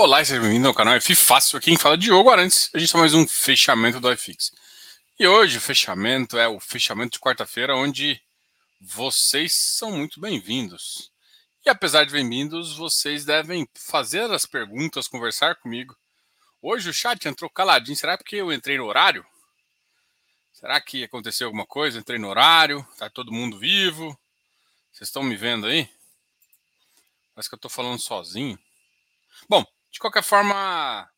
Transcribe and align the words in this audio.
Olá, 0.00 0.24
seja 0.24 0.40
bem-vindo 0.40 0.68
ao 0.68 0.72
canal 0.72 0.94
F 0.94 1.12
Fácil. 1.16 1.60
Quem 1.60 1.76
fala 1.76 1.96
é 1.96 1.98
Diogo 1.98 2.30
Arantes. 2.30 2.70
A 2.72 2.78
gente 2.78 2.86
está 2.86 2.98
mais 3.00 3.14
um 3.14 3.26
fechamento 3.26 3.98
do 3.98 4.12
iFix. 4.12 4.52
E 5.18 5.26
hoje 5.26 5.58
o 5.58 5.60
fechamento 5.60 6.38
é 6.38 6.46
o 6.46 6.60
fechamento 6.60 7.14
de 7.14 7.18
quarta-feira, 7.18 7.74
onde 7.74 8.22
vocês 8.80 9.52
são 9.76 9.90
muito 9.90 10.20
bem-vindos. 10.20 11.10
E 11.66 11.68
apesar 11.68 12.04
de 12.04 12.12
bem-vindos, 12.12 12.76
vocês 12.76 13.24
devem 13.24 13.68
fazer 13.74 14.30
as 14.30 14.46
perguntas, 14.46 15.08
conversar 15.08 15.56
comigo. 15.56 15.96
Hoje 16.62 16.88
o 16.88 16.94
chat 16.94 17.26
entrou 17.26 17.50
caladinho. 17.50 17.96
Será 17.96 18.16
porque 18.16 18.36
eu 18.36 18.52
entrei 18.52 18.78
no 18.78 18.86
horário? 18.86 19.26
Será 20.52 20.80
que 20.80 21.02
aconteceu 21.02 21.48
alguma 21.48 21.66
coisa? 21.66 21.98
Entrei 21.98 22.20
no 22.20 22.28
horário, 22.28 22.86
tá 22.96 23.10
todo 23.10 23.32
mundo 23.32 23.58
vivo. 23.58 24.16
Vocês 24.92 25.08
estão 25.08 25.24
me 25.24 25.34
vendo 25.34 25.66
aí? 25.66 25.90
Parece 27.34 27.48
que 27.48 27.54
eu 27.56 27.58
estou 27.58 27.70
falando 27.70 27.98
sozinho. 27.98 28.56
Bom, 29.48 29.66
de 29.98 30.00
qualquer 30.00 30.22
forma, 30.22 31.10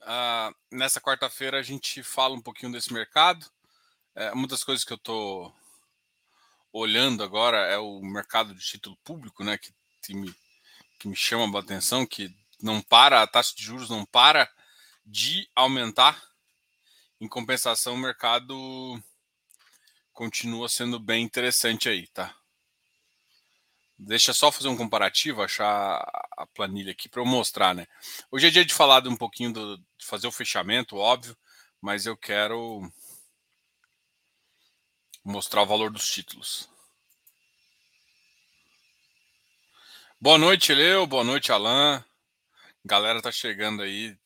uh, 0.00 0.56
nessa 0.70 0.98
quarta-feira 0.98 1.58
a 1.58 1.62
gente 1.62 2.02
fala 2.02 2.34
um 2.34 2.40
pouquinho 2.40 2.72
desse 2.72 2.90
mercado. 2.94 3.44
É, 4.14 4.32
uma 4.32 4.48
das 4.48 4.64
coisas 4.64 4.82
que 4.82 4.90
eu 4.90 4.96
estou 4.96 5.54
olhando 6.72 7.22
agora 7.22 7.58
é 7.66 7.76
o 7.76 8.00
mercado 8.00 8.54
de 8.54 8.64
título 8.64 8.96
público, 9.04 9.44
né? 9.44 9.58
Que, 9.58 9.70
que, 10.02 10.14
me, 10.14 10.34
que 10.98 11.08
me 11.08 11.14
chama 11.14 11.58
a 11.58 11.60
atenção, 11.60 12.06
que 12.06 12.34
não 12.62 12.80
para, 12.80 13.20
a 13.20 13.26
taxa 13.26 13.54
de 13.54 13.62
juros 13.62 13.90
não 13.90 14.06
para 14.06 14.50
de 15.04 15.46
aumentar. 15.54 16.22
Em 17.20 17.28
compensação, 17.28 17.92
o 17.92 17.98
mercado 17.98 18.98
continua 20.10 20.70
sendo 20.70 20.98
bem 20.98 21.22
interessante 21.22 21.86
aí, 21.86 22.06
tá? 22.06 22.34
Deixa 24.02 24.32
só 24.32 24.50
fazer 24.50 24.68
um 24.68 24.76
comparativo, 24.76 25.42
achar 25.42 26.00
a 26.36 26.46
planilha 26.54 26.92
aqui 26.92 27.06
para 27.06 27.20
eu 27.20 27.26
mostrar, 27.26 27.74
né? 27.74 27.86
Hoje 28.30 28.46
é 28.46 28.50
dia 28.50 28.64
de 28.64 28.72
falar 28.72 29.06
um 29.06 29.16
pouquinho 29.16 29.52
do, 29.52 29.76
de 29.76 30.06
fazer 30.06 30.26
o 30.26 30.32
fechamento, 30.32 30.96
óbvio, 30.96 31.36
mas 31.82 32.06
eu 32.06 32.16
quero 32.16 32.80
mostrar 35.22 35.62
o 35.62 35.66
valor 35.66 35.90
dos 35.90 36.08
títulos. 36.08 36.66
Boa 40.18 40.38
noite, 40.38 40.72
Leo. 40.72 41.06
Boa 41.06 41.22
noite, 41.22 41.52
Alan. 41.52 42.02
Galera 42.82 43.20
tá 43.20 43.30
chegando 43.30 43.82
aí. 43.82 44.16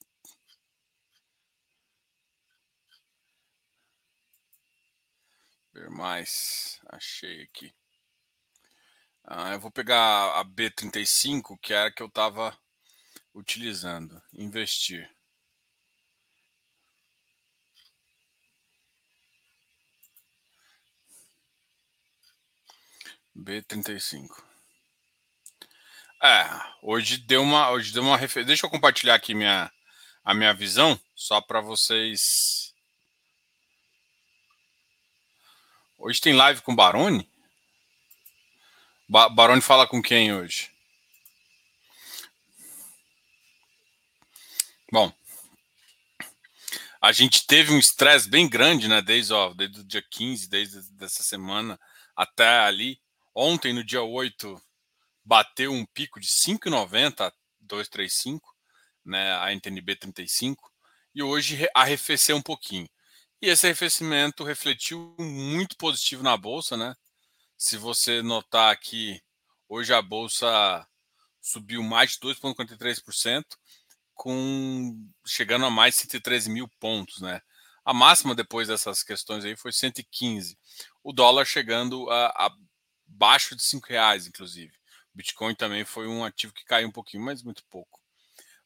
Ver 5.72 5.90
mais. 5.90 6.80
Achei 6.92 7.42
aqui. 7.42 7.74
Ah, 9.26 9.52
eu 9.54 9.60
vou 9.60 9.70
pegar 9.70 10.38
a 10.38 10.44
B35, 10.44 11.58
que 11.60 11.72
era 11.72 11.88
a 11.88 11.90
que 11.90 12.02
eu 12.02 12.08
estava 12.08 12.56
utilizando. 13.34 14.22
Investir. 14.34 15.10
B35. 23.36 24.42
É, 26.22 26.44
hoje 26.82 27.18
deu 27.18 27.42
uma, 27.42 27.70
hoje 27.70 27.92
deu 27.92 28.02
uma 28.02 28.16
referência. 28.16 28.48
Deixa 28.48 28.66
eu 28.66 28.70
compartilhar 28.70 29.14
aqui 29.14 29.34
minha, 29.34 29.70
a 30.24 30.34
minha 30.34 30.54
visão, 30.54 30.98
só 31.14 31.40
para 31.40 31.60
vocês. 31.60 32.74
Hoje 35.98 36.20
tem 36.20 36.34
live 36.34 36.60
com 36.62 36.74
Baroni? 36.76 37.33
Ba 39.08 39.28
Baroni 39.28 39.60
fala 39.60 39.86
com 39.86 40.02
quem 40.02 40.32
hoje? 40.32 40.70
Bom, 44.90 45.12
a 47.00 47.12
gente 47.12 47.46
teve 47.46 47.72
um 47.72 47.78
estresse 47.78 48.28
bem 48.30 48.48
grande, 48.48 48.88
né? 48.88 49.02
Desde, 49.02 49.32
ó, 49.34 49.52
desde 49.52 49.80
o 49.80 49.84
dia 49.84 50.02
15, 50.02 50.48
desde 50.48 50.80
dessa 50.92 51.22
semana 51.22 51.78
até 52.16 52.60
ali. 52.60 52.98
Ontem, 53.34 53.74
no 53.74 53.84
dia 53.84 54.02
8, 54.02 54.60
bateu 55.22 55.70
um 55.72 55.84
pico 55.84 56.18
de 56.18 56.28
5,90 56.28 57.30
235, 57.60 58.54
né? 59.04 59.36
A 59.36 59.52
NTNB 59.52 59.96
35. 59.96 60.70
E 61.14 61.22
hoje 61.22 61.68
arrefeceu 61.74 62.36
um 62.36 62.42
pouquinho. 62.42 62.88
E 63.42 63.48
esse 63.48 63.66
arrefecimento 63.66 64.44
refletiu 64.44 65.14
muito 65.18 65.76
positivo 65.76 66.22
na 66.22 66.36
bolsa, 66.38 66.74
né? 66.74 66.94
Se 67.56 67.76
você 67.76 68.22
notar 68.22 68.72
aqui, 68.72 69.22
hoje 69.68 69.94
a 69.94 70.02
bolsa 70.02 70.86
subiu 71.40 71.82
mais 71.82 72.12
de 72.12 72.18
2,43%, 72.20 73.44
com 74.14 75.08
chegando 75.26 75.64
a 75.66 75.70
mais 75.70 75.94
de 75.94 76.02
113 76.02 76.50
mil 76.50 76.68
pontos, 76.80 77.20
né? 77.20 77.40
A 77.84 77.92
máxima 77.92 78.34
depois 78.34 78.68
dessas 78.68 79.02
questões 79.02 79.44
aí 79.44 79.56
foi 79.56 79.72
115. 79.72 80.58
O 81.02 81.12
dólar 81.12 81.44
chegando 81.44 82.08
a, 82.10 82.50
abaixo 83.06 83.54
de 83.54 83.62
5 83.62 83.86
reais, 83.88 84.26
inclusive. 84.26 84.72
Bitcoin 85.14 85.54
também 85.54 85.84
foi 85.84 86.08
um 86.08 86.24
ativo 86.24 86.52
que 86.52 86.64
caiu 86.64 86.88
um 86.88 86.92
pouquinho, 86.92 87.22
mas 87.22 87.42
muito 87.42 87.62
pouco. 87.70 88.00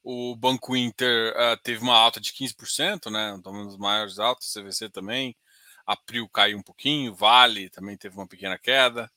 O 0.03 0.37
Banco 0.37 0.77
Inter 0.77 1.35
uh, 1.37 1.57
teve 1.63 1.83
uma 1.83 1.97
alta 1.97 2.21
de 2.21 2.33
15%, 2.33 3.11
né? 3.11 3.35
Um 3.35 3.67
dos 3.67 3.77
maiores 3.77 4.19
altos, 4.19 4.53
CVC 4.53 4.89
também. 4.89 5.37
A 5.89 5.97
caiu 6.31 6.59
um 6.59 6.63
pouquinho, 6.63 7.15
Vale 7.15 7.71
também 7.71 7.97
teve 7.97 8.15
uma 8.15 8.27
pequena 8.27 8.59
queda. 8.59 9.11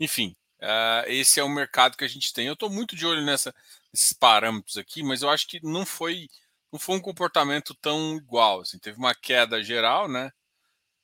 Enfim, 0.00 0.34
uh, 0.60 1.06
esse 1.06 1.38
é 1.38 1.44
o 1.44 1.48
mercado 1.48 1.96
que 1.96 2.02
a 2.02 2.08
gente 2.08 2.32
tem. 2.32 2.48
Eu 2.48 2.54
estou 2.54 2.68
muito 2.68 2.96
de 2.96 3.06
olho 3.06 3.22
nessa, 3.24 3.54
nesses 3.92 4.12
parâmetros 4.12 4.76
aqui, 4.76 5.04
mas 5.04 5.22
eu 5.22 5.30
acho 5.30 5.46
que 5.46 5.64
não 5.64 5.86
foi, 5.86 6.28
não 6.72 6.80
foi 6.80 6.96
um 6.96 7.00
comportamento 7.00 7.76
tão 7.76 8.16
igual. 8.16 8.62
Assim. 8.62 8.76
Teve 8.76 8.98
uma 8.98 9.14
queda 9.14 9.62
geral, 9.62 10.08
né? 10.08 10.32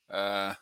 Uh, 0.09 0.57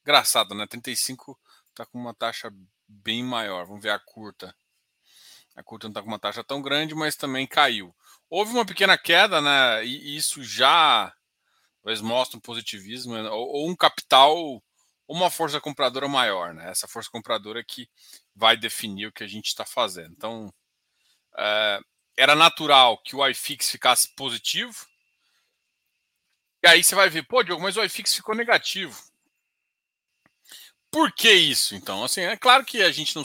engraçado, 0.00 0.54
né? 0.54 0.66
35 0.66 1.38
está 1.68 1.84
com 1.84 1.98
uma 1.98 2.14
taxa 2.14 2.50
bem 2.88 3.22
maior. 3.22 3.66
Vamos 3.66 3.82
ver 3.82 3.90
a 3.90 3.98
curta. 3.98 4.56
A 5.54 5.62
curta 5.62 5.86
não 5.86 5.90
está 5.90 6.00
com 6.00 6.08
uma 6.08 6.18
taxa 6.18 6.42
tão 6.42 6.62
grande, 6.62 6.94
mas 6.94 7.14
também 7.14 7.46
caiu. 7.46 7.94
Houve 8.30 8.52
uma 8.52 8.64
pequena 8.64 8.96
queda, 8.96 9.42
né? 9.42 9.84
E 9.84 10.16
isso 10.16 10.42
já 10.42 11.14
talvez 11.82 12.00
mostra 12.00 12.36
um 12.36 12.40
positivismo 12.40 13.14
né, 13.14 13.28
ou, 13.30 13.48
ou 13.48 13.70
um 13.70 13.76
capital 13.76 14.62
uma 15.10 15.28
força 15.28 15.60
compradora 15.60 16.06
maior, 16.06 16.54
né? 16.54 16.70
Essa 16.70 16.86
força 16.86 17.10
compradora 17.10 17.64
que 17.64 17.90
vai 18.32 18.56
definir 18.56 19.06
o 19.06 19.12
que 19.12 19.24
a 19.24 19.26
gente 19.26 19.46
está 19.46 19.64
fazendo. 19.64 20.12
Então, 20.12 20.54
é, 21.36 21.80
era 22.16 22.36
natural 22.36 22.96
que 22.98 23.16
o 23.16 23.26
iFix 23.26 23.70
ficasse 23.70 24.14
positivo. 24.14 24.86
E 26.62 26.68
aí 26.68 26.84
você 26.84 26.94
vai 26.94 27.10
ver, 27.10 27.26
pô, 27.26 27.42
Diogo, 27.42 27.60
mas 27.60 27.76
o 27.76 27.82
iFix 27.82 28.14
ficou 28.14 28.36
negativo. 28.36 28.96
Por 30.92 31.12
que 31.12 31.32
isso, 31.32 31.74
então? 31.74 32.04
Assim, 32.04 32.20
é 32.20 32.36
claro 32.36 32.64
que 32.64 32.80
a 32.80 32.92
gente 32.92 33.16
não. 33.16 33.24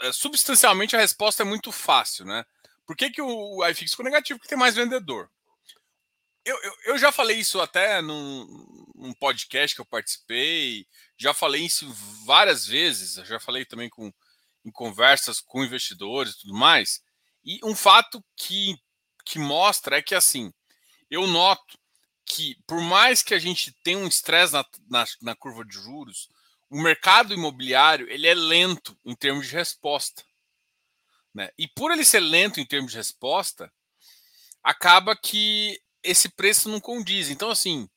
É, 0.00 0.12
substancialmente 0.12 0.96
a 0.96 1.00
resposta 1.00 1.42
é 1.42 1.46
muito 1.46 1.70
fácil, 1.70 2.24
né? 2.24 2.46
Por 2.86 2.96
que, 2.96 3.10
que 3.10 3.20
o 3.20 3.66
iFix 3.66 3.90
ficou 3.90 4.06
negativo? 4.06 4.38
Porque 4.38 4.48
tem 4.48 4.58
mais 4.58 4.74
vendedor 4.74 5.30
eu, 6.48 6.62
eu, 6.62 6.72
eu, 6.86 6.98
já 6.98 7.12
falei 7.12 7.38
isso 7.38 7.60
até 7.60 8.00
num, 8.00 8.46
num, 8.94 9.12
podcast 9.12 9.74
que 9.74 9.80
eu 9.80 9.86
participei, 9.86 10.86
já 11.16 11.34
falei 11.34 11.64
isso 11.64 11.90
várias 12.24 12.66
vezes, 12.66 13.14
já 13.26 13.38
falei 13.38 13.64
também 13.64 13.88
com, 13.88 14.12
em 14.64 14.70
conversas 14.70 15.40
com 15.40 15.64
investidores 15.64 16.34
e 16.34 16.40
tudo 16.40 16.54
mais. 16.54 17.02
E 17.44 17.60
um 17.64 17.74
fato 17.74 18.24
que, 18.36 18.76
que 19.24 19.38
mostra 19.38 19.98
é 19.98 20.02
que, 20.02 20.14
assim, 20.14 20.52
eu 21.10 21.26
noto 21.26 21.78
que, 22.24 22.56
por 22.66 22.80
mais 22.80 23.22
que 23.22 23.34
a 23.34 23.38
gente 23.38 23.72
tenha 23.82 23.98
um 23.98 24.08
estresse 24.08 24.52
na, 24.52 24.64
na, 24.88 25.04
na 25.22 25.36
curva 25.36 25.64
de 25.64 25.74
juros, 25.74 26.28
o 26.70 26.80
mercado 26.80 27.32
imobiliário 27.32 28.08
ele 28.10 28.26
é 28.26 28.34
lento 28.34 28.98
em 29.04 29.14
termos 29.14 29.46
de 29.46 29.54
resposta. 29.54 30.24
Né? 31.34 31.50
E 31.58 31.66
por 31.68 31.90
ele 31.90 32.04
ser 32.04 32.20
lento 32.20 32.60
em 32.60 32.66
termos 32.66 32.92
de 32.92 32.98
resposta, 32.98 33.72
acaba 34.62 35.16
que 35.16 35.80
esse 36.02 36.28
preço 36.28 36.68
não 36.68 36.80
condiz. 36.80 37.30
Então, 37.30 37.50
assim, 37.50 37.88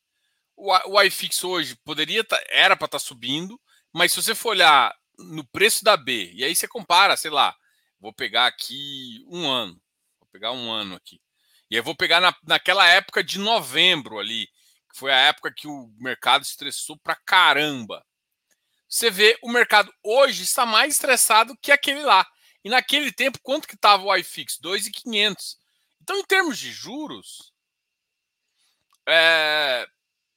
o, 0.56 1.02
iFix 1.02 1.44
hoje 1.44 1.76
poderia 1.84 2.24
tá, 2.24 2.42
era 2.48 2.76
para 2.76 2.86
estar 2.86 3.00
tá 3.00 3.04
subindo, 3.04 3.60
mas 3.92 4.12
se 4.12 4.22
você 4.22 4.36
for 4.36 4.50
olhar 4.50 4.96
no 5.18 5.44
preço 5.46 5.84
da 5.84 5.98
B, 5.98 6.32
e 6.34 6.44
aí 6.44 6.56
você 6.56 6.68
compara, 6.68 7.18
sei 7.18 7.32
lá, 7.32 7.56
vou 8.00 8.14
pegar 8.14 8.48
aqui 8.48 9.24
um 9.28 9.50
ano, 9.50 9.80
vou 10.20 10.30
pegar 10.32 10.52
um 10.52 10.72
ano 10.72 10.96
aqui, 10.96 11.22
e 11.70 11.76
aí 11.76 11.82
vou 11.82 11.96
pegar 11.96 12.20
na, 12.20 12.36
naquela 12.44 12.88
época 12.88 13.24
de 13.24 13.40
novembro 13.40 14.20
ali, 14.20 14.48
que 14.92 15.00
foi 15.00 15.12
a 15.12 15.18
época 15.18 15.54
que 15.56 15.68
o 15.68 15.92
mercado 15.98 16.44
estressou 16.44 16.98
pra 17.00 17.16
caramba. 17.16 18.06
Você 18.88 19.10
vê 19.10 19.38
o 19.42 19.50
mercado 19.50 19.92
hoje 20.04 20.44
está 20.44 20.66
mais 20.66 20.96
estressado 20.96 21.58
que 21.62 21.72
aquele 21.72 22.04
lá. 22.04 22.28
E 22.64 22.70
naquele 22.70 23.12
tempo, 23.12 23.40
quanto 23.42 23.68
que 23.68 23.76
estava 23.76 24.04
o 24.04 24.16
iFix? 24.18 24.58
2,500. 24.60 25.58
Então, 26.02 26.18
em 26.18 26.26
termos 26.26 26.60
de 26.60 26.72
juros, 26.72 27.51
é, 29.08 29.88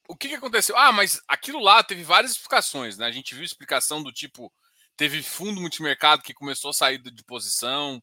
o 0.09 0.17
que, 0.17 0.29
que 0.29 0.35
aconteceu? 0.35 0.77
Ah, 0.77 0.93
mas 0.93 1.21
aquilo 1.29 1.61
lá 1.61 1.83
teve 1.83 2.03
várias 2.03 2.33
explicações, 2.33 2.99
né? 2.99 3.07
A 3.07 3.13
gente 3.13 3.35
viu 3.35 3.45
explicação 3.45 4.03
do 4.03 4.13
tipo, 4.13 4.53
teve 4.97 5.23
fundo 5.23 5.61
multimercado 5.61 6.23
que 6.23 6.35
começou 6.35 6.71
a 6.71 6.75
sair 6.75 6.99
de 6.99 7.25
posição, 7.25 8.03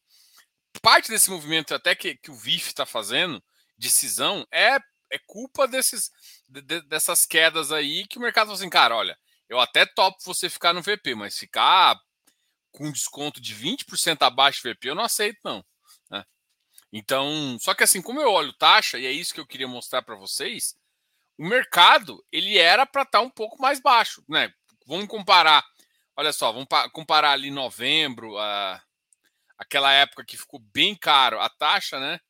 parte 0.80 1.08
desse 1.08 1.30
movimento 1.30 1.74
até 1.74 1.94
que, 1.94 2.16
que 2.16 2.30
o 2.30 2.34
VIF 2.34 2.68
está 2.68 2.86
fazendo, 2.86 3.42
decisão, 3.76 4.46
é, 4.50 4.78
é 5.10 5.18
culpa 5.26 5.68
desses, 5.68 6.10
de, 6.48 6.80
dessas 6.82 7.26
quedas 7.26 7.70
aí 7.70 8.06
que 8.06 8.18
o 8.18 8.20
mercado 8.20 8.46
fala 8.46 8.58
assim, 8.58 8.70
cara, 8.70 8.96
olha, 8.96 9.18
eu 9.48 9.60
até 9.60 9.84
topo 9.84 10.18
você 10.24 10.48
ficar 10.48 10.72
no 10.72 10.82
VP, 10.82 11.14
mas 11.14 11.38
ficar 11.38 12.00
com 12.72 12.90
desconto 12.90 13.40
de 13.40 13.54
20% 13.54 14.22
abaixo 14.22 14.62
do 14.62 14.70
VP 14.70 14.90
eu 14.90 14.94
não 14.94 15.04
aceito, 15.04 15.38
não. 15.44 15.64
Então, 16.92 17.56
só 17.58 17.74
que 17.74 17.82
assim, 17.82 18.02
como 18.02 18.20
eu 18.20 18.30
olho 18.30 18.52
taxa, 18.52 18.98
e 18.98 19.06
é 19.06 19.10
isso 19.10 19.32
que 19.32 19.40
eu 19.40 19.46
queria 19.46 19.66
mostrar 19.66 20.02
para 20.02 20.14
vocês, 20.14 20.76
o 21.38 21.44
mercado 21.46 22.24
ele 22.30 22.58
era 22.58 22.84
para 22.84 23.02
estar 23.02 23.20
tá 23.20 23.24
um 23.24 23.30
pouco 23.30 23.60
mais 23.60 23.80
baixo, 23.80 24.22
né? 24.28 24.52
Vamos 24.86 25.06
comparar, 25.06 25.64
olha 26.16 26.32
só, 26.32 26.52
vamos 26.52 26.68
comparar 26.92 27.32
ali 27.32 27.50
novembro, 27.50 28.36
a, 28.38 28.82
aquela 29.56 29.92
época 29.92 30.24
que 30.24 30.36
ficou 30.36 30.60
bem 30.60 30.94
caro 30.94 31.40
a 31.40 31.48
taxa, 31.48 31.98
né? 31.98 32.20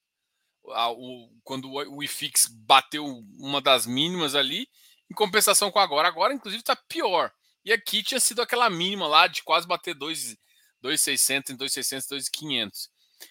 O, 0.65 1.29
quando 1.43 1.69
o 1.73 2.03
IFIX 2.05 2.47
bateu 2.47 3.05
uma 3.39 3.61
das 3.61 3.85
mínimas 3.85 4.37
ali, 4.37 4.69
em 5.11 5.15
compensação 5.15 5.71
com 5.73 5.79
agora. 5.81 6.07
Agora, 6.07 6.33
inclusive, 6.33 6.61
está 6.61 6.77
pior. 6.77 7.33
E 7.65 7.73
aqui 7.73 8.03
tinha 8.03 8.21
sido 8.21 8.43
aquela 8.43 8.71
mínima 8.71 9.07
lá 9.07 9.27
de 9.27 9.43
quase 9.43 9.67
bater 9.67 9.95
2,600 9.95 11.51
em 11.51 11.57
2,600, 11.57 12.09
2,500. 12.09 12.91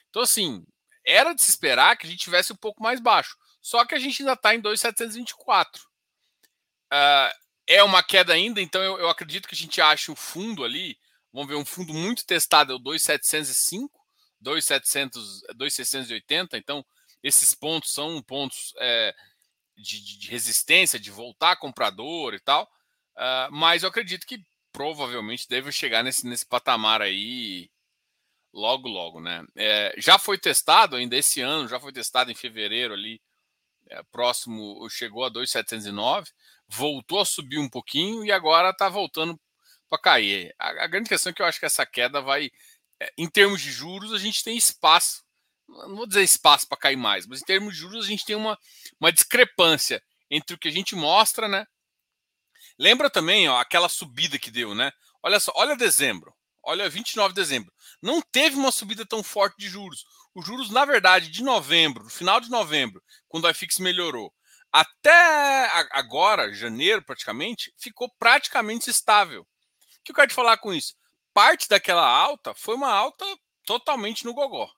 Então, 0.09 0.21
assim, 0.21 0.65
era 1.05 1.33
de 1.33 1.41
se 1.41 1.49
esperar 1.49 1.97
que 1.97 2.05
a 2.05 2.09
gente 2.09 2.19
tivesse 2.21 2.53
um 2.53 2.55
pouco 2.55 2.81
mais 2.81 2.99
baixo. 2.99 3.35
Só 3.61 3.85
que 3.85 3.95
a 3.95 3.99
gente 3.99 4.21
ainda 4.21 4.33
está 4.33 4.55
em 4.55 4.59
2,724. 4.59 5.83
Uh, 5.83 5.87
ah, 6.91 7.33
é 7.67 7.83
uma 7.83 8.03
queda 8.03 8.33
ainda, 8.33 8.61
então 8.61 8.81
eu, 8.83 8.97
eu, 8.99 9.09
acredito 9.09 9.47
que 9.47 9.55
a 9.55 9.57
gente 9.57 9.79
ache 9.79 10.11
o 10.11 10.15
fundo 10.15 10.63
ali. 10.63 10.97
Vamos 11.31 11.47
ver, 11.47 11.55
um 11.55 11.65
fundo 11.65 11.93
muito 11.93 12.25
testado 12.25 12.73
é 12.73 12.75
o 12.75 12.79
2,705, 12.79 13.89
2,700, 14.41 15.41
2,680. 15.55 16.57
Então, 16.57 16.85
esses 17.23 17.55
pontos 17.55 17.93
são 17.93 18.21
pontos 18.21 18.73
é, 18.77 19.15
de, 19.77 20.19
de, 20.19 20.29
resistência, 20.29 20.99
de 20.99 21.11
voltar 21.11 21.55
comprador 21.55 22.33
e 22.33 22.39
tal. 22.39 22.63
Uh, 23.15 23.51
mas 23.51 23.83
eu 23.83 23.89
acredito 23.89 24.25
que 24.25 24.43
provavelmente 24.71 25.47
deve 25.47 25.71
chegar 25.71 26.03
nesse, 26.03 26.25
nesse 26.25 26.45
patamar 26.45 27.01
aí 27.01 27.69
logo, 28.53 28.87
logo, 28.87 29.21
né? 29.21 29.43
É, 29.55 29.93
já 29.97 30.19
foi 30.19 30.37
testado 30.37 30.95
ainda 30.95 31.15
esse 31.15 31.41
ano, 31.41 31.67
já 31.67 31.79
foi 31.79 31.91
testado 31.91 32.31
em 32.31 32.35
fevereiro 32.35 32.93
ali, 32.93 33.21
é, 33.89 34.01
próximo, 34.03 34.87
chegou 34.89 35.25
a 35.25 35.29
2,709, 35.29 36.31
voltou 36.67 37.19
a 37.19 37.25
subir 37.25 37.59
um 37.59 37.69
pouquinho 37.69 38.23
e 38.25 38.31
agora 38.31 38.69
está 38.69 38.89
voltando 38.89 39.39
para 39.89 39.99
cair. 39.99 40.55
A, 40.57 40.83
a, 40.83 40.87
grande 40.87 41.09
questão 41.09 41.31
é 41.31 41.33
que 41.33 41.41
eu 41.41 41.45
acho 41.45 41.59
que 41.59 41.65
essa 41.65 41.85
queda 41.85 42.21
vai, 42.21 42.49
é, 42.99 43.11
em 43.17 43.29
termos 43.29 43.61
de 43.61 43.71
juros, 43.71 44.13
a 44.13 44.17
gente 44.17 44.43
tem 44.43 44.55
espaço, 44.55 45.23
não 45.67 45.95
vou 45.95 46.07
dizer 46.07 46.23
espaço 46.23 46.67
para 46.67 46.77
cair 46.77 46.95
mais, 46.95 47.27
mas 47.27 47.41
em 47.41 47.45
termos 47.45 47.73
de 47.73 47.79
juros 47.79 48.05
a 48.05 48.07
gente 48.07 48.25
tem 48.25 48.35
uma, 48.35 48.57
uma 48.99 49.11
discrepância 49.11 50.01
entre 50.29 50.55
o 50.55 50.59
que 50.59 50.69
a 50.69 50.71
gente 50.71 50.95
mostra, 50.95 51.47
né? 51.47 51.65
Lembra 52.79 53.09
também 53.09 53.49
ó, 53.49 53.57
aquela 53.57 53.89
subida 53.89 54.39
que 54.39 54.49
deu, 54.49 54.73
né? 54.73 54.91
Olha 55.21 55.39
só, 55.39 55.51
olha 55.55 55.75
dezembro, 55.75 56.33
olha 56.63 56.89
29 56.89 57.33
de 57.33 57.41
dezembro. 57.41 57.71
Não 58.01 58.21
teve 58.21 58.55
uma 58.55 58.71
subida 58.71 59.05
tão 59.05 59.21
forte 59.23 59.57
de 59.57 59.69
juros. 59.69 60.05
Os 60.33 60.45
juros, 60.45 60.69
na 60.69 60.85
verdade, 60.85 61.29
de 61.29 61.43
novembro, 61.43 62.09
final 62.09 62.39
de 62.39 62.49
novembro, 62.49 63.03
quando 63.27 63.47
a 63.47 63.51
IFIX 63.51 63.79
melhorou, 63.79 64.33
até 64.71 65.67
agora, 65.91 66.53
janeiro 66.53 67.03
praticamente, 67.03 67.73
ficou 67.77 68.09
praticamente 68.17 68.89
estável. 68.89 69.41
O 69.41 70.03
que 70.03 70.11
eu 70.11 70.15
quero 70.15 70.29
te 70.29 70.33
falar 70.33 70.57
com 70.57 70.73
isso? 70.73 70.95
Parte 71.33 71.67
daquela 71.67 72.07
alta 72.07 72.53
foi 72.55 72.75
uma 72.75 72.91
alta 72.91 73.25
totalmente 73.65 74.25
no 74.25 74.33
gogó. 74.33 74.71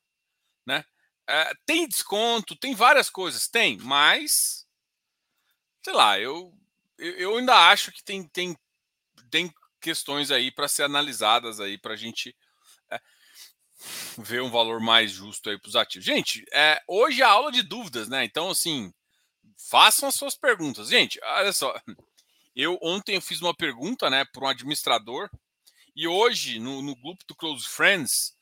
Né? 0.65 0.83
É, 1.27 1.53
tem 1.65 1.87
desconto, 1.87 2.55
tem 2.55 2.73
várias 2.73 3.09
coisas, 3.09 3.47
tem, 3.47 3.77
mas 3.77 4.65
sei 5.83 5.93
lá, 5.93 6.19
eu, 6.19 6.53
eu 6.97 7.37
ainda 7.37 7.55
acho 7.69 7.91
que 7.91 8.03
tem, 8.03 8.27
tem, 8.29 8.57
tem 9.29 9.53
questões 9.81 10.31
aí 10.31 10.49
para 10.49 10.67
ser 10.67 10.83
analisadas 10.83 11.59
aí 11.59 11.77
para 11.77 11.93
a 11.93 11.97
gente 11.97 12.35
ver 14.17 14.41
um 14.41 14.49
valor 14.49 14.79
mais 14.79 15.11
justo 15.11 15.49
aí 15.49 15.59
para 15.59 15.69
os 15.69 15.75
ativos. 15.75 16.05
Gente, 16.05 16.45
é, 16.53 16.81
hoje 16.87 17.21
é 17.21 17.25
aula 17.25 17.51
de 17.51 17.61
dúvidas, 17.61 18.07
né? 18.07 18.23
Então, 18.23 18.49
assim, 18.49 18.93
façam 19.69 20.09
as 20.09 20.15
suas 20.15 20.35
perguntas. 20.35 20.89
Gente, 20.89 21.19
olha 21.23 21.53
só. 21.53 21.73
Eu 22.55 22.77
ontem 22.81 23.15
eu 23.15 23.21
fiz 23.21 23.41
uma 23.41 23.53
pergunta, 23.53 24.09
né, 24.11 24.25
para 24.25 24.43
um 24.43 24.47
administrador 24.47 25.27
e 25.95 26.07
hoje 26.07 26.59
no, 26.59 26.81
no 26.81 26.95
grupo 26.95 27.23
do 27.27 27.35
Close 27.35 27.67
Friends 27.67 28.35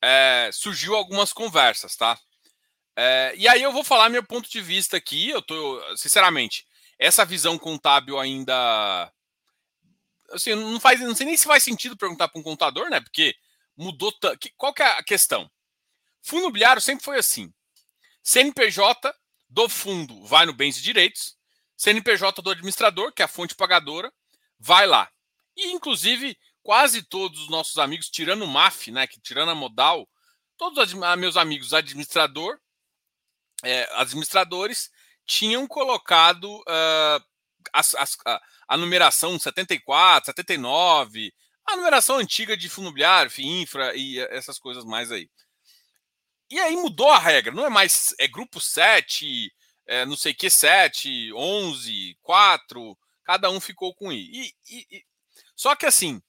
é, 0.00 0.50
surgiu 0.52 0.96
algumas 0.96 1.32
conversas, 1.32 1.96
tá? 1.96 2.18
É, 2.96 3.32
e 3.36 3.48
aí 3.48 3.62
eu 3.62 3.72
vou 3.72 3.84
falar 3.84 4.08
meu 4.08 4.22
ponto 4.22 4.50
de 4.50 4.60
vista 4.60 4.96
aqui. 4.96 5.30
Eu 5.30 5.40
tô, 5.40 5.80
sinceramente, 5.96 6.66
essa 6.98 7.24
visão 7.24 7.58
contábil 7.58 8.18
ainda. 8.18 9.12
Assim, 10.30 10.54
não 10.54 10.80
faz, 10.80 11.00
não 11.00 11.14
sei 11.14 11.26
nem 11.26 11.36
se 11.36 11.46
faz 11.46 11.62
sentido 11.62 11.96
perguntar 11.96 12.28
para 12.28 12.40
um 12.40 12.44
contador, 12.44 12.90
né? 12.90 13.00
Porque 13.00 13.34
mudou. 13.76 14.12
Qual 14.56 14.72
que 14.72 14.82
é 14.82 14.98
a 14.98 15.02
questão? 15.02 15.50
Fundo 16.22 16.42
imobiliário 16.42 16.80
sempre 16.80 17.04
foi 17.04 17.18
assim. 17.18 17.52
CNPJ 18.22 19.12
do 19.48 19.68
fundo 19.68 20.24
vai 20.24 20.46
no 20.46 20.52
bens 20.52 20.78
e 20.78 20.82
direitos, 20.82 21.36
CNPJ 21.76 22.40
do 22.40 22.50
administrador, 22.50 23.12
que 23.12 23.22
é 23.22 23.24
a 23.24 23.28
fonte 23.28 23.54
pagadora, 23.54 24.12
vai 24.58 24.86
lá. 24.86 25.10
E, 25.56 25.72
inclusive, 25.72 26.38
quase 26.62 27.02
todos 27.02 27.40
os 27.40 27.50
nossos 27.50 27.76
amigos, 27.78 28.08
tirando 28.08 28.42
o 28.42 28.48
MAF, 28.48 28.90
né, 28.90 29.06
que 29.06 29.20
tirando 29.20 29.50
a 29.50 29.54
modal, 29.54 30.08
todos 30.56 30.78
os 30.78 30.94
meus 31.18 31.36
amigos 31.36 31.74
administrador, 31.74 32.58
é, 33.64 33.88
administradores, 34.00 34.90
tinham 35.26 35.66
colocado 35.66 36.58
uh, 36.60 37.24
as, 37.72 37.94
as, 37.94 38.16
a, 38.26 38.40
a, 38.68 38.76
numeração 38.76 39.38
74, 39.38 40.26
79, 40.26 41.32
a 41.66 41.76
numeração 41.76 42.16
antiga 42.16 42.56
de 42.56 42.68
fundo 42.68 42.86
imobiliário, 42.86 43.30
infra 43.38 43.94
e 43.96 44.18
essas 44.18 44.58
coisas 44.58 44.84
mais 44.84 45.10
aí. 45.10 45.28
E 46.50 46.58
aí 46.58 46.76
mudou 46.76 47.10
a 47.10 47.18
regra, 47.18 47.52
não 47.54 47.64
é 47.64 47.70
mais 47.70 48.14
é 48.18 48.28
grupo 48.28 48.60
7, 48.60 49.50
é, 49.86 50.04
não 50.04 50.16
sei 50.16 50.34
que 50.34 50.50
7, 50.50 51.32
11, 51.32 52.18
4, 52.22 52.98
cada 53.24 53.50
um 53.50 53.60
ficou 53.60 53.94
com 53.94 54.12
I. 54.12 54.28
E, 54.30 54.54
e, 54.68 54.86
e, 54.90 55.04
só 55.56 55.74
que 55.74 55.86
assim, 55.86 56.20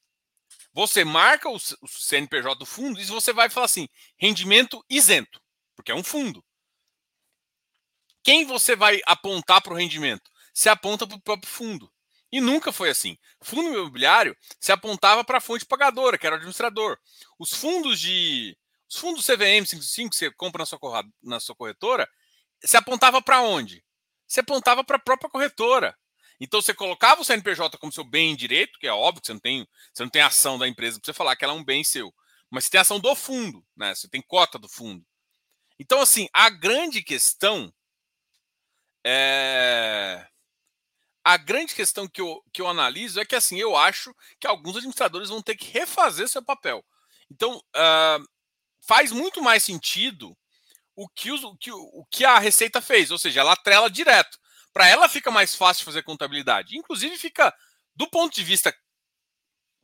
você 0.74 1.04
marca 1.04 1.50
o, 1.50 1.56
o 1.56 1.88
CNPJ 1.88 2.56
do 2.58 2.66
fundo 2.66 3.00
e 3.00 3.06
você 3.06 3.34
vai 3.34 3.50
falar 3.50 3.66
assim, 3.66 3.88
rendimento 4.18 4.84
isento, 4.90 5.42
porque 5.76 5.92
é 5.92 5.96
um 5.96 6.04
fundo. 6.04 6.44
Quem 8.24 8.46
você 8.46 8.76
vai 8.76 9.02
apontar 9.06 9.62
para 9.62 9.74
o 9.74 9.76
rendimento? 9.76 10.32
Se 10.54 10.70
aponta 10.70 11.06
para 11.06 11.18
o 11.18 11.22
próprio 11.22 11.52
fundo. 11.52 11.93
E 12.34 12.42
nunca 12.42 12.72
foi 12.72 12.90
assim. 12.90 13.16
Fundo 13.44 13.78
imobiliário 13.78 14.36
se 14.60 14.72
apontava 14.72 15.24
para 15.24 15.38
a 15.38 15.42
fonte 15.42 15.68
pagadora, 15.68 16.18
que 16.18 16.26
era 16.26 16.34
o 16.34 16.38
administrador. 16.38 16.98
Os 17.38 17.54
fundos 17.54 18.00
de. 18.00 18.58
Os 18.90 18.98
fundos 18.98 19.24
CVM 19.24 19.64
55 19.68 20.10
que 20.10 20.16
você 20.16 20.32
compra 20.32 20.64
na 20.64 20.66
sua, 20.66 20.80
na 21.22 21.40
sua 21.40 21.56
corretora, 21.56 22.10
se 22.66 22.76
apontava 22.76 23.22
para 23.22 23.42
onde? 23.42 23.86
Se 24.28 24.40
apontava 24.40 24.84
para 24.84 24.96
a 24.96 25.00
própria 25.00 25.30
corretora. 25.30 25.96
Então 26.40 26.60
você 26.60 26.74
colocava 26.74 27.22
o 27.22 27.24
CNPJ 27.24 27.78
como 27.78 27.94
seu 27.94 28.04
bem 28.04 28.36
direito, 28.36 28.80
que 28.80 28.88
é 28.88 28.92
óbvio 28.92 29.22
que 29.22 29.28
você 29.28 29.34
não 29.34 29.40
tem, 29.40 29.68
você 29.94 30.02
não 30.02 30.10
tem 30.10 30.22
ação 30.24 30.58
da 30.58 30.68
empresa 30.68 31.00
para 31.00 31.06
você 31.06 31.14
falar 31.16 31.36
que 31.36 31.46
ela 31.46 31.54
é 31.54 31.56
um 31.56 31.64
bem 31.64 31.84
seu. 31.84 32.12
Mas 32.50 32.64
você 32.64 32.72
tem 32.72 32.82
ação 32.82 33.00
do 33.00 33.16
fundo, 33.16 33.64
né? 33.78 33.94
Você 33.94 34.08
tem 34.08 34.24
cota 34.24 34.58
do 34.58 34.68
fundo. 34.68 35.06
Então, 35.78 36.02
assim, 36.02 36.28
a 36.34 36.50
grande 36.50 37.04
questão 37.04 37.72
é... 39.06 40.28
A 41.24 41.38
grande 41.38 41.74
questão 41.74 42.08
que 42.08 42.20
eu, 42.20 42.44
que 42.52 42.62
eu 42.62 42.68
analiso 42.68 43.20
é 43.20 43.26
que 43.26 43.36
assim, 43.36 43.58
eu 43.58 43.76
acho 43.76 44.14
que 44.40 44.48
alguns 44.48 44.76
administradores 44.76 45.30
vão 45.30 45.42
ter 45.42 45.56
que 45.56 45.72
refazer 45.72 46.28
seu 46.28 46.44
papel. 46.44 46.84
Então, 47.32 47.58
uh, 47.58 48.28
faz 48.86 49.12
muito 49.12 49.42
mais 49.42 49.64
sentido 49.64 50.38
o 50.96 51.08
que, 51.08 51.32
o, 51.32 51.56
que, 51.58 51.72
o 51.72 52.06
que 52.12 52.26
a 52.26 52.38
Receita 52.40 52.82
fez, 52.82 53.10
ou 53.10 53.18
seja, 53.18 53.40
ela 53.40 53.56
trela 53.56 53.90
direto. 53.90 54.38
Para 54.74 54.88
ela 54.88 55.08
fica 55.08 55.32
mais 55.32 55.56
fácil 55.56 55.86
fazer 55.86 56.04
contabilidade. 56.04 56.78
Inclusive, 56.78 57.18
fica, 57.18 57.54
do 57.96 58.10
ponto 58.10 58.34
de 58.34 58.44
vista, 58.44 58.76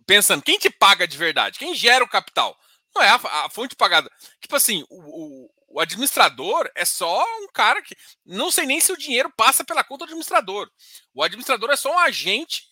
pensando, 0.06 0.44
quem 0.44 0.60
te 0.60 0.70
paga 0.70 1.08
de 1.08 1.18
verdade? 1.18 1.60
Quem 1.60 1.76
gera 1.76 2.04
o 2.04 2.10
capital? 2.10 2.58
Não 2.94 3.02
é 3.02 3.10
a, 3.10 3.46
a 3.46 3.50
fonte 3.50 3.76
pagada. 3.76 4.12
Tipo 4.42 4.56
assim, 4.56 4.84
o, 4.90 5.46
o 5.46 5.59
administrador 5.78 6.72
é 6.74 6.86
só 6.86 7.22
um 7.42 7.48
cara 7.54 7.82
que. 7.82 7.96
Não 8.26 8.50
sei 8.50 8.66
nem 8.66 8.80
se 8.80 8.92
o 8.94 8.98
dinheiro 8.98 9.32
passa 9.36 9.64
pela 9.64 9.84
conta 9.84 10.06
do 10.06 10.10
administrador. 10.10 10.72
O 11.14 11.22
administrador 11.22 11.70
é 11.70 11.76
só 11.76 11.94
um 11.94 12.00
agente 12.00 12.64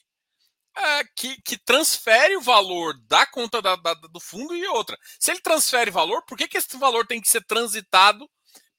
é, 0.75 1.04
que, 1.16 1.42
que 1.42 1.58
transfere 1.58 2.36
o 2.38 2.42
valor 2.42 2.98
da 3.08 3.25
conta 3.25 3.62
da, 3.62 3.75
da, 3.75 3.94
do 3.94 4.20
fundo 4.20 4.56
e 4.56 4.66
outra. 4.68 4.98
Se 5.20 5.32
ele 5.32 5.42
transfere 5.42 5.92
valor, 5.92 6.24
por 6.25 6.38
que, 6.38 6.48
que 6.48 6.58
esse 6.58 6.77
valor 6.77 7.06
tem 7.06 7.20
que 7.20 7.30
ser 7.30 7.44
transitado 7.46 8.30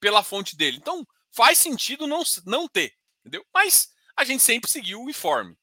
pela 0.01 0.23
fonte 0.23 0.57
dele? 0.57 0.79
Então, 0.79 1.07
faz 1.33 1.59
sentido 1.59 2.07
não, 2.07 2.23
não 2.47 2.69
ter, 2.69 2.95
entendeu? 3.21 3.45
Mas 3.53 3.89
a 4.17 4.25
gente 4.25 4.43
sempre 4.43 4.71
seguiu 4.71 5.03
o 5.03 5.11
informe. 5.11 5.57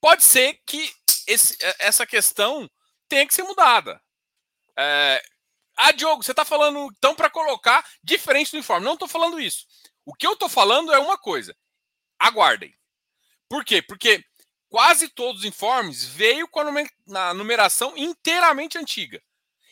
Pode 0.00 0.24
ser 0.24 0.58
que 0.66 0.92
esse, 1.26 1.56
essa 1.78 2.06
questão 2.06 2.68
tenha 3.08 3.26
que 3.26 3.34
ser 3.34 3.42
mudada. 3.42 4.00
É, 4.76 5.22
Ah, 5.76 5.92
Diogo, 5.92 6.22
você 6.22 6.32
está 6.32 6.44
falando 6.44 6.90
então 6.96 7.14
para 7.14 7.30
colocar 7.30 7.86
diferente 8.02 8.52
do 8.52 8.58
informe. 8.58 8.84
Não 8.84 8.94
estou 8.94 9.08
falando 9.08 9.40
isso. 9.40 9.66
O 10.04 10.14
que 10.14 10.26
eu 10.26 10.32
estou 10.34 10.48
falando 10.48 10.92
é 10.92 10.98
uma 10.98 11.16
coisa. 11.16 11.56
Aguardem. 12.18 12.74
Por 13.48 13.64
quê? 13.64 13.82
Porque 13.82 14.24
quase 14.68 15.08
todos 15.08 15.42
os 15.42 15.46
informes 15.46 16.04
veio 16.04 16.48
com 16.48 16.60
a 16.60 17.34
numeração 17.34 17.96
inteiramente 17.96 18.78
antiga. 18.78 19.22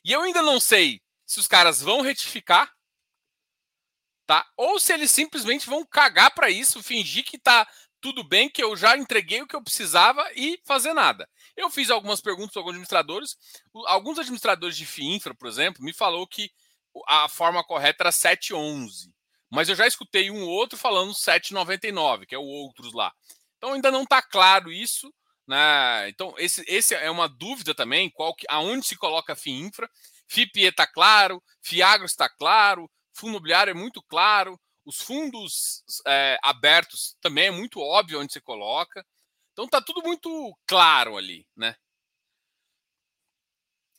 E 0.05 0.13
eu 0.13 0.23
ainda 0.23 0.43
não 0.43 0.59
sei 0.61 1.01
se 1.27 1.39
os 1.39 1.47
caras 1.47 1.81
vão 1.81 2.01
retificar, 2.01 2.73
tá? 4.27 4.47
Ou 4.57 4.79
se 4.81 4.93
eles 4.93 5.11
simplesmente 5.11 5.69
vão 5.69 5.85
cagar 5.85 6.35
para 6.35 6.51
isso, 6.51 6.83
fingir 6.83 7.25
que 7.25 7.39
tá 7.39 7.69
tudo 8.01 8.25
bem, 8.25 8.49
que 8.49 8.63
eu 8.63 8.77
já 8.77 8.97
entreguei 8.97 9.43
o 9.43 9.47
que 9.47 9.55
eu 9.55 9.63
precisava 9.63 10.27
e 10.35 10.61
fazer 10.65 10.93
nada. 10.95 11.29
Eu 11.57 11.71
fiz 11.71 11.91
algumas 11.91 12.21
perguntas 12.21 12.57
a 12.57 12.61
alguns 12.61 12.73
administradores. 12.73 13.37
Alguns 13.87 14.19
administradores 14.19 14.77
de 14.77 14.87
FIINFRA, 14.87 15.35
por 15.35 15.49
exemplo, 15.49 15.83
me 15.83 15.93
falou 15.93 16.27
que 16.27 16.51
a 17.07 17.29
forma 17.29 17.65
correta 17.65 18.05
era 18.05 18.13
711. 18.13 19.13
Mas 19.51 19.69
eu 19.69 19.75
já 19.75 19.87
escutei 19.87 20.31
um 20.31 20.45
outro 20.45 20.79
falando 20.79 21.13
799, 21.13 22.27
que 22.27 22.35
é 22.35 22.39
o 22.39 22.43
outros 22.43 22.93
lá. 22.93 23.13
Então 23.57 23.73
ainda 23.73 23.91
não 23.91 24.03
está 24.03 24.23
claro 24.23 24.73
isso. 24.73 25.13
Né? 25.47 26.09
Então, 26.09 26.33
esse, 26.39 26.65
esse 26.69 26.95
é 26.95 27.11
uma 27.11 27.29
dúvida 27.29 27.75
também, 27.75 28.09
qual 28.09 28.35
que, 28.35 28.47
aonde 28.49 28.87
se 28.87 28.97
coloca 28.97 29.35
FIINFRA. 29.35 29.91
FIPE 30.29 30.67
está 30.67 30.87
claro, 30.87 31.43
FIAGRO 31.61 32.07
está 32.07 32.29
claro, 32.29 32.89
fundo 33.13 33.31
imobiliário 33.31 33.73
é 33.73 33.75
muito 33.75 34.01
claro, 34.01 34.59
os 34.85 35.01
fundos 35.01 35.83
é, 36.07 36.39
abertos 36.43 37.17
também 37.21 37.47
é 37.47 37.51
muito 37.51 37.81
óbvio 37.81 38.21
onde 38.21 38.33
se 38.33 38.41
coloca. 38.41 39.05
Então 39.53 39.69
tá 39.69 39.81
tudo 39.81 40.03
muito 40.03 40.57
claro 40.67 41.17
ali, 41.17 41.47
né? 41.57 41.77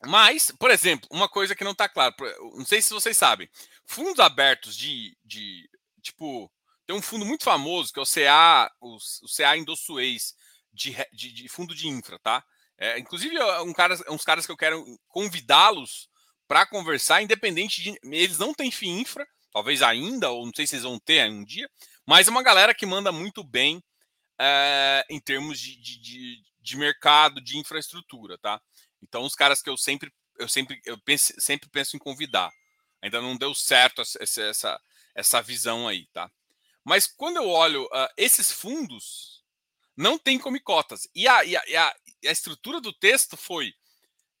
Mas, 0.04 0.50
por 0.58 0.70
exemplo, 0.70 1.08
uma 1.12 1.28
coisa 1.28 1.54
que 1.54 1.62
não 1.62 1.72
está 1.72 1.88
claro, 1.88 2.14
não 2.56 2.64
sei 2.64 2.82
se 2.82 2.92
vocês 2.92 3.16
sabem, 3.16 3.48
fundos 3.86 4.18
abertos 4.18 4.76
de, 4.76 5.16
de 5.24 5.68
tipo, 6.00 6.50
tem 6.84 6.96
um 6.96 7.02
fundo 7.02 7.24
muito 7.24 7.44
famoso 7.44 7.92
que 7.92 8.00
é 8.00 8.02
o 8.02 8.06
CA, 8.06 8.70
o, 8.80 8.96
o 8.96 9.36
CA 9.36 9.56
Indossuez 9.56 10.34
de, 10.72 10.96
de, 11.12 11.32
de, 11.32 11.48
fundo 11.48 11.74
de 11.74 11.86
infra, 11.88 12.18
tá? 12.18 12.44
É, 12.76 12.98
inclusive, 12.98 13.36
é 13.36 13.60
um 13.60 13.72
cara, 13.72 13.96
é 14.06 14.10
uns 14.10 14.24
caras 14.24 14.44
que 14.44 14.50
eu 14.50 14.56
quero 14.56 14.84
convidá-los 15.06 16.08
para 16.48 16.66
conversar, 16.66 17.22
independente 17.22 17.80
de. 17.80 17.96
Eles 18.02 18.38
não 18.38 18.52
têm 18.52 18.70
FII 18.70 18.88
infra, 18.88 19.26
talvez 19.52 19.82
ainda, 19.82 20.30
ou 20.30 20.44
não 20.44 20.52
sei 20.54 20.66
se 20.66 20.74
eles 20.74 20.84
vão 20.84 20.98
ter 20.98 21.30
um 21.30 21.44
dia, 21.44 21.70
mas 22.04 22.26
é 22.26 22.30
uma 22.30 22.42
galera 22.42 22.74
que 22.74 22.84
manda 22.84 23.12
muito 23.12 23.44
bem 23.44 23.82
é, 24.38 25.04
em 25.08 25.20
termos 25.20 25.58
de, 25.58 25.76
de, 25.76 26.42
de, 26.60 26.76
mercado, 26.76 27.40
de 27.40 27.58
infraestrutura, 27.58 28.38
tá? 28.38 28.60
Então, 29.02 29.22
os 29.22 29.34
caras 29.34 29.62
que 29.62 29.70
eu 29.70 29.76
sempre, 29.76 30.12
eu 30.38 30.48
sempre, 30.48 30.80
eu 30.84 30.98
penso, 30.98 31.32
sempre 31.38 31.68
penso 31.68 31.96
em 31.96 31.98
convidar. 31.98 32.50
Ainda 33.00 33.20
não 33.20 33.36
deu 33.36 33.54
certo 33.54 34.02
essa, 34.02 34.42
essa, 34.42 34.80
essa 35.14 35.42
visão 35.42 35.88
aí, 35.88 36.06
tá? 36.12 36.30
Mas 36.84 37.06
quando 37.06 37.36
eu 37.36 37.48
olho 37.48 37.84
uh, 37.84 38.08
esses 38.16 38.50
fundos, 38.50 39.42
não 39.96 40.18
tem 40.18 40.38
comicotas. 40.38 41.08
E 41.14 41.28
a, 41.28 41.44
e, 41.44 41.56
a, 41.56 41.62
e, 41.68 41.76
a, 41.76 41.88
a, 42.26 42.30
estrutura 42.30 42.80
do 42.80 42.92
texto 42.92 43.36
foi 43.36 43.72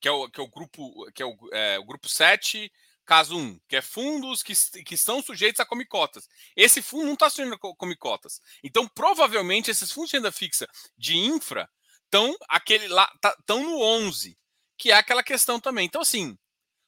que 0.00 0.08
é 0.08 0.10
o, 0.10 0.28
que 0.28 0.40
é 0.40 0.42
o 0.42 0.48
grupo 0.48 1.10
que 1.12 1.22
é 1.22 1.26
o, 1.26 1.36
é, 1.52 1.78
o 1.78 1.84
grupo 1.84 2.08
7, 2.08 2.72
caso 3.04 3.36
1, 3.36 3.60
que 3.68 3.76
é 3.76 3.82
fundos 3.82 4.42
que, 4.42 4.54
que 4.84 4.94
estão 4.94 5.22
sujeitos 5.22 5.60
a 5.60 5.66
comicotas. 5.66 6.28
Esse 6.56 6.80
fundo 6.80 7.06
não 7.06 7.14
está 7.14 7.28
sujeito 7.28 7.54
a 7.54 7.76
comicotas. 7.76 8.40
Então, 8.62 8.86
provavelmente, 8.88 9.70
esses 9.70 9.90
fundos 9.90 10.10
de 10.10 10.16
renda 10.16 10.32
fixa 10.32 10.68
de 10.96 11.16
infra 11.16 11.68
estão 12.04 12.36
aquele 12.48 12.88
lá 12.88 13.10
estão 13.14 13.36
tá, 13.44 13.56
no 13.56 13.80
11, 13.80 14.38
que 14.76 14.90
é 14.90 14.94
aquela 14.94 15.22
questão 15.22 15.58
também. 15.58 15.86
Então, 15.86 16.02
assim, 16.02 16.38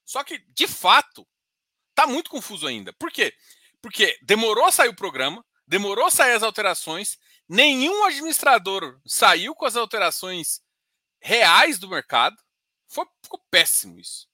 só 0.05 0.23
que 0.23 0.39
de 0.49 0.69
fato 0.69 1.27
tá 1.95 2.07
muito 2.07 2.31
confuso 2.31 2.67
ainda. 2.67 2.93
Por 2.93 3.11
quê? 3.11 3.35
Porque 3.81 4.19
demorou 4.23 4.65
a 4.67 4.73
sair 4.73 4.89
o 4.89 4.97
programa, 4.97 5.45
demorou 5.67 6.07
a 6.07 6.11
sair 6.11 6.33
as 6.33 6.43
alterações, 6.43 7.19
nenhum 7.49 8.05
administrador 8.05 9.01
saiu 9.07 9.55
com 9.55 9.65
as 9.65 9.77
alterações 9.77 10.61
reais 11.21 11.79
do 11.79 11.89
mercado. 11.89 12.37
Foi, 12.87 13.07
ficou 13.23 13.43
péssimo 13.51 13.99
isso. 13.99 14.29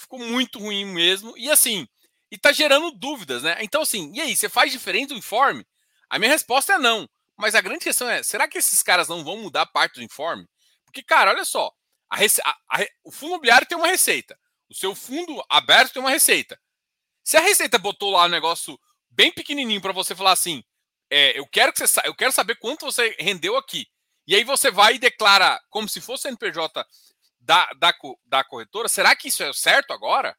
Ficou 0.00 0.18
muito 0.18 0.58
ruim 0.58 0.86
mesmo. 0.86 1.36
E 1.36 1.50
assim, 1.50 1.86
e 2.30 2.38
tá 2.38 2.52
gerando 2.52 2.90
dúvidas, 2.92 3.42
né? 3.42 3.58
Então, 3.60 3.82
assim, 3.82 4.10
e 4.14 4.20
aí, 4.20 4.34
você 4.34 4.48
faz 4.48 4.72
diferente 4.72 5.08
do 5.10 5.14
informe? 5.14 5.62
A 6.08 6.18
minha 6.18 6.30
resposta 6.30 6.72
é 6.74 6.78
não. 6.78 7.06
Mas 7.36 7.54
a 7.54 7.60
grande 7.60 7.84
questão 7.84 8.08
é: 8.08 8.22
será 8.22 8.48
que 8.48 8.56
esses 8.56 8.82
caras 8.82 9.08
não 9.08 9.22
vão 9.22 9.36
mudar 9.36 9.66
parte 9.66 9.96
do 9.96 10.02
informe? 10.02 10.46
Porque, 10.86 11.02
cara, 11.02 11.30
olha 11.32 11.44
só, 11.44 11.70
a 12.10 12.16
a, 12.16 12.80
a, 12.82 12.86
o 13.04 13.12
fundo 13.12 13.32
imobiliário 13.32 13.66
tem 13.66 13.76
uma 13.76 13.88
receita. 13.88 14.38
O 14.70 14.74
seu 14.74 14.94
fundo 14.94 15.42
aberto 15.50 15.92
tem 15.92 16.02
uma 16.02 16.10
receita. 16.10 16.58
Se 17.22 17.36
a 17.36 17.40
receita 17.40 17.78
botou 17.78 18.12
lá 18.12 18.24
um 18.24 18.28
negócio 18.28 18.78
bem 19.10 19.30
pequenininho 19.32 19.82
para 19.82 19.92
você 19.92 20.14
falar 20.14 20.32
assim, 20.32 20.62
é, 21.10 21.38
eu 21.38 21.46
quero 21.46 21.72
que 21.72 21.86
você 21.86 22.00
eu 22.04 22.14
quero 22.14 22.32
saber 22.32 22.56
quanto 22.56 22.86
você 22.86 23.14
rendeu 23.18 23.56
aqui. 23.56 23.86
E 24.26 24.34
aí 24.34 24.44
você 24.44 24.70
vai 24.70 24.94
e 24.94 24.98
declara 24.98 25.60
como 25.68 25.88
se 25.88 26.00
fosse 26.00 26.28
NPJ 26.28 26.84
da, 27.40 27.66
da, 27.78 27.92
da 28.26 28.44
corretora. 28.44 28.88
Será 28.88 29.16
que 29.16 29.28
isso 29.28 29.42
é 29.42 29.52
certo 29.52 29.92
agora? 29.92 30.36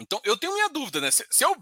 Então 0.00 0.20
eu 0.24 0.36
tenho 0.36 0.54
minha 0.54 0.68
dúvida, 0.68 1.00
né? 1.00 1.10
Se, 1.10 1.26
se 1.30 1.44
eu 1.44 1.54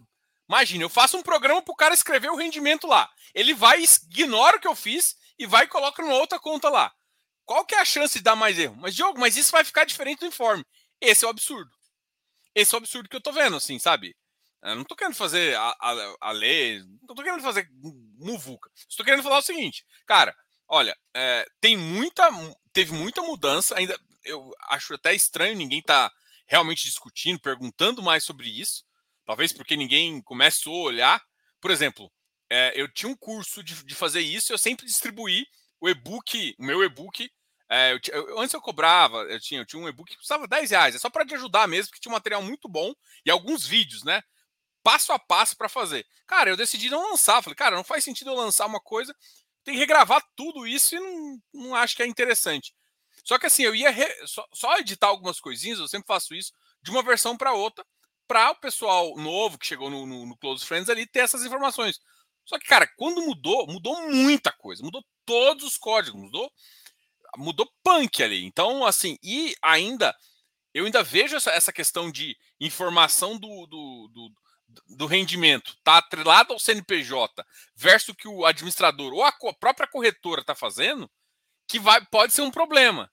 imagine, 0.48 0.82
eu 0.82 0.88
faço 0.88 1.16
um 1.16 1.22
programa 1.22 1.62
para 1.62 1.72
o 1.72 1.76
cara 1.76 1.94
escrever 1.94 2.30
o 2.30 2.36
rendimento 2.36 2.86
lá, 2.86 3.10
ele 3.34 3.54
vai 3.54 3.82
ignora 3.82 4.56
o 4.56 4.60
que 4.60 4.68
eu 4.68 4.74
fiz 4.74 5.16
e 5.38 5.46
vai 5.46 5.64
e 5.64 5.68
coloca 5.68 6.02
numa 6.02 6.14
outra 6.14 6.38
conta 6.38 6.68
lá. 6.68 6.92
Qual 7.44 7.64
que 7.66 7.74
é 7.74 7.80
a 7.80 7.84
chance 7.84 8.18
de 8.18 8.24
dar 8.24 8.36
mais 8.36 8.58
erro? 8.58 8.76
Mas 8.76 8.94
Diogo, 8.94 9.18
mas 9.18 9.36
isso 9.36 9.50
vai 9.50 9.64
ficar 9.64 9.84
diferente 9.84 10.20
do 10.20 10.26
informe. 10.26 10.64
Esse 11.00 11.24
é 11.24 11.26
o 11.26 11.30
absurdo. 11.30 11.70
Esse 12.54 12.74
é 12.74 12.76
o 12.76 12.78
absurdo 12.78 13.08
que 13.08 13.16
eu 13.16 13.20
tô 13.20 13.32
vendo, 13.32 13.56
assim, 13.56 13.78
sabe? 13.78 14.16
Eu 14.62 14.76
não 14.76 14.84
tô 14.84 14.94
querendo 14.94 15.16
fazer 15.16 15.56
a, 15.56 15.76
a, 15.80 16.16
a 16.20 16.30
lei, 16.30 16.80
não 17.00 17.14
tô 17.14 17.22
querendo 17.22 17.42
fazer 17.42 17.68
muvuca. 18.18 18.70
Estou 18.88 19.04
querendo 19.04 19.22
falar 19.22 19.38
o 19.38 19.42
seguinte, 19.42 19.84
cara, 20.06 20.34
olha, 20.68 20.96
é, 21.14 21.44
tem 21.60 21.76
muita, 21.76 22.30
teve 22.72 22.92
muita 22.92 23.22
mudança, 23.22 23.76
ainda 23.76 23.98
eu 24.24 24.52
acho 24.68 24.94
até 24.94 25.14
estranho 25.14 25.56
ninguém 25.56 25.82
tá 25.82 26.10
realmente 26.46 26.84
discutindo, 26.84 27.40
perguntando 27.40 28.02
mais 28.02 28.24
sobre 28.24 28.48
isso, 28.48 28.84
talvez 29.24 29.52
porque 29.52 29.76
ninguém 29.76 30.20
começou 30.22 30.82
a 30.82 30.88
olhar. 30.88 31.22
Por 31.60 31.70
exemplo, 31.70 32.12
é, 32.50 32.72
eu 32.74 32.88
tinha 32.88 33.10
um 33.10 33.16
curso 33.16 33.62
de, 33.62 33.84
de 33.84 33.94
fazer 33.94 34.20
isso, 34.20 34.52
eu 34.52 34.58
sempre 34.58 34.86
distribuí 34.86 35.46
o 35.80 35.88
e-book, 35.88 36.54
o 36.58 36.64
meu 36.64 36.82
e-book 36.82 37.30
é, 37.74 37.94
eu, 37.94 38.00
eu, 38.12 38.38
antes 38.38 38.52
eu 38.52 38.60
cobrava, 38.60 39.22
eu 39.22 39.40
tinha, 39.40 39.62
eu 39.62 39.64
tinha 39.64 39.80
um 39.80 39.88
e-book 39.88 40.10
que 40.10 40.18
custava 40.18 40.46
10 40.46 40.70
reais, 40.72 40.94
é 40.94 40.98
só 40.98 41.08
para 41.08 41.24
te 41.24 41.34
ajudar 41.34 41.66
mesmo, 41.66 41.88
porque 41.88 42.02
tinha 42.02 42.12
um 42.12 42.14
material 42.14 42.42
muito 42.42 42.68
bom 42.68 42.92
e 43.24 43.30
alguns 43.30 43.66
vídeos, 43.66 44.04
né? 44.04 44.22
Passo 44.82 45.10
a 45.10 45.18
passo 45.18 45.56
para 45.56 45.70
fazer. 45.70 46.04
Cara, 46.26 46.50
eu 46.50 46.56
decidi 46.56 46.90
não 46.90 47.10
lançar. 47.10 47.40
Falei, 47.40 47.56
cara, 47.56 47.74
não 47.74 47.82
faz 47.82 48.04
sentido 48.04 48.28
eu 48.28 48.34
lançar 48.34 48.66
uma 48.66 48.78
coisa, 48.78 49.16
tem 49.64 49.74
que 49.74 49.80
regravar 49.80 50.22
tudo 50.36 50.66
isso 50.66 50.96
e 50.96 51.00
não, 51.00 51.42
não 51.52 51.74
acho 51.74 51.96
que 51.96 52.02
é 52.02 52.06
interessante. 52.06 52.74
Só 53.24 53.38
que 53.38 53.46
assim, 53.46 53.62
eu 53.62 53.74
ia 53.74 53.90
re... 53.90 54.06
só, 54.26 54.46
só, 54.52 54.76
editar 54.78 55.08
algumas 55.08 55.40
coisinhas, 55.40 55.78
eu 55.78 55.88
sempre 55.88 56.06
faço 56.06 56.34
isso, 56.34 56.52
de 56.82 56.90
uma 56.90 57.02
versão 57.02 57.36
para 57.36 57.52
outra, 57.52 57.84
para 58.26 58.50
o 58.50 58.56
pessoal 58.56 59.16
novo 59.16 59.58
que 59.58 59.66
chegou 59.66 59.90
no, 59.90 60.06
no, 60.06 60.26
no 60.26 60.36
Close 60.36 60.64
Friends 60.64 60.88
ali 60.88 61.06
ter 61.06 61.20
essas 61.20 61.44
informações. 61.44 62.00
Só 62.44 62.58
que, 62.58 62.66
cara, 62.66 62.88
quando 62.96 63.22
mudou, 63.22 63.66
mudou 63.68 64.10
muita 64.10 64.52
coisa, 64.52 64.82
mudou 64.82 65.04
todos 65.24 65.64
os 65.64 65.76
códigos, 65.76 66.20
mudou 66.20 66.50
mudou 67.36 67.66
punk 67.82 68.22
ali. 68.22 68.44
Então, 68.44 68.84
assim, 68.84 69.16
e 69.22 69.54
ainda 69.62 70.14
eu 70.74 70.86
ainda 70.86 71.02
vejo 71.02 71.36
essa, 71.36 71.50
essa 71.50 71.72
questão 71.72 72.10
de 72.10 72.36
informação 72.58 73.38
do, 73.38 73.66
do, 73.66 74.08
do, 74.12 74.32
do 74.88 75.06
rendimento 75.06 75.76
tá 75.82 75.98
atrelado 75.98 76.52
ao 76.52 76.58
CNPJ 76.58 77.44
versus 77.74 78.10
o 78.10 78.14
que 78.14 78.28
o 78.28 78.44
administrador 78.44 79.12
ou 79.12 79.24
a 79.24 79.32
própria 79.58 79.86
corretora 79.86 80.40
está 80.40 80.54
fazendo, 80.54 81.10
que 81.68 81.78
vai, 81.78 82.04
pode 82.06 82.32
ser 82.32 82.42
um 82.42 82.50
problema. 82.50 83.10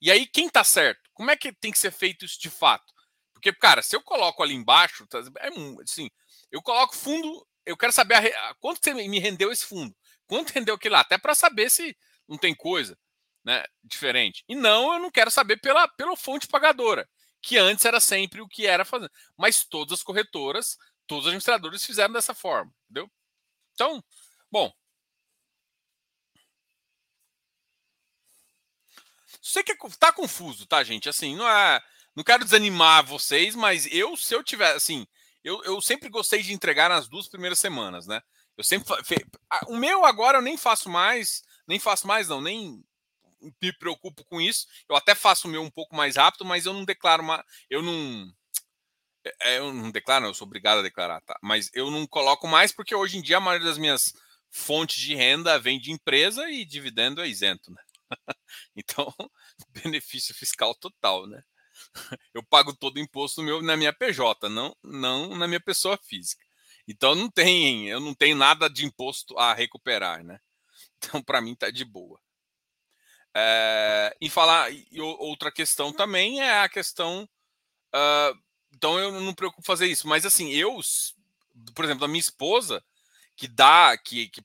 E 0.00 0.10
aí, 0.10 0.26
quem 0.26 0.46
está 0.46 0.64
certo? 0.64 1.00
Como 1.14 1.30
é 1.30 1.36
que 1.36 1.52
tem 1.52 1.70
que 1.70 1.78
ser 1.78 1.92
feito 1.92 2.24
isso 2.24 2.40
de 2.40 2.50
fato? 2.50 2.92
Porque, 3.32 3.52
cara, 3.52 3.82
se 3.82 3.94
eu 3.94 4.02
coloco 4.02 4.42
ali 4.42 4.54
embaixo, 4.54 5.06
tá, 5.06 5.18
é 5.38 5.48
assim, 5.82 6.10
eu 6.50 6.62
coloco 6.62 6.96
fundo, 6.96 7.46
eu 7.64 7.76
quero 7.76 7.92
saber 7.92 8.14
a, 8.14 8.50
a, 8.50 8.54
quanto 8.56 8.80
você 8.82 8.92
me 8.94 9.18
rendeu 9.18 9.50
esse 9.50 9.64
fundo, 9.64 9.94
quanto 10.26 10.50
rendeu 10.50 10.74
aquilo 10.74 10.94
lá, 10.94 11.00
até 11.00 11.18
para 11.18 11.34
saber 11.34 11.70
se 11.70 11.96
não 12.28 12.36
tem 12.36 12.54
coisa 12.54 12.98
né, 13.44 13.64
diferente. 13.82 14.44
E 14.48 14.54
não, 14.54 14.94
eu 14.94 14.98
não 14.98 15.10
quero 15.10 15.30
saber 15.30 15.58
pela, 15.58 15.88
pela 15.88 16.16
fonte 16.16 16.46
pagadora, 16.46 17.08
que 17.40 17.58
antes 17.58 17.84
era 17.84 18.00
sempre 18.00 18.40
o 18.40 18.48
que 18.48 18.66
era 18.66 18.84
fazendo. 18.84 19.10
Mas 19.36 19.64
todas 19.64 19.98
as 19.98 20.02
corretoras, 20.02 20.76
todos 21.12 21.24
os 21.24 21.28
administradores 21.28 21.84
fizeram 21.84 22.14
dessa 22.14 22.34
forma, 22.34 22.72
entendeu? 22.84 23.10
Então, 23.74 24.02
bom. 24.50 24.72
Sei 29.42 29.62
que 29.62 29.76
tá 29.98 30.12
confuso, 30.12 30.66
tá, 30.66 30.82
gente? 30.82 31.08
Assim, 31.08 31.36
não 31.36 31.46
é. 31.48 31.82
Não 32.14 32.24
quero 32.24 32.44
desanimar 32.44 33.04
vocês, 33.04 33.54
mas 33.54 33.86
eu, 33.90 34.16
se 34.16 34.34
eu 34.34 34.42
tiver, 34.44 34.74
assim, 34.74 35.06
eu, 35.42 35.62
eu 35.64 35.80
sempre 35.80 36.08
gostei 36.08 36.42
de 36.42 36.52
entregar 36.52 36.88
nas 36.88 37.08
duas 37.08 37.28
primeiras 37.28 37.58
semanas, 37.58 38.06
né? 38.06 38.20
Eu 38.56 38.64
sempre. 38.64 38.86
O 39.66 39.76
meu 39.76 40.04
agora 40.04 40.38
eu 40.38 40.42
nem 40.42 40.56
faço 40.56 40.88
mais, 40.88 41.42
nem 41.66 41.78
faço 41.78 42.06
mais, 42.06 42.28
não, 42.28 42.40
nem 42.40 42.84
me 43.60 43.72
preocupo 43.78 44.24
com 44.24 44.40
isso. 44.40 44.66
Eu 44.88 44.96
até 44.96 45.14
faço 45.14 45.48
o 45.48 45.50
meu 45.50 45.62
um 45.62 45.70
pouco 45.70 45.96
mais 45.96 46.16
rápido, 46.16 46.44
mas 46.44 46.64
eu 46.66 46.72
não 46.72 46.84
declaro 46.84 47.22
uma. 47.22 47.44
Eu 47.68 47.82
não. 47.82 48.32
É, 49.40 49.58
eu 49.58 49.72
não 49.72 49.90
declaro, 49.90 50.26
eu 50.26 50.34
sou 50.34 50.46
obrigado 50.46 50.78
a 50.78 50.82
declarar, 50.82 51.20
tá? 51.22 51.38
Mas 51.42 51.70
eu 51.74 51.90
não 51.90 52.06
coloco 52.06 52.48
mais 52.48 52.72
porque 52.72 52.94
hoje 52.94 53.18
em 53.18 53.22
dia 53.22 53.36
a 53.36 53.40
maioria 53.40 53.68
das 53.68 53.78
minhas 53.78 54.12
fontes 54.50 55.00
de 55.00 55.14
renda 55.14 55.58
vem 55.58 55.78
de 55.78 55.92
empresa 55.92 56.50
e 56.50 56.64
dividendo 56.64 57.20
é 57.22 57.28
isento, 57.28 57.70
né? 57.70 57.82
então, 58.76 59.14
benefício 59.68 60.34
fiscal 60.34 60.74
total, 60.74 61.26
né? 61.26 61.42
Eu 62.34 62.42
pago 62.42 62.74
todo 62.74 62.96
o 62.96 63.00
imposto 63.00 63.42
meu 63.42 63.62
na 63.62 63.76
minha 63.76 63.92
PJ, 63.92 64.48
não, 64.48 64.76
não 64.82 65.36
na 65.36 65.46
minha 65.48 65.60
pessoa 65.60 65.98
física. 66.02 66.44
Então 66.86 67.14
não 67.14 67.30
tem, 67.30 67.88
eu 67.88 68.00
não 68.00 68.12
tenho 68.12 68.36
nada 68.36 68.68
de 68.68 68.84
imposto 68.84 69.38
a 69.38 69.54
recuperar, 69.54 70.24
né? 70.24 70.40
Então 70.98 71.22
para 71.22 71.40
mim 71.40 71.54
tá 71.54 71.70
de 71.70 71.84
boa. 71.84 72.20
É, 73.34 74.14
e 74.20 74.28
falar 74.28 74.70
e 74.72 75.00
outra 75.00 75.50
questão 75.50 75.92
também 75.92 76.40
é 76.40 76.60
a 76.60 76.68
questão. 76.68 77.28
Uh, 77.94 78.38
então 78.72 78.98
eu 78.98 79.12
não 79.12 79.20
me 79.20 79.34
preocupo 79.34 79.66
fazer 79.66 79.86
isso, 79.86 80.08
mas 80.08 80.26
assim 80.26 80.50
eu, 80.50 80.78
por 81.74 81.84
exemplo, 81.84 82.04
a 82.04 82.08
minha 82.08 82.20
esposa 82.20 82.82
que 83.36 83.48
dá, 83.48 83.96
que, 83.96 84.28
que, 84.28 84.42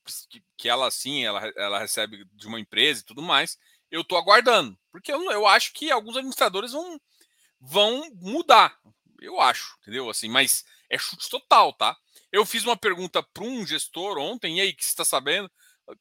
que 0.58 0.70
ela 0.70 0.88
assim, 0.88 1.26
ela, 1.26 1.46
ela 1.56 1.80
recebe 1.80 2.26
de 2.34 2.48
uma 2.48 2.60
empresa 2.60 3.02
e 3.02 3.06
tudo 3.06 3.22
mais, 3.22 3.58
eu 3.92 4.04
tô 4.04 4.16
aguardando, 4.18 4.78
porque 4.92 5.12
eu, 5.12 5.32
eu 5.32 5.46
acho 5.48 5.74
que 5.74 5.92
alguns 5.92 6.18
administradores 6.18 6.72
vão 6.72 7.00
vão 7.60 8.08
mudar, 8.16 8.78
eu 9.20 9.40
acho, 9.40 9.78
entendeu? 9.82 10.10
Assim, 10.10 10.30
mas 10.30 10.64
é 10.90 10.98
chute 10.98 11.30
total, 11.30 11.74
tá? 11.74 11.98
Eu 12.32 12.46
fiz 12.46 12.64
uma 12.64 12.78
pergunta 12.78 13.24
para 13.24 13.44
um 13.44 13.66
gestor 13.66 14.18
ontem, 14.18 14.58
e 14.58 14.62
aí, 14.62 14.74
que 14.74 14.84
você 14.84 14.90
está 14.90 15.06
sabendo? 15.06 15.50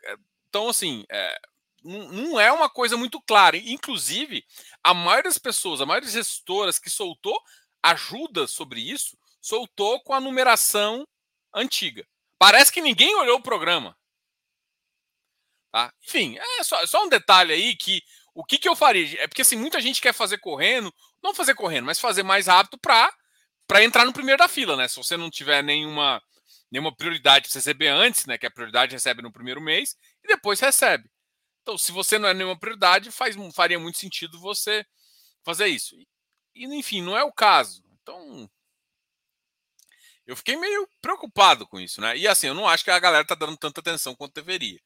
É, 0.04 0.16
então, 0.48 0.68
assim, 0.68 1.04
é, 1.08 1.40
não 1.82 2.38
é 2.38 2.50
uma 2.52 2.68
coisa 2.68 2.96
muito 2.96 3.20
clara. 3.20 3.56
Inclusive, 3.56 4.44
a 4.82 4.92
maioria 4.92 5.30
das 5.30 5.38
pessoas, 5.38 5.80
a 5.80 5.86
maioria 5.86 6.06
das 6.06 6.14
gestoras 6.14 6.78
que 6.78 6.90
soltou 6.90 7.40
ajuda 7.90 8.46
sobre 8.46 8.80
isso, 8.80 9.16
soltou 9.40 10.00
com 10.02 10.12
a 10.12 10.20
numeração 10.20 11.06
antiga. 11.54 12.06
Parece 12.38 12.72
que 12.72 12.80
ninguém 12.80 13.14
olhou 13.16 13.38
o 13.38 13.42
programa. 13.42 13.96
Tá? 15.72 15.92
Enfim, 16.02 16.38
é 16.38 16.64
só, 16.64 16.84
só 16.86 17.04
um 17.04 17.08
detalhe 17.08 17.52
aí 17.52 17.76
que 17.76 18.02
o 18.34 18.44
que, 18.44 18.58
que 18.58 18.68
eu 18.68 18.76
faria? 18.76 19.22
É 19.22 19.26
porque 19.26 19.42
assim, 19.42 19.56
muita 19.56 19.80
gente 19.80 20.00
quer 20.00 20.12
fazer 20.12 20.38
correndo, 20.38 20.92
não 21.22 21.34
fazer 21.34 21.54
correndo, 21.54 21.86
mas 21.86 21.98
fazer 21.98 22.22
mais 22.22 22.46
rápido 22.46 22.78
para 22.78 23.14
para 23.66 23.82
entrar 23.82 24.04
no 24.04 24.12
primeiro 24.12 24.38
da 24.38 24.46
fila, 24.46 24.76
né? 24.76 24.86
Se 24.86 24.96
você 24.96 25.16
não 25.16 25.30
tiver 25.30 25.62
nenhuma 25.62 26.22
nenhuma 26.70 26.94
prioridade 26.94 27.48
para 27.48 27.54
receber 27.54 27.88
antes, 27.88 28.26
né? 28.26 28.36
Que 28.38 28.46
a 28.46 28.50
prioridade 28.50 28.92
recebe 28.92 29.22
no 29.22 29.32
primeiro 29.32 29.60
mês 29.60 29.96
e 30.22 30.28
depois 30.28 30.60
recebe. 30.60 31.10
Então, 31.62 31.76
se 31.76 31.90
você 31.92 32.18
não 32.18 32.28
é 32.28 32.34
nenhuma 32.34 32.58
prioridade, 32.58 33.10
faz, 33.10 33.34
faria 33.54 33.78
muito 33.78 33.98
sentido 33.98 34.38
você 34.38 34.84
fazer 35.44 35.66
isso. 35.66 35.96
E, 35.96 36.06
enfim, 36.64 37.02
não 37.02 37.16
é 37.16 37.22
o 37.22 37.32
caso. 37.32 37.84
Então, 38.02 38.48
eu 40.26 40.36
fiquei 40.36 40.56
meio 40.56 40.88
preocupado 41.00 41.66
com 41.66 41.78
isso, 41.78 42.00
né? 42.00 42.16
E 42.16 42.26
assim, 42.26 42.48
eu 42.48 42.54
não 42.54 42.68
acho 42.68 42.84
que 42.84 42.90
a 42.90 42.98
galera 42.98 43.26
tá 43.26 43.34
dando 43.34 43.56
tanta 43.56 43.80
atenção 43.80 44.14
quanto 44.14 44.34
deveria. 44.34 44.80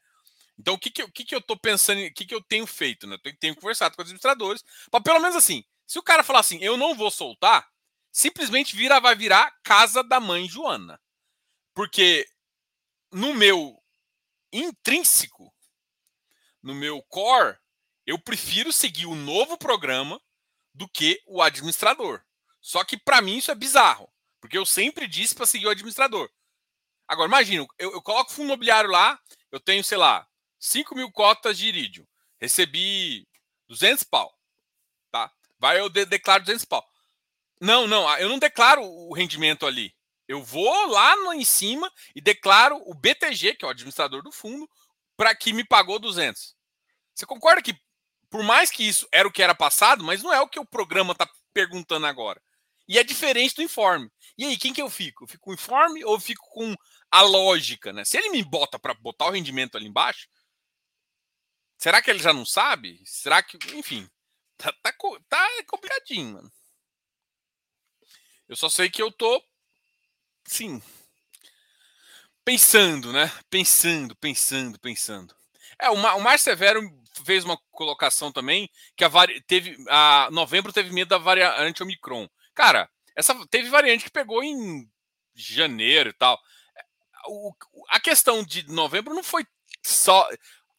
Então, 0.59 0.75
o 0.75 0.79
que, 0.79 0.91
que, 0.91 1.03
o 1.03 1.11
que, 1.11 1.25
que 1.25 1.35
eu 1.35 1.41
tô 1.41 1.57
pensando, 1.57 2.01
o 2.03 2.13
que, 2.13 2.27
que 2.27 2.35
eu 2.35 2.43
tenho 2.43 2.67
feito, 2.67 3.07
né? 3.07 3.15
Eu 3.15 3.19
tenho, 3.19 3.37
tenho 3.39 3.57
conversado 3.57 3.97
com 3.97 4.03
os 4.03 4.07
administradores, 4.07 4.63
para 4.91 5.01
pelo 5.01 5.21
menos 5.21 5.35
assim, 5.35 5.65
se 5.87 5.99
o 5.99 6.03
cara 6.03 6.23
falar 6.23 6.41
assim, 6.41 6.59
eu 6.61 6.77
não 6.77 6.95
vou 6.95 7.11
soltar, 7.11 7.67
simplesmente 8.13 8.77
vira, 8.77 9.01
vai 9.01 9.17
virar 9.17 9.55
casa 9.63 10.03
da 10.03 10.21
mãe 10.21 10.47
Joana. 10.47 11.01
Porque 11.75 12.27
no 13.11 13.33
meu 13.33 13.83
intrínseco, 14.53 15.53
no 16.63 16.75
meu 16.75 17.03
core, 17.05 17.57
eu 18.07 18.19
prefiro 18.19 18.73
seguir 18.73 19.07
o 19.07 19.15
novo 19.15 19.57
programa 19.57 20.21
do 20.81 20.89
que 20.89 21.23
o 21.27 21.43
administrador. 21.43 22.23
Só 22.59 22.83
que 22.83 22.97
para 22.97 23.21
mim 23.21 23.37
isso 23.37 23.51
é 23.51 23.55
bizarro, 23.55 24.11
porque 24.41 24.57
eu 24.57 24.65
sempre 24.65 25.07
disse 25.07 25.35
para 25.35 25.45
seguir 25.45 25.67
o 25.67 25.71
administrador. 25.71 26.31
Agora, 27.07 27.29
imagina, 27.29 27.67
eu, 27.79 27.93
eu 27.93 28.01
coloco 28.01 28.33
fundo 28.33 28.47
imobiliário 28.47 28.89
lá, 28.89 29.21
eu 29.53 29.61
tenho, 29.61 29.85
sei 29.85 29.99
lá, 29.99 30.27
5 30.59 30.95
mil 30.95 31.13
cotas 31.13 31.59
de 31.59 31.67
irídio, 31.67 32.09
recebi 32.41 33.29
200 33.69 34.05
pau, 34.05 34.35
tá? 35.11 35.31
Vai, 35.59 35.79
eu 35.79 35.91
de, 35.91 36.07
declaro 36.07 36.45
200 36.45 36.65
pau. 36.65 36.83
Não, 37.61 37.87
não, 37.87 38.09
eu 38.17 38.31
não 38.31 38.39
declaro 38.39 38.83
o 38.83 39.13
rendimento 39.13 39.67
ali. 39.67 39.95
Eu 40.27 40.43
vou 40.43 40.87
lá 40.87 41.15
em 41.35 41.45
cima 41.45 41.93
e 42.15 42.23
declaro 42.23 42.81
o 42.87 42.95
BTG, 42.95 43.57
que 43.57 43.67
é 43.67 43.69
o 43.69 43.71
administrador 43.71 44.23
do 44.23 44.33
fundo, 44.33 44.67
para 45.15 45.35
que 45.35 45.53
me 45.53 45.63
pagou 45.63 45.99
200. 45.99 46.57
Você 47.15 47.27
concorda 47.27 47.61
que, 47.61 47.79
por 48.31 48.43
mais 48.45 48.71
que 48.71 48.87
isso 48.87 49.07
era 49.13 49.27
o 49.27 49.33
que 49.33 49.43
era 49.43 49.55
passado, 49.55 50.05
mas 50.05 50.23
não 50.23 50.33
é 50.33 50.41
o 50.41 50.49
que 50.49 50.61
o 50.61 50.65
programa 50.65 51.13
está 51.13 51.29
perguntando 51.53 52.07
agora. 52.07 52.41
E 52.89 52.99
é 52.99 53.05
diferente 53.05 53.57
do 53.57 53.63
informe. 53.63 54.11
E 54.39 54.45
aí, 54.45 54.57
quem 54.57 54.73
que 54.73 54.81
eu 54.81 54.89
fico? 54.89 55.25
Eu 55.25 55.29
fico 55.29 55.45
com 55.45 55.51
o 55.51 55.55
informe 55.55 56.05
ou 56.05 56.19
fico 56.19 56.45
com 56.51 56.75
a 57.11 57.23
lógica, 57.23 57.93
né? 57.93 58.05
Se 58.05 58.17
ele 58.17 58.31
me 58.31 58.43
bota 58.43 58.79
para 58.79 58.95
botar 58.95 59.27
o 59.27 59.31
rendimento 59.31 59.77
ali 59.77 59.87
embaixo, 59.87 60.29
será 61.77 62.01
que 62.01 62.11
ele 62.11 62.21
já 62.21 62.33
não 62.33 62.47
sabe? 62.47 63.01
Será 63.05 63.43
que, 63.43 63.59
enfim, 63.77 64.09
tá, 64.57 64.73
tá, 64.83 64.95
tá 65.29 65.49
complicadinho, 65.67 66.35
mano. 66.35 66.53
Eu 68.49 68.57
só 68.57 68.69
sei 68.69 68.91
que 68.91 69.03
eu 69.03 69.13
tô, 69.13 69.45
sim, 70.45 70.83
pensando, 72.45 73.13
né? 73.13 73.31
Pensando, 73.49 74.17
pensando, 74.17 74.79
pensando. 74.81 75.37
É, 75.79 75.89
o, 75.91 75.97
Mar, 75.97 76.17
o 76.17 76.39
Severo 76.39 76.83
fez 77.25 77.45
uma 77.45 77.59
colocação 77.71 78.33
também 78.33 78.71
que 78.97 79.05
a 79.05 79.09
vari, 79.09 79.41
teve 79.43 79.77
a 79.89 80.29
novembro 80.31 80.73
teve 80.73 80.93
medo 80.93 81.09
da 81.09 81.19
variante 81.19 81.83
Omicron. 81.83 82.29
Cara, 82.55 82.89
essa 83.17 83.35
teve 83.49 83.69
variante 83.69 84.05
que 84.05 84.11
pegou 84.11 84.43
em 84.43 84.89
janeiro 85.35 86.11
e 86.11 86.13
tal. 86.13 86.41
O, 87.27 87.53
a 87.91 88.01
questão 88.01 88.43
de 88.45 88.67
novembro 88.71 89.15
não 89.15 89.23
foi 89.23 89.47
só 89.85 90.29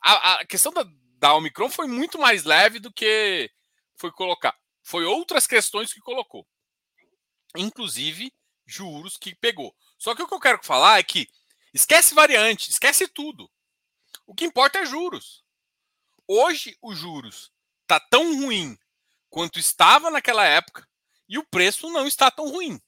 a, 0.01 0.35
a 0.35 0.45
questão 0.45 0.71
da, 0.71 0.85
da 1.17 1.33
Omicron 1.35 1.69
foi 1.69 1.87
muito 1.87 2.17
mais 2.19 2.43
leve 2.43 2.79
do 2.79 2.91
que 2.91 3.49
foi 3.95 4.11
colocar. 4.11 4.55
Foi 4.83 5.05
outras 5.05 5.45
questões 5.45 5.93
que 5.93 5.99
colocou 5.99 6.47
inclusive 7.55 8.33
juros 8.65 9.17
que 9.17 9.35
pegou. 9.35 9.75
Só 9.97 10.15
que 10.15 10.23
o 10.23 10.27
que 10.27 10.33
eu 10.33 10.39
quero 10.39 10.63
falar 10.63 10.99
é 10.99 11.03
que 11.03 11.27
esquece 11.73 12.13
variante, 12.13 12.69
esquece 12.69 13.07
tudo. 13.07 13.49
O 14.25 14.33
que 14.33 14.45
importa 14.45 14.79
é 14.79 14.85
juros. 14.85 15.43
Hoje 16.33 16.77
os 16.81 16.97
juros 16.97 17.51
tá 17.85 17.99
tão 17.99 18.23
ruim 18.39 18.79
quanto 19.29 19.59
estava 19.59 20.09
naquela 20.09 20.45
época 20.45 20.87
e 21.27 21.37
o 21.37 21.43
preço 21.43 21.89
não 21.89 22.07
está 22.07 22.31
tão 22.31 22.49
ruim. 22.49 22.79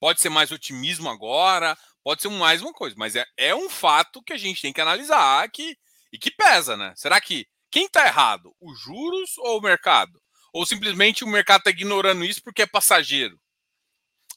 Pode 0.00 0.22
ser 0.22 0.30
mais 0.30 0.50
otimismo 0.50 1.10
agora, 1.10 1.76
pode 2.02 2.22
ser 2.22 2.30
mais 2.30 2.62
uma 2.62 2.72
coisa, 2.72 2.96
mas 2.96 3.14
é, 3.14 3.26
é 3.36 3.54
um 3.54 3.68
fato 3.68 4.22
que 4.22 4.32
a 4.32 4.38
gente 4.38 4.62
tem 4.62 4.72
que 4.72 4.80
analisar 4.80 5.50
que, 5.50 5.76
e 6.10 6.16
que 6.16 6.30
pesa, 6.30 6.78
né? 6.78 6.94
Será 6.96 7.20
que 7.20 7.46
quem 7.70 7.84
está 7.84 8.06
errado? 8.06 8.56
Os 8.58 8.80
juros 8.80 9.36
ou 9.36 9.58
o 9.58 9.62
mercado? 9.62 10.18
Ou 10.50 10.64
simplesmente 10.64 11.24
o 11.24 11.28
mercado 11.28 11.58
está 11.58 11.70
ignorando 11.70 12.24
isso 12.24 12.42
porque 12.42 12.62
é 12.62 12.66
passageiro? 12.66 13.38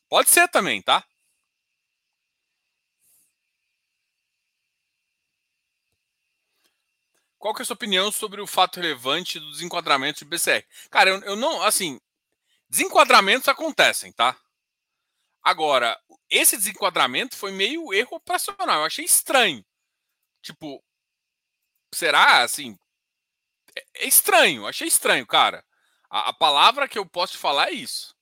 Pode 0.10 0.30
ser 0.30 0.50
também, 0.50 0.82
tá? 0.82 1.06
Qual 7.42 7.56
que 7.56 7.62
é 7.62 7.64
a 7.64 7.66
sua 7.66 7.74
opinião 7.74 8.12
sobre 8.12 8.40
o 8.40 8.46
fato 8.46 8.80
relevante 8.80 9.40
do 9.40 9.50
desenquadramento 9.50 10.20
de 10.20 10.26
BCR? 10.26 10.64
Cara, 10.92 11.10
eu, 11.10 11.20
eu 11.22 11.36
não, 11.36 11.64
assim, 11.64 12.00
desenquadramentos 12.70 13.48
acontecem, 13.48 14.14
tá? 14.14 14.40
Agora, 15.42 16.00
esse 16.30 16.56
desenquadramento 16.56 17.36
foi 17.36 17.52
meio 17.52 17.92
erro 17.96 18.18
operacional. 18.18 18.82
Eu 18.82 18.86
achei 18.86 19.04
estranho. 19.04 19.66
Tipo, 20.44 20.84
será 21.92 22.44
assim? 22.44 22.78
É, 23.76 24.06
é 24.06 24.08
estranho, 24.08 24.68
achei 24.68 24.88
estranho, 24.88 25.26
cara. 25.26 25.66
A, 26.12 26.30
a, 26.30 26.34
palavra 26.34 26.88
que 26.88 27.00
eu 27.00 27.08
posso 27.08 27.34
te 27.34 27.40
falar 27.40 27.70
é 27.70 27.74
isso. 27.74 28.16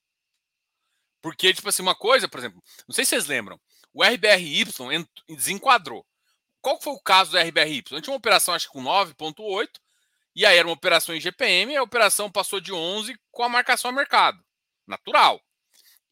Porque, 1.22 1.54
tipo 1.54 1.68
assim, 1.68 1.82
uma 1.82 1.94
coisa, 1.94 2.30
por 2.30 2.40
exemplo, 2.40 2.64
não 2.88 2.96
sei 2.96 3.04
se 3.04 3.10
vocês 3.10 3.26
lembram, 3.28 3.60
o 3.94 4.02
RBRY 4.02 4.64
desenquadrou. 5.28 6.08
Qual 6.62 6.80
foi 6.82 6.94
o 6.94 7.02
caso 7.02 7.32
do 7.32 7.38
RBRY? 7.38 7.84
A 7.92 7.96
gente 7.96 8.04
tinha 8.04 8.14
uma 8.14 8.18
operação, 8.18 8.54
acho 8.54 8.68
que 8.68 8.74
com 8.74 8.84
9,8, 8.84 9.68
e 10.36 10.46
aí 10.46 10.58
era 10.58 10.68
uma 10.68 10.74
operação 10.74 11.16
em 11.16 11.22
GPM, 11.22 11.74
e 11.74 11.78
a 11.78 11.84
operação 11.84 12.32
passou 12.32 12.60
de 12.60 12.74
11 12.74 13.16
com 13.32 13.44
a 13.44 13.50
marcação 13.50 13.90
a 13.90 13.94
mercado. 13.94 14.44
Natural. 14.88 15.42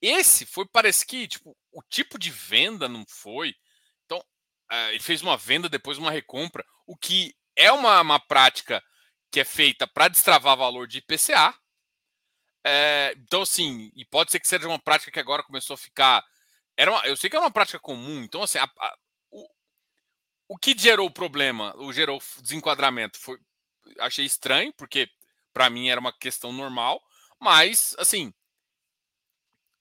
Esse 0.02 0.46
foi, 0.46 0.66
parece 0.72 1.06
que, 1.06 1.28
tipo, 1.28 1.56
o 1.72 1.82
tipo 1.84 2.20
de 2.20 2.30
venda 2.30 2.88
não 2.88 3.04
foi. 3.08 3.54
Então, 4.06 4.20
uh, 4.20 4.90
ele 4.90 5.00
fez 5.00 5.22
uma 5.22 5.38
venda, 5.38 5.68
depois 5.68 5.98
uma 5.98 6.12
recompra, 6.12 6.64
o 6.86 6.96
que 6.96 7.36
é 7.56 7.72
uma, 7.72 8.02
uma 8.02 8.20
prática 8.20 8.84
que 9.32 9.40
é 9.40 9.46
feita 9.46 9.88
para 9.88 10.08
destravar 10.08 10.56
valor 10.56 10.88
de 10.88 11.00
IPCA, 11.00 11.54
é, 12.70 13.14
então, 13.18 13.44
assim, 13.44 13.90
e 13.96 14.04
pode 14.04 14.30
ser 14.30 14.42
que 14.42 14.48
seja 14.48 14.68
uma 14.68 14.78
prática 14.78 15.10
que 15.10 15.20
agora 15.20 15.42
começou 15.42 15.76
a 15.76 15.78
ficar. 15.78 16.22
Era 16.76 16.92
uma, 16.92 17.08
eu 17.08 17.16
sei 17.16 17.30
que 17.30 17.36
é 17.38 17.40
uma 17.40 17.50
prática 17.50 17.80
comum, 17.80 18.22
então, 18.24 18.44
assim, 18.44 18.58
a, 18.58 18.66
a, 18.66 18.98
o, 20.48 20.58
que 20.58 20.78
gerou 20.78 21.08
o 21.08 21.14
problema, 21.14 21.76
o 21.78 21.92
gerou 21.92 22.22
desenquadramento, 22.42 23.20
foi, 23.20 23.38
achei 24.00 24.26
estranho, 24.26 24.74
porque 24.74 25.10
para 25.54 25.70
mim 25.70 25.90
era 25.90 26.00
uma 26.00 26.14
questão 26.14 26.52
normal, 26.52 27.02
mas, 27.40 27.96
assim, 27.98 28.34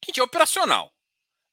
gente, 0.05 0.21
é 0.21 0.23
operacional. 0.23 0.93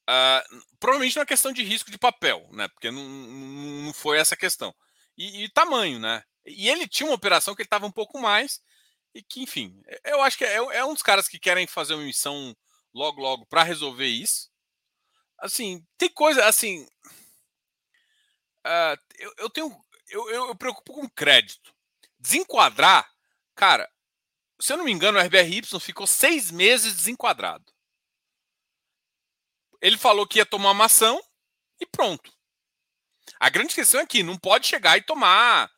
Uh, 0.09 0.63
provavelmente 0.79 1.17
é 1.17 1.25
questão 1.25 1.53
de 1.53 1.63
risco 1.63 1.89
de 1.89 1.97
papel, 1.97 2.45
né? 2.51 2.67
Porque 2.67 2.91
não, 2.91 3.03
não 3.03 3.93
foi 3.93 4.17
essa 4.17 4.35
questão. 4.35 4.75
E, 5.17 5.45
e, 5.45 5.49
tamanho, 5.49 5.99
né? 5.99 6.23
E 6.45 6.69
ele 6.69 6.87
tinha 6.87 7.07
uma 7.07 7.15
operação 7.15 7.55
que 7.55 7.61
ele 7.61 7.67
estava 7.67 7.85
um 7.85 7.91
pouco 7.91 8.19
mais, 8.19 8.61
e 9.13 9.21
que, 9.21 9.41
enfim, 9.41 9.81
eu 10.03 10.21
acho 10.21 10.37
que 10.37 10.43
é, 10.43 10.55
é 10.55 10.85
um 10.85 10.93
dos 10.93 11.03
caras 11.03 11.27
que 11.27 11.39
querem 11.39 11.67
fazer 11.67 11.93
uma 11.93 12.03
missão 12.03 12.55
logo, 12.93 13.21
logo 13.21 13.45
para 13.45 13.63
resolver 13.63 14.07
isso. 14.07 14.49
Assim, 15.39 15.85
tem 15.97 16.09
coisa, 16.09 16.45
assim. 16.45 16.87
Uh, 18.65 18.97
eu, 19.17 19.33
eu 19.37 19.49
tenho. 19.49 19.75
Eu, 20.09 20.29
eu, 20.29 20.47
eu 20.47 20.55
preocupo 20.55 20.93
com 20.93 21.09
crédito. 21.09 21.73
Desenquadrar, 22.19 23.09
cara, 23.55 23.89
se 24.59 24.71
eu 24.71 24.77
não 24.77 24.85
me 24.85 24.91
engano, 24.91 25.17
o 25.17 25.21
RBRY 25.21 25.61
ficou 25.79 26.07
seis 26.07 26.51
meses 26.51 26.95
desenquadrado. 26.95 27.65
Ele 29.81 29.97
falou 29.97 30.25
que 30.25 30.39
ia 30.39 30.45
tomar 30.45 30.71
uma 30.71 30.85
ação 30.85 31.21
e 31.79 31.85
pronto. 31.85 32.31
A 33.39 33.49
grande 33.49 33.75
questão 33.75 33.99
é 33.99 34.05
que 34.05 34.23
não 34.23 34.37
pode 34.37 34.67
chegar 34.67 34.97
e 34.97 35.01
tomar, 35.01 35.69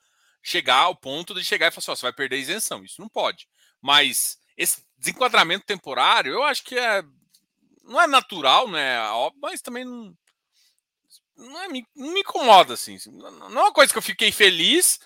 chegar 0.43 0.81
ao 0.81 0.95
ponto 0.95 1.33
de 1.33 1.43
chegar 1.43 1.67
e 1.67 1.71
falar 1.71 1.79
assim, 1.79 1.99
você 1.99 2.01
vai 2.03 2.13
perder 2.13 2.35
a 2.35 2.39
isenção. 2.39 2.83
Isso 2.83 3.01
não 3.01 3.09
pode. 3.09 3.47
Mas 3.81 4.37
esse 4.55 4.85
desenquadramento 4.97 5.65
temporário, 5.65 6.33
eu 6.33 6.43
acho 6.43 6.63
que 6.63 6.77
é 6.77 7.01
não 7.85 8.01
é 8.01 8.07
natural, 8.07 8.69
né? 8.69 8.97
Mas 9.41 9.61
também 9.61 9.85
não, 9.85 10.15
não, 11.37 11.63
é, 11.63 11.67
não 11.95 12.13
me 12.13 12.21
incomoda 12.21 12.73
assim. 12.73 12.97
Não 13.07 13.47
é 13.47 13.63
uma 13.63 13.73
coisa 13.73 13.91
que 13.91 13.97
eu 13.97 14.03
fiquei 14.03 14.31
feliz, 14.31 14.99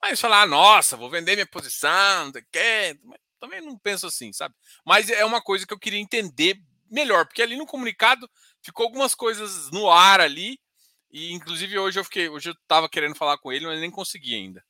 mas 0.00 0.20
falar, 0.20 0.42
ah, 0.42 0.46
nossa, 0.46 0.96
vou 0.96 1.10
vender 1.10 1.34
minha 1.34 1.46
posição, 1.46 2.26
não 2.26 2.32
sei 2.32 2.98
Também 3.40 3.60
não 3.60 3.78
penso 3.78 4.06
assim, 4.06 4.32
sabe? 4.32 4.54
Mas 4.84 5.08
é 5.08 5.24
uma 5.24 5.42
coisa 5.42 5.66
que 5.66 5.72
eu 5.72 5.78
queria 5.78 6.00
entender 6.00 6.60
melhor, 6.90 7.26
porque 7.26 7.42
ali 7.42 7.56
no 7.56 7.66
comunicado 7.66 8.30
ficou 8.62 8.84
algumas 8.84 9.14
coisas 9.14 9.70
no 9.70 9.90
ar 9.90 10.20
ali. 10.20 10.58
E 11.10 11.32
inclusive 11.32 11.78
hoje 11.78 11.98
eu 11.98 12.04
fiquei, 12.04 12.28
hoje 12.28 12.50
eu 12.50 12.56
tava 12.66 12.88
querendo 12.88 13.14
falar 13.14 13.38
com 13.38 13.52
ele, 13.52 13.66
mas 13.66 13.80
nem 13.80 13.90
consegui 13.90 14.34
ainda. 14.34 14.64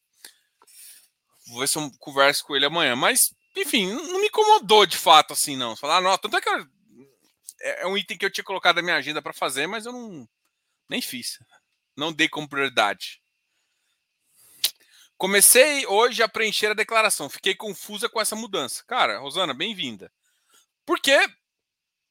Vou 1.49 1.61
ver 1.61 1.69
se 1.69 1.79
eu 1.79 1.91
converso 1.99 2.45
com 2.45 2.57
ele 2.57 2.67
amanhã. 2.67 2.97
Mas, 2.97 3.35
enfim, 3.57 3.87
não 3.87 4.21
me 4.21 4.27
incomodou 4.27 4.87
de 4.87 4.97
fato 4.97 5.33
assim, 5.33 5.57
não. 5.57 5.77
Falar, 5.77 5.99
ah, 5.99 6.01
não, 6.01 6.19
tanto 6.19 6.37
é 6.37 6.41
que 6.41 6.49
eu, 6.49 6.67
é, 7.61 7.83
é 7.83 7.87
um 7.87 7.97
item 7.97 8.17
que 8.17 8.25
eu 8.25 8.31
tinha 8.31 8.45
colocado 8.45 8.77
na 8.77 8.83
minha 8.83 8.97
agenda 8.97 9.23
para 9.23 9.33
fazer, 9.33 9.67
mas 9.67 9.87
eu 9.87 9.93
não 9.93 10.29
nem 10.89 11.01
fiz. 11.01 11.39
Não 11.97 12.13
dei 12.13 12.29
como 12.29 12.49
prioridade. 12.49 13.23
Comecei 15.17 15.87
hoje 15.87 16.23
a 16.23 16.29
preencher 16.29 16.71
a 16.73 16.75
declaração. 16.75 17.31
Fiquei 17.31 17.55
confusa 17.55 18.09
com 18.09 18.21
essa 18.21 18.35
mudança. 18.35 18.85
Cara, 18.87 19.19
Rosana, 19.19 19.55
bem-vinda. 19.55 20.13
Porque, 20.85 21.17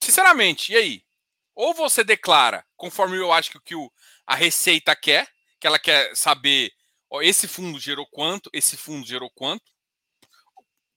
sinceramente, 0.01 0.71
e 0.71 0.77
aí? 0.77 1.05
Ou 1.53 1.73
você 1.73 2.03
declara, 2.03 2.65
conforme 2.75 3.17
eu 3.17 3.31
acho 3.31 3.59
que 3.61 3.75
o, 3.75 3.91
a 4.25 4.35
Receita 4.35 4.95
quer, 4.95 5.29
que 5.59 5.67
ela 5.67 5.77
quer 5.77 6.15
saber, 6.15 6.73
ó, 7.09 7.21
esse 7.21 7.47
fundo 7.47 7.79
gerou 7.79 8.07
quanto, 8.07 8.49
esse 8.51 8.75
fundo 8.75 9.05
gerou 9.05 9.29
quanto. 9.29 9.71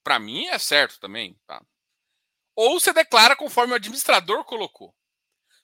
Para 0.03 0.19
mim 0.19 0.47
é 0.47 0.59
certo 0.59 0.99
também, 0.99 1.39
tá? 1.47 1.63
Ou 2.55 2.81
você 2.81 2.93
declara 2.93 3.37
conforme 3.37 3.75
o 3.75 3.77
administrador 3.77 4.45
colocou. 4.45 4.95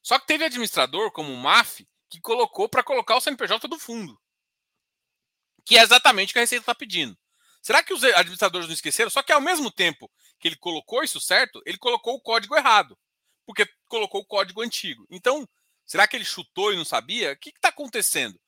Só 0.02 0.18
que 0.18 0.26
teve 0.26 0.44
administrador, 0.44 1.10
como 1.12 1.32
o 1.32 1.36
MAF, 1.36 1.88
que 2.12 2.20
colocou 2.20 2.68
para 2.68 2.82
colocar 2.82 3.16
o 3.16 3.20
CNPJ 3.22 3.66
do 3.68 3.78
fundo. 3.78 4.20
Que 5.64 5.78
é 5.78 5.82
exatamente 5.82 6.30
o 6.30 6.32
que 6.34 6.38
a 6.38 6.42
Receita 6.42 6.62
está 6.62 6.74
pedindo. 6.74 7.16
Será 7.62 7.82
que 7.82 7.94
os 7.94 8.04
administradores 8.04 8.66
não 8.66 8.74
esqueceram? 8.74 9.08
Só 9.08 9.22
que 9.22 9.32
ao 9.32 9.40
mesmo 9.40 9.70
tempo 9.70 10.10
que 10.38 10.46
ele 10.46 10.56
colocou 10.56 11.02
isso 11.02 11.18
certo, 11.18 11.62
ele 11.64 11.78
colocou 11.78 12.14
o 12.14 12.20
código 12.20 12.54
errado. 12.54 12.98
Porque 13.46 13.66
colocou 13.88 14.20
o 14.20 14.26
código 14.26 14.60
antigo. 14.60 15.06
Então, 15.08 15.48
será 15.86 16.06
que 16.06 16.14
ele 16.14 16.24
chutou 16.24 16.70
e 16.70 16.76
não 16.76 16.84
sabia? 16.84 17.32
O 17.32 17.36
que 17.38 17.48
está 17.48 17.68
acontecendo? 17.68 18.38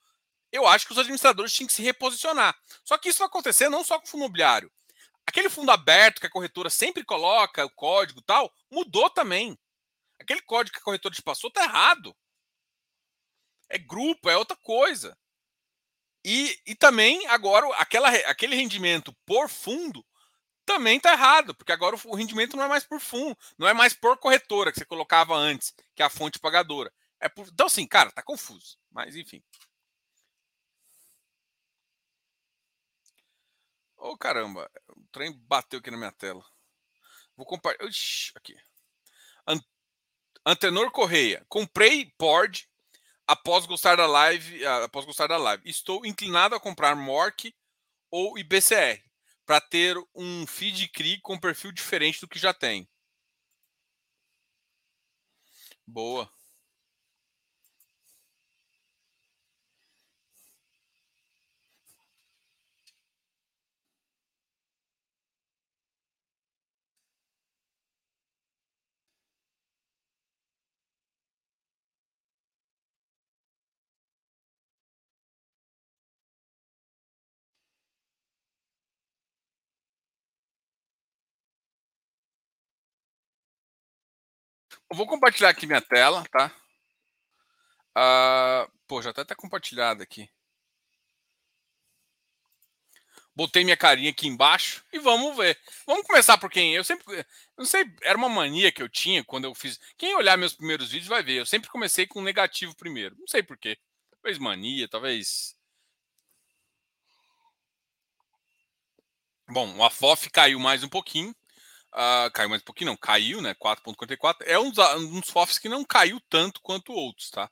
Eu 0.52 0.66
acho 0.66 0.86
que 0.86 0.92
os 0.92 0.98
administradores 0.98 1.52
tinham 1.54 1.66
que 1.66 1.72
se 1.72 1.82
reposicionar. 1.82 2.54
Só 2.84 2.98
que 2.98 3.08
isso 3.08 3.20
vai 3.20 3.28
acontecer 3.28 3.70
não 3.70 3.82
só 3.82 3.98
com 3.98 4.06
o 4.06 4.08
fundo 4.10 4.24
imobiliário. 4.24 4.70
Aquele 5.26 5.48
fundo 5.48 5.70
aberto 5.70 6.20
que 6.20 6.26
a 6.26 6.30
corretora 6.30 6.68
sempre 6.68 7.02
coloca 7.02 7.64
o 7.64 7.70
código 7.70 8.20
e 8.20 8.24
tal, 8.24 8.52
mudou 8.70 9.08
também. 9.08 9.58
Aquele 10.20 10.42
código 10.42 10.74
que 10.74 10.80
a 10.80 10.84
corretora 10.84 11.14
te 11.14 11.22
passou 11.22 11.50
tá 11.50 11.64
errado. 11.64 12.14
É 13.68 13.78
grupo, 13.78 14.28
é 14.28 14.36
outra 14.36 14.56
coisa. 14.56 15.16
E, 16.24 16.58
e 16.66 16.74
também 16.74 17.26
agora 17.26 17.66
aquela, 17.76 18.08
aquele 18.08 18.56
rendimento 18.56 19.12
por 19.26 19.48
fundo 19.48 20.04
também 20.64 20.98
tá 20.98 21.12
errado, 21.12 21.54
porque 21.54 21.72
agora 21.72 21.96
o 22.04 22.14
rendimento 22.14 22.56
não 22.56 22.64
é 22.64 22.68
mais 22.68 22.84
por 22.84 22.98
fundo, 22.98 23.36
não 23.58 23.68
é 23.68 23.74
mais 23.74 23.92
por 23.92 24.16
corretora 24.16 24.72
que 24.72 24.78
você 24.78 24.84
colocava 24.86 25.34
antes, 25.34 25.74
que 25.94 26.02
é 26.02 26.06
a 26.06 26.10
fonte 26.10 26.38
pagadora. 26.38 26.92
É 27.20 27.28
por... 27.28 27.46
Então, 27.48 27.66
assim, 27.66 27.86
cara, 27.86 28.10
tá 28.10 28.22
confuso. 28.22 28.78
Mas 28.90 29.14
enfim. 29.16 29.42
Ô, 33.96 34.10
oh, 34.10 34.18
caramba, 34.18 34.70
o 34.88 35.06
trem 35.12 35.32
bateu 35.46 35.78
aqui 35.78 35.90
na 35.90 35.96
minha 35.96 36.12
tela. 36.12 36.44
Vou 37.36 37.46
compartilhar. 37.46 37.90
Aqui. 38.34 38.56
Antenor 40.46 40.90
Correia. 40.90 41.44
Comprei 41.48 42.12
Pord 42.18 42.68
após 43.26 43.66
gostar 43.66 43.96
da 43.96 44.06
live. 44.06 44.64
Ah, 44.64 44.84
após 44.84 45.04
gostar 45.04 45.26
da 45.26 45.36
live. 45.36 45.62
Estou 45.68 46.04
inclinado 46.06 46.54
a 46.54 46.60
comprar 46.60 46.94
Mork 46.96 47.54
ou 48.10 48.38
IBCR 48.38 49.02
para 49.46 49.60
ter 49.60 49.96
um 50.14 50.46
feed 50.46 50.88
CRI 50.88 51.20
com 51.20 51.38
perfil 51.38 51.72
diferente 51.72 52.20
do 52.20 52.28
que 52.28 52.38
já 52.38 52.54
tem. 52.54 52.88
Boa. 55.86 56.30
Vou 84.92 85.06
compartilhar 85.06 85.50
aqui 85.50 85.66
minha 85.66 85.80
tela, 85.80 86.24
tá? 86.30 86.54
Uh, 87.96 88.70
pô, 88.86 89.00
já 89.00 89.10
até 89.10 89.24
tá 89.24 89.34
compartilhado 89.34 90.02
aqui. 90.02 90.28
Botei 93.36 93.64
minha 93.64 93.76
carinha 93.76 94.10
aqui 94.10 94.28
embaixo 94.28 94.84
e 94.92 94.98
vamos 94.98 95.36
ver. 95.36 95.58
Vamos 95.86 96.06
começar 96.06 96.38
por 96.38 96.48
quem? 96.48 96.74
Eu 96.74 96.84
sempre. 96.84 97.04
Não 97.58 97.64
sei, 97.64 97.84
era 98.02 98.16
uma 98.16 98.28
mania 98.28 98.70
que 98.70 98.80
eu 98.80 98.88
tinha 98.88 99.24
quando 99.24 99.44
eu 99.44 99.54
fiz. 99.54 99.78
Quem 99.98 100.14
olhar 100.14 100.36
meus 100.36 100.54
primeiros 100.54 100.90
vídeos 100.90 101.08
vai 101.08 101.22
ver. 101.22 101.40
Eu 101.40 101.46
sempre 101.46 101.68
comecei 101.68 102.06
com 102.06 102.22
negativo 102.22 102.76
primeiro. 102.76 103.16
Não 103.18 103.26
sei 103.26 103.42
porquê. 103.42 103.76
Talvez 104.12 104.38
mania, 104.38 104.88
talvez. 104.88 105.56
Bom, 109.48 109.76
o 109.76 109.84
AFOF 109.84 110.30
caiu 110.30 110.60
mais 110.60 110.84
um 110.84 110.88
pouquinho. 110.88 111.34
Uh, 111.94 112.28
caiu 112.32 112.48
mais 112.48 112.60
um 112.60 112.64
pouquinho, 112.64 112.90
não, 112.90 112.96
caiu, 112.96 113.40
né? 113.40 113.54
4,44. 113.54 114.42
É 114.46 114.58
um 114.58 114.70
dos, 114.70 114.78
um 114.96 115.20
dos 115.20 115.30
FOFs 115.30 115.58
que 115.58 115.68
não 115.68 115.84
caiu 115.84 116.20
tanto 116.28 116.60
quanto 116.60 116.92
outros, 116.92 117.30
tá? 117.30 117.48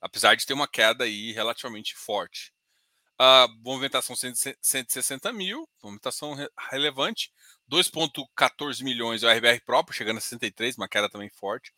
Apesar 0.00 0.36
de 0.36 0.46
ter 0.46 0.52
uma 0.52 0.68
queda 0.68 1.04
aí 1.04 1.32
relativamente 1.32 1.94
forte. 1.96 2.52
Uh, 3.20 3.48
movimentação 3.64 4.16
160 4.16 5.32
mil, 5.32 5.68
movimentação 5.82 6.34
re 6.34 6.48
relevante. 6.70 7.32
2,14 7.70 8.84
milhões 8.84 9.22
é 9.22 9.26
o 9.26 9.36
RBR 9.36 9.60
próprio, 9.64 9.96
chegando 9.96 10.18
a 10.18 10.20
63, 10.20 10.76
uma 10.76 10.88
queda 10.88 11.08
também 11.08 11.30
forte. 11.30 11.72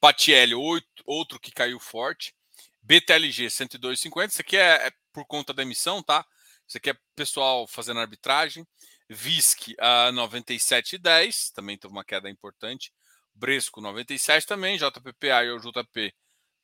Patiel, 0.00 0.60
outro 1.04 1.40
que 1.40 1.50
caiu 1.50 1.80
forte. 1.80 2.34
BTLG 2.82 3.46
102,50. 3.46 4.28
Isso 4.28 4.40
aqui 4.40 4.56
é, 4.56 4.86
é 4.86 4.92
por 5.12 5.24
conta 5.26 5.52
da 5.52 5.62
emissão, 5.62 6.02
tá? 6.02 6.24
Isso 6.66 6.76
aqui 6.76 6.90
é 6.90 6.96
pessoal 7.16 7.66
fazendo 7.66 8.00
arbitragem. 8.00 8.66
VISC 9.12 9.74
a 9.78 10.12
97,10, 10.12 11.52
também 11.52 11.76
teve 11.76 11.92
uma 11.92 12.04
queda 12.04 12.30
importante. 12.30 12.92
Bresco 13.34 13.80
97 13.80 14.46
também, 14.46 14.78
JPPA 14.78 15.44
e 15.44 15.50
o 15.50 15.58
JP 15.58 16.14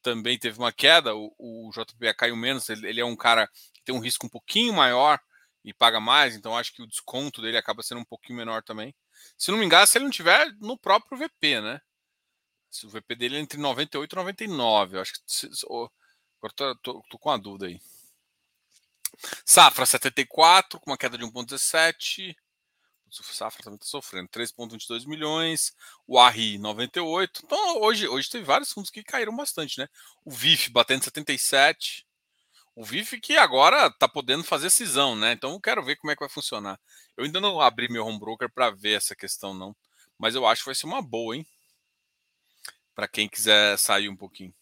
também 0.00 0.38
teve 0.38 0.58
uma 0.58 0.72
queda. 0.72 1.14
O, 1.14 1.34
o 1.38 1.70
caiu 2.16 2.36
menos, 2.36 2.68
ele, 2.68 2.88
ele, 2.88 3.00
é 3.00 3.04
um 3.04 3.16
cara 3.16 3.48
que 3.72 3.82
tem 3.84 3.94
um 3.94 3.98
risco 3.98 4.26
um 4.26 4.28
pouquinho 4.28 4.72
maior 4.72 5.18
e 5.64 5.74
paga 5.74 5.98
mais, 5.98 6.36
então 6.36 6.56
acho 6.56 6.72
que 6.72 6.82
o 6.82 6.86
desconto 6.86 7.42
dele 7.42 7.56
acaba 7.56 7.82
sendo 7.82 8.00
um 8.00 8.04
pouquinho 8.04 8.38
menor 8.38 8.62
também. 8.62 8.94
Se 9.36 9.50
não 9.50 9.58
me 9.58 9.66
engano, 9.66 9.86
se 9.86 9.98
ele 9.98 10.04
não 10.04 10.12
tiver 10.12 10.52
no 10.60 10.78
próprio 10.78 11.18
VP, 11.18 11.60
né? 11.60 11.80
Se 12.70 12.86
o 12.86 12.90
VP 12.90 13.16
dele 13.16 13.36
é 13.36 13.40
entre 13.40 13.58
98 13.58 14.12
e 14.12 14.16
99, 14.16 14.96
eu 14.96 15.00
acho 15.00 15.14
que. 15.14 15.20
Agora 16.38 16.52
tô, 16.54 16.76
tô, 16.76 17.02
tô 17.10 17.18
com 17.18 17.30
a 17.30 17.36
dúvida 17.36 17.66
aí. 17.66 17.80
Safra 19.44 19.86
74, 19.86 20.80
com 20.80 20.90
uma 20.90 20.98
queda 20.98 21.16
de 21.16 21.24
1,17. 21.24 22.36
O 23.08 23.22
Safra 23.34 23.62
também 23.62 23.76
está 23.76 23.86
sofrendo. 23.86 24.28
3,22 24.28 25.06
milhões. 25.06 25.72
O 26.06 26.18
ARRI, 26.18 26.58
98. 26.58 27.42
Então, 27.44 27.80
hoje, 27.80 28.08
hoje 28.08 28.28
teve 28.28 28.44
vários 28.44 28.72
fundos 28.72 28.90
que 28.90 29.02
caíram 29.02 29.34
bastante, 29.34 29.78
né? 29.78 29.88
O 30.24 30.30
VIF 30.30 30.70
batendo 30.70 31.04
77. 31.04 32.06
O 32.74 32.84
VIF 32.84 33.18
que 33.20 33.38
agora 33.38 33.86
está 33.86 34.06
podendo 34.06 34.44
fazer 34.44 34.68
cisão, 34.68 35.16
né? 35.16 35.32
Então 35.32 35.52
eu 35.52 35.60
quero 35.60 35.82
ver 35.82 35.96
como 35.96 36.10
é 36.10 36.14
que 36.14 36.20
vai 36.20 36.28
funcionar. 36.28 36.78
Eu 37.16 37.24
ainda 37.24 37.40
não 37.40 37.58
abri 37.58 37.88
meu 37.90 38.04
home 38.04 38.18
broker 38.18 38.50
para 38.52 38.70
ver 38.70 38.98
essa 38.98 39.16
questão, 39.16 39.54
não. 39.54 39.74
Mas 40.18 40.34
eu 40.34 40.46
acho 40.46 40.62
que 40.62 40.66
vai 40.66 40.74
ser 40.74 40.86
uma 40.86 41.00
boa, 41.00 41.34
hein? 41.34 41.46
Para 42.94 43.08
quem 43.08 43.28
quiser 43.28 43.78
sair 43.78 44.10
um 44.10 44.16
pouquinho. 44.16 44.54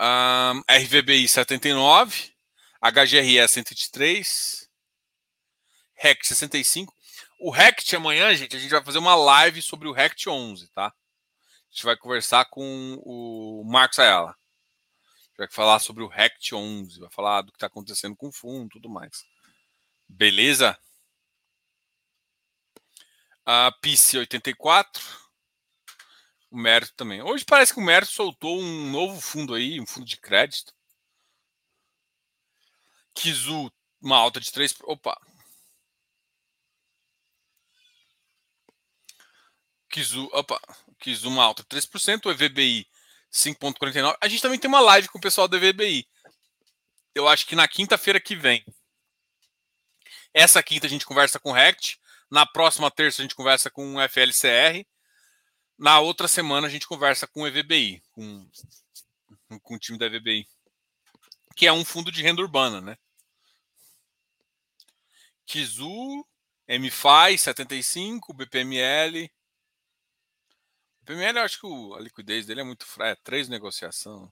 Um, 0.00 0.60
RVBI 0.70 1.26
79. 1.26 2.32
HGRE 2.80 3.48
123. 3.48 4.68
RECT 5.94 6.28
65. 6.28 6.94
O 7.40 7.50
RECT 7.50 7.96
amanhã, 7.96 8.34
gente, 8.34 8.56
a 8.56 8.58
gente 8.58 8.70
vai 8.70 8.82
fazer 8.82 8.98
uma 8.98 9.14
live 9.14 9.60
sobre 9.62 9.88
o 9.88 9.92
RECT 9.92 10.28
11, 10.28 10.68
tá? 10.68 10.86
A 10.86 11.70
gente 11.70 11.84
vai 11.84 11.96
conversar 11.96 12.44
com 12.46 13.00
o 13.04 13.64
Marcos 13.64 13.98
Ayala 13.98 14.38
vai 15.38 15.48
falar 15.48 15.78
sobre 15.78 16.02
o 16.02 16.08
RECT 16.08 16.52
11, 16.52 16.98
vai 16.98 17.10
falar 17.10 17.42
do 17.42 17.52
que 17.52 17.56
está 17.56 17.68
acontecendo 17.68 18.16
com 18.16 18.28
o 18.28 18.32
fundo 18.32 18.70
tudo 18.70 18.90
mais. 18.90 19.24
Beleza? 20.08 20.76
A 23.46 23.70
PIC 23.80 24.18
84, 24.18 25.02
o 26.50 26.58
Mérito 26.58 26.92
também. 26.94 27.22
Hoje 27.22 27.44
parece 27.44 27.72
que 27.72 27.78
o 27.78 27.84
Mérito 27.84 28.10
soltou 28.10 28.58
um 28.58 28.90
novo 28.90 29.20
fundo 29.20 29.54
aí, 29.54 29.80
um 29.80 29.86
fundo 29.86 30.04
de 30.04 30.16
crédito. 30.16 30.74
Kizu, 33.18 33.72
uma 34.00 34.16
alta 34.16 34.38
de 34.38 34.52
3. 34.52 34.74
Opa! 34.84 35.20
Kizu, 39.90 40.28
opa, 40.32 40.60
Kizu, 41.00 41.28
uma 41.28 41.44
alta 41.44 41.62
de 41.62 41.68
3%, 41.68 42.26
o 42.26 42.30
EVBI 42.30 42.86
5,49. 43.32 44.16
A 44.20 44.28
gente 44.28 44.40
também 44.40 44.58
tem 44.58 44.68
uma 44.68 44.80
live 44.80 45.08
com 45.08 45.18
o 45.18 45.20
pessoal 45.20 45.48
do 45.48 45.58
VBI. 45.58 46.06
Eu 47.12 47.26
acho 47.26 47.44
que 47.46 47.56
na 47.56 47.66
quinta-feira 47.66 48.20
que 48.20 48.36
vem. 48.36 48.64
Essa 50.32 50.62
quinta 50.62 50.86
a 50.86 50.90
gente 50.90 51.04
conversa 51.04 51.40
com 51.40 51.50
o 51.50 51.52
Rect. 51.52 51.98
Na 52.30 52.46
próxima 52.46 52.90
terça 52.90 53.20
a 53.20 53.24
gente 53.24 53.34
conversa 53.34 53.68
com 53.68 53.96
o 53.96 54.00
FLCR. 54.08 54.86
Na 55.76 55.98
outra 55.98 56.28
semana 56.28 56.68
a 56.68 56.70
gente 56.70 56.86
conversa 56.86 57.26
com 57.26 57.42
o 57.42 57.46
EVBI, 57.46 58.00
com, 58.12 58.48
com 59.62 59.74
o 59.74 59.78
time 59.78 59.98
da 59.98 60.06
EVBI. 60.06 60.46
Que 61.56 61.66
é 61.66 61.72
um 61.72 61.84
fundo 61.84 62.12
de 62.12 62.22
renda 62.22 62.42
urbana, 62.42 62.80
né? 62.80 62.96
Kizu, 65.48 66.26
MFI 66.68 67.38
75, 67.38 68.34
BPML, 68.34 69.30
PML, 71.08 71.38
eu 71.38 71.44
acho 71.44 71.58
que 71.58 71.66
a 71.96 72.00
liquidez 72.00 72.44
dele 72.44 72.60
é 72.60 72.64
muito 72.64 72.84
fraca. 72.84 73.12
É, 73.12 73.24
três 73.24 73.48
negociação. 73.48 74.30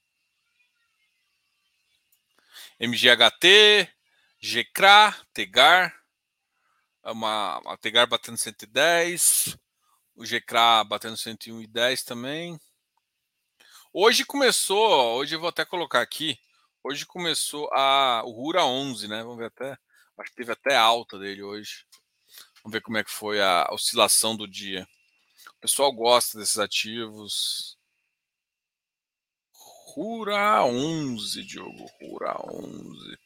MGHT, 2.79 3.89
GCRA, 4.39 5.17
Tegar. 5.33 5.99
É 7.03 7.11
uma, 7.11 7.63
a 7.65 7.79
Tegar 7.79 8.07
batendo 8.07 8.37
110. 8.37 9.57
O 10.15 10.27
GCRA 10.27 10.85
batendo 10.85 11.17
101,10 11.17 12.05
também. 12.05 12.61
Hoje 13.91 14.27
começou, 14.27 15.17
hoje 15.17 15.35
eu 15.35 15.41
vou 15.41 15.49
até 15.49 15.65
colocar 15.65 16.03
aqui. 16.03 16.39
Hoje 16.85 17.07
começou 17.07 17.71
a, 17.73 18.23
o 18.27 18.33
Rura 18.33 18.67
11, 18.67 19.09
né? 19.09 19.23
Vamos 19.23 19.39
ver 19.39 19.47
até. 19.47 19.79
Acho 20.19 20.31
que 20.31 20.37
teve 20.37 20.53
até 20.53 20.77
alta 20.77 21.19
dele 21.19 21.43
hoje. 21.43 21.85
Vamos 22.63 22.73
ver 22.73 22.81
como 22.81 22.99
é 22.99 23.05
que 23.05 23.11
foi 23.11 23.41
a 23.41 23.69
oscilação 23.71 24.37
do 24.37 24.49
dia. 24.49 24.89
O 25.57 25.61
pessoal 25.61 25.93
gosta 25.93 26.39
desses 26.39 26.59
ativos. 26.59 27.79
Rura 29.53 30.65
11, 30.65 31.43
Diogo. 31.45 31.91
Rura 32.01 32.37
11. 32.45 33.19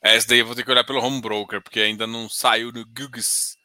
Essa 0.00 0.28
daí 0.28 0.38
eu 0.38 0.46
vou 0.46 0.54
ter 0.54 0.64
que 0.64 0.70
olhar 0.70 0.84
pelo 0.84 1.00
home 1.00 1.20
broker, 1.20 1.60
porque 1.60 1.80
ainda 1.80 2.06
não 2.06 2.28
saiu 2.28 2.70
no 2.72 2.84
Google's. 2.86 3.56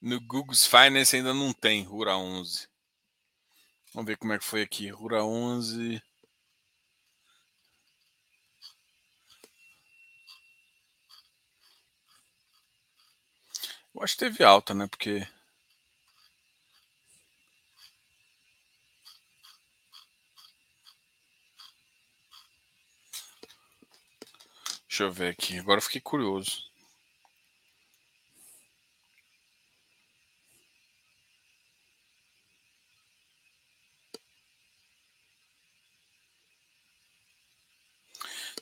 No 0.00 0.20
Google's 0.20 0.64
Finance 0.64 1.14
ainda 1.16 1.34
não 1.34 1.52
tem 1.52 1.82
Rura 1.82 2.16
11. 2.16 2.68
Vamos 3.92 4.06
ver 4.06 4.16
como 4.16 4.32
é 4.32 4.38
que 4.38 4.44
foi 4.44 4.62
aqui. 4.62 4.88
Rura 4.88 5.24
11. 5.24 6.00
Eu 13.94 14.02
acho 14.02 14.14
que 14.14 14.20
teve 14.20 14.42
alta, 14.44 14.74
né? 14.74 14.86
Porque. 14.86 15.26
Deixa 24.88 25.04
eu 25.04 25.12
ver 25.12 25.30
aqui. 25.30 25.58
Agora 25.58 25.78
eu 25.78 25.82
fiquei 25.82 26.00
curioso. 26.00 26.70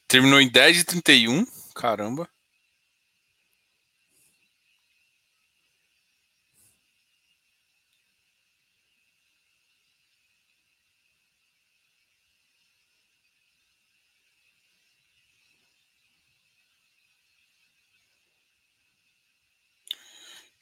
Terminou 0.06 0.40
em 0.40 0.48
10h31. 0.48 1.46
Caramba. 1.74 2.28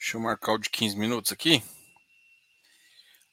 Deixa 0.06 0.18
eu 0.18 0.20
marcar 0.20 0.52
o 0.52 0.58
de 0.58 0.70
15 0.70 0.96
minutos 0.96 1.32
aqui. 1.32 1.60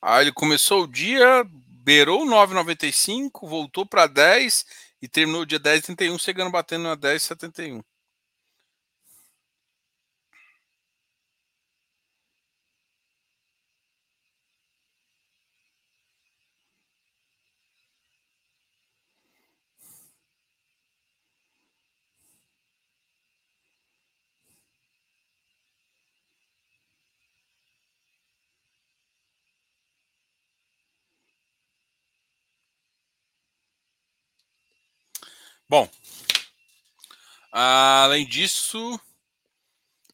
Aí 0.02 0.24
ele 0.24 0.32
começou 0.32 0.86
o 0.86 0.88
dia, 0.88 1.46
beirou 1.84 2.26
9,95, 2.26 3.48
voltou 3.48 3.86
para 3.86 4.08
10 4.08 4.66
e 5.00 5.08
terminou 5.08 5.42
o 5.42 5.46
dia 5.46 5.60
10,31, 5.60 6.18
chegando 6.18 6.50
batendo 6.50 6.86
na 6.86 6.98
10,71. 6.98 7.84
Bom, 35.74 35.90
além 37.52 38.28
disso, 38.28 39.02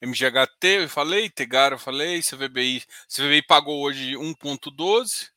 MGHT 0.02 0.84
eu 0.84 0.88
falei, 0.88 1.30
Tegar 1.30 1.74
eu 1.74 1.78
falei, 1.78 2.22
CVBI, 2.22 2.82
CVBI 3.14 3.42
pagou 3.42 3.82
hoje 3.82 4.14
1.12, 4.14 5.28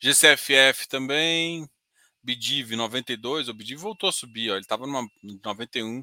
GCFF 0.00 0.88
também, 0.88 1.70
Bidiv 2.20 2.72
92, 2.72 3.48
o 3.48 3.54
Bidiv 3.54 3.78
voltou 3.78 4.08
a 4.08 4.12
subir, 4.12 4.50
ó, 4.50 4.54
ele 4.54 4.62
estava 4.62 4.88
numa 4.88 5.08
91. 5.22 6.02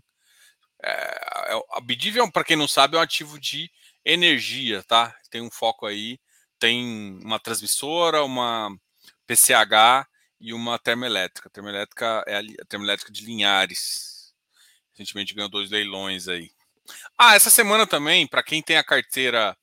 É, 0.81 1.61
a 1.73 1.81
Bidiv, 1.81 2.19
é, 2.19 2.31
para 2.31 2.45
quem 2.45 2.55
não 2.55 2.69
sabe, 2.69 2.95
é 2.95 2.99
um 2.99 3.03
ativo 3.03 3.37
de 3.37 3.69
energia, 4.05 4.81
tá? 4.83 5.13
Tem 5.29 5.41
um 5.41 5.51
foco 5.51 5.85
aí, 5.85 6.17
tem 6.57 7.19
uma 7.21 7.37
transmissora, 7.37 8.23
uma 8.23 8.73
PCH 9.25 10.07
e 10.39 10.53
uma 10.53 10.77
termoelétrica. 10.77 11.47
A 11.47 11.51
termoelétrica 11.51 12.23
é 12.27 12.37
a 12.37 12.65
termoelétrica 12.67 13.11
de 13.11 13.25
Linhares. 13.25 14.33
Recentemente 14.91 15.33
ganhou 15.33 15.49
dois 15.49 15.69
leilões 15.69 16.27
aí. 16.27 16.51
Ah, 17.17 17.35
essa 17.35 17.49
semana 17.49 17.85
também, 17.85 18.27
para 18.27 18.43
quem 18.43 18.61
tem 18.61 18.77
a 18.77 18.83
carteira 18.83 19.57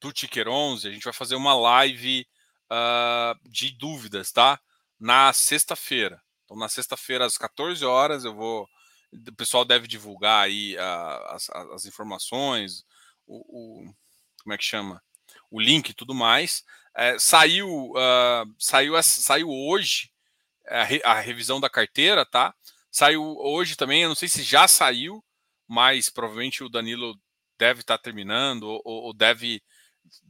do 0.00 0.12
Ticker 0.12 0.48
11, 0.48 0.88
a 0.88 0.90
gente 0.90 1.04
vai 1.04 1.12
fazer 1.12 1.34
uma 1.36 1.54
live 1.54 2.26
uh, 2.70 3.48
de 3.48 3.70
dúvidas, 3.70 4.32
tá? 4.32 4.60
Na 4.98 5.32
sexta-feira. 5.32 6.20
Então, 6.44 6.56
na 6.56 6.68
sexta-feira, 6.68 7.24
às 7.24 7.36
14 7.38 7.84
horas, 7.84 8.24
eu 8.24 8.34
vou. 8.34 8.68
O 9.12 9.36
pessoal 9.36 9.64
deve 9.64 9.86
divulgar 9.86 10.44
aí 10.44 10.76
uh, 10.76 11.34
as, 11.34 11.48
as, 11.50 11.84
informações, 11.86 12.84
o, 13.26 13.84
o, 13.86 13.94
Como 14.42 14.52
é 14.52 14.58
que 14.58 14.64
chama? 14.64 15.02
O 15.50 15.60
link 15.60 15.88
e 15.88 15.94
tudo 15.94 16.14
mais. 16.14 16.64
É, 16.96 17.18
saiu, 17.18 17.90
uh, 17.90 18.54
saiu, 18.58 18.94
saiu 19.02 19.50
hoje 19.50 20.10
a, 20.66 20.82
re, 20.82 21.00
a, 21.04 21.20
revisão 21.20 21.60
da 21.60 21.68
carteira, 21.68 22.24
tá? 22.24 22.54
Saiu 22.90 23.22
hoje 23.38 23.76
também, 23.76 24.02
eu 24.02 24.08
não 24.08 24.16
sei 24.16 24.28
se 24.28 24.42
já 24.42 24.66
saiu, 24.66 25.22
mas 25.68 26.08
provavelmente 26.08 26.64
o 26.64 26.70
Danilo 26.70 27.14
deve 27.58 27.80
estar 27.80 27.98
tá 27.98 28.02
terminando 28.02 28.62
ou, 28.64 28.82
ou 28.84 29.14
deve 29.14 29.62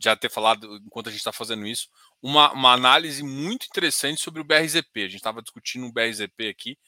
já 0.03 0.17
ter 0.17 0.31
falado 0.31 0.77
enquanto 0.85 1.09
a 1.09 1.11
gente 1.11 1.21
está 1.21 1.33
fazendo 1.33 1.67
isso, 1.67 1.89
uma, 2.21 2.53
uma, 2.53 2.73
análise 2.73 3.23
muito 3.23 3.67
interessante 3.67 4.21
sobre 4.21 4.41
o 4.41 4.45
BRZP. 4.45 5.03
A 5.03 5.09
gente 5.09 5.17
estava 5.17 5.43
discutindo 5.43 5.87
o 5.87 5.93
BRZP 5.93 6.49
aqui 6.49 6.79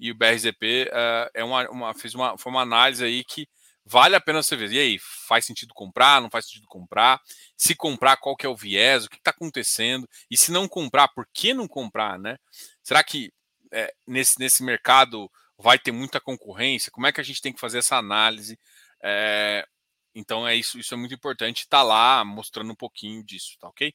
e 0.00 0.10
o 0.10 0.14
BRZP 0.14 0.90
uh, 0.90 0.94
eh, 0.94 1.30
é 1.34 1.44
uma, 1.44 1.68
uma, 1.70 1.94
fez 1.94 2.14
uma, 2.14 2.38
foi 2.38 2.50
uma 2.50 2.62
análise 2.62 3.04
aí 3.04 3.22
que 3.24 3.46
vale 3.88 4.16
a 4.16 4.20
pena 4.20 4.42
você 4.42 4.56
ver. 4.56 4.72
E 4.72 4.78
aí, 4.78 4.98
faz 4.98 5.44
sentido 5.44 5.72
comprar? 5.74 6.20
Não 6.20 6.30
faz 6.30 6.46
sentido 6.46 6.66
comprar? 6.66 7.20
Se 7.56 7.74
comprar, 7.74 8.16
qual 8.16 8.36
que 8.36 8.46
é 8.46 8.48
o 8.48 8.56
viés? 8.56 9.04
O 9.04 9.10
que 9.10 9.16
está 9.16 9.30
acontecendo? 9.30 10.08
E 10.30 10.36
se 10.36 10.52
não 10.52 10.68
comprar, 10.68 11.08
por 11.08 11.26
que 11.32 11.54
não 11.54 11.66
comprar, 11.66 12.18
né? 12.18 12.38
Será 12.82 13.02
que 13.02 13.32
é, 13.72 13.92
nesse, 14.06 14.38
nesse 14.38 14.62
mercado 14.62 15.30
vai 15.56 15.78
ter 15.78 15.92
muita 15.92 16.20
concorrência? 16.20 16.92
Como 16.92 17.06
é 17.06 17.12
que 17.12 17.20
a 17.20 17.24
gente 17.24 17.42
tem 17.42 17.52
que 17.52 17.60
fazer 17.60 17.78
essa 17.78 17.96
análise? 17.96 18.58
É, 19.02 19.66
então 20.14 20.46
é 20.46 20.54
isso, 20.54 20.78
isso 20.78 20.94
é 20.94 20.96
muito 20.96 21.14
importante 21.14 21.60
estar 21.60 21.78
tá 21.78 21.82
lá 21.82 22.24
mostrando 22.24 22.72
um 22.72 22.76
pouquinho 22.76 23.22
disso, 23.24 23.56
tá 23.60 23.68
ok? 23.68 23.94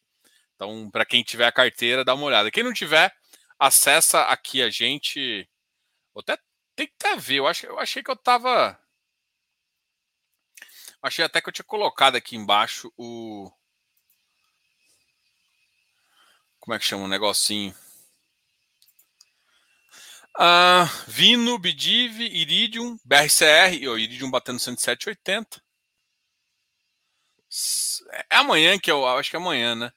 Então, 0.56 0.90
para 0.92 1.06
quem 1.06 1.24
tiver 1.24 1.46
a 1.48 1.52
carteira, 1.52 2.06
dá 2.06 2.14
uma 2.14 2.26
olhada. 2.26 2.52
Quem 2.52 2.64
não 2.64 2.74
tiver, 2.74 3.14
acessa 3.60 4.24
aqui 4.24 4.62
a 4.62 4.70
gente. 4.70 5.48
Vou 6.14 6.22
até 6.22 6.38
tem 6.76 6.88
que 6.88 6.94
até 7.00 7.16
ver. 7.18 7.36
Eu, 7.36 7.48
acho, 7.48 7.66
eu 7.66 7.80
achei 7.80 8.04
que 8.04 8.12
eu 8.12 8.16
tava. 8.16 8.80
Achei 11.04 11.26
até 11.26 11.42
que 11.42 11.50
eu 11.50 11.54
tinha 11.54 11.66
colocado 11.66 12.16
aqui 12.16 12.38
embaixo 12.38 12.92
o. 12.98 13.52
Como 16.62 16.74
é 16.74 16.80
que 16.80 16.86
chama 16.86 17.04
o 17.04 17.10
negocinho? 17.10 17.76
Uh, 20.38 20.88
Vino, 21.06 21.60
Bidiv, 21.60 22.22
Iridium, 22.22 22.98
BRCR, 23.04 23.86
o 23.90 24.00
Iridium 24.00 24.32
batendo 24.32 24.60
107,80. 24.60 25.62
É 28.32 28.38
amanhã 28.38 28.80
que 28.80 28.90
eu 28.90 29.06
acho 29.06 29.30
que 29.30 29.36
é 29.36 29.40
amanhã, 29.40 29.76
né? 29.76 29.94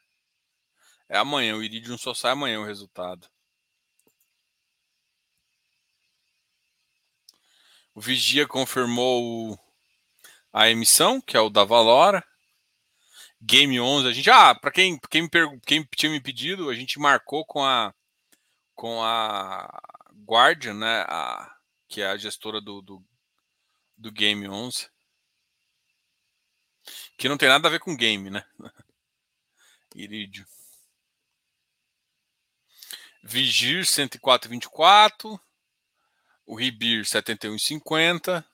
É 1.09 1.17
amanhã, 1.19 1.55
o 1.57 1.63
Iridium 1.63 1.97
só 1.97 2.15
sai 2.15 2.33
amanhã 2.33 2.61
o 2.61 2.67
resultado. 2.67 3.29
O 7.95 8.01
Vigia 8.01 8.47
confirmou 8.47 9.59
a 10.57 10.71
emissão, 10.71 11.21
que 11.21 11.37
é 11.37 11.41
o 11.41 11.51
da 11.51 11.65
Valora. 11.65 12.27
Game 13.43 13.79
11, 13.79 14.09
a 14.09 14.13
gente 14.13 14.31
ah, 14.31 14.55
para 14.55 14.71
quem 14.71 14.99
quem 15.11 15.23
me 15.23 15.29
quem 15.67 15.87
tinha 15.95 16.11
me 16.11 16.19
pedido, 16.19 16.71
a 16.71 16.75
gente 16.75 16.99
marcou 16.99 17.45
com 17.45 17.63
a 17.63 17.95
com 18.75 19.03
a 19.03 19.69
Guardian, 20.25 20.73
né, 20.73 21.05
a, 21.09 21.55
que 21.87 22.01
é 22.01 22.07
a 22.07 22.17
gestora 22.17 22.61
do, 22.63 22.81
do, 22.81 23.05
do 23.99 24.11
Game 24.11 24.49
11. 24.49 24.89
Que 27.19 27.29
não 27.29 27.37
tem 27.37 27.51
nada 27.51 27.69
a 27.69 27.71
ver 27.71 27.81
com 27.81 27.97
game, 27.97 28.31
né? 28.31 28.43
Iridio. 29.95 30.47
Vigir 33.23 33.85
104,24. 33.85 35.39
O 36.47 36.55
Ribir 36.55 37.05
71,50. 37.05 38.45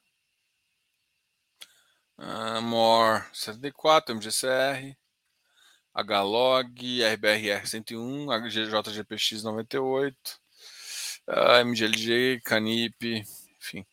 Amor 2.22 3.26
74, 3.32 4.14
MGCR. 4.14 4.96
HLOG, 5.94 7.04
RBRR 7.04 7.66
101, 7.66 8.48
JGPX 8.48 9.42
98, 9.42 10.40
MGLG, 11.66 12.40
Canip, 12.42 13.26
enfim. 13.58 13.84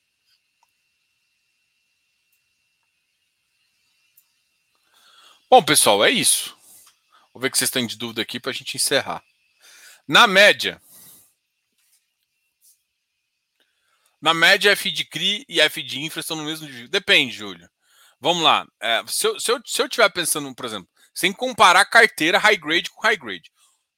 Bom, 5.49 5.61
pessoal, 5.63 6.05
é 6.05 6.09
isso. 6.09 6.55
Vou 7.33 7.41
ver 7.41 7.51
que 7.51 7.57
vocês 7.57 7.67
estão 7.67 7.85
de 7.85 7.97
dúvida 7.97 8.21
aqui 8.21 8.39
para 8.39 8.51
a 8.51 8.53
gente 8.53 8.77
encerrar. 8.77 9.23
Na 10.07 10.25
média, 10.25 10.81
na 14.21 14.33
média, 14.33 14.71
F 14.71 14.89
de 14.91 15.03
CRI 15.03 15.45
e 15.49 15.59
F 15.59 15.83
de 15.83 15.99
infra 15.99 16.21
estão 16.21 16.37
no 16.37 16.45
mesmo 16.45 16.65
nível. 16.65 16.87
Depende, 16.87 17.35
Júlio. 17.35 17.69
Vamos 18.19 18.43
lá. 18.43 18.67
É, 18.81 19.03
se, 19.07 19.27
eu, 19.27 19.39
se, 19.39 19.51
eu, 19.51 19.61
se 19.65 19.81
eu 19.81 19.85
estiver 19.85 20.09
pensando, 20.09 20.53
por 20.53 20.65
exemplo, 20.65 20.89
sem 21.13 21.31
comparar 21.31 21.85
carteira 21.85 22.37
high 22.37 22.57
grade 22.57 22.89
com 22.89 23.01
high 23.01 23.17
grade, 23.17 23.51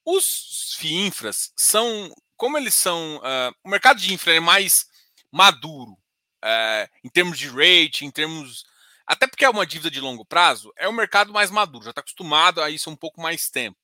os 0.06 0.76
FII 0.78 1.08
infras 1.08 1.52
são, 1.56 2.12
como 2.36 2.58
eles 2.58 2.74
são, 2.74 3.18
uh, 3.18 3.54
o 3.64 3.70
mercado 3.70 4.00
de 4.00 4.14
infra 4.14 4.34
é 4.34 4.40
mais 4.40 4.88
maduro 5.32 5.92
uh, 5.92 6.90
em 7.04 7.10
termos 7.10 7.38
de 7.38 7.48
rate, 7.48 8.06
em 8.06 8.12
termos 8.12 8.66
até 9.06 9.28
porque 9.28 9.44
é 9.44 9.50
uma 9.50 9.66
dívida 9.66 9.92
de 9.92 10.00
longo 10.00 10.24
prazo, 10.24 10.72
é 10.78 10.88
um 10.88 10.94
mercado 10.94 11.34
mais 11.34 11.52
maduro, 11.52 11.84
já 11.84 11.90
está 11.90 12.00
acostumado 12.00 12.62
a 12.62 12.70
isso 12.70 12.90
um 12.90 12.96
pouco 12.96 13.22
mais 13.22 13.50
tempo. 13.50 13.78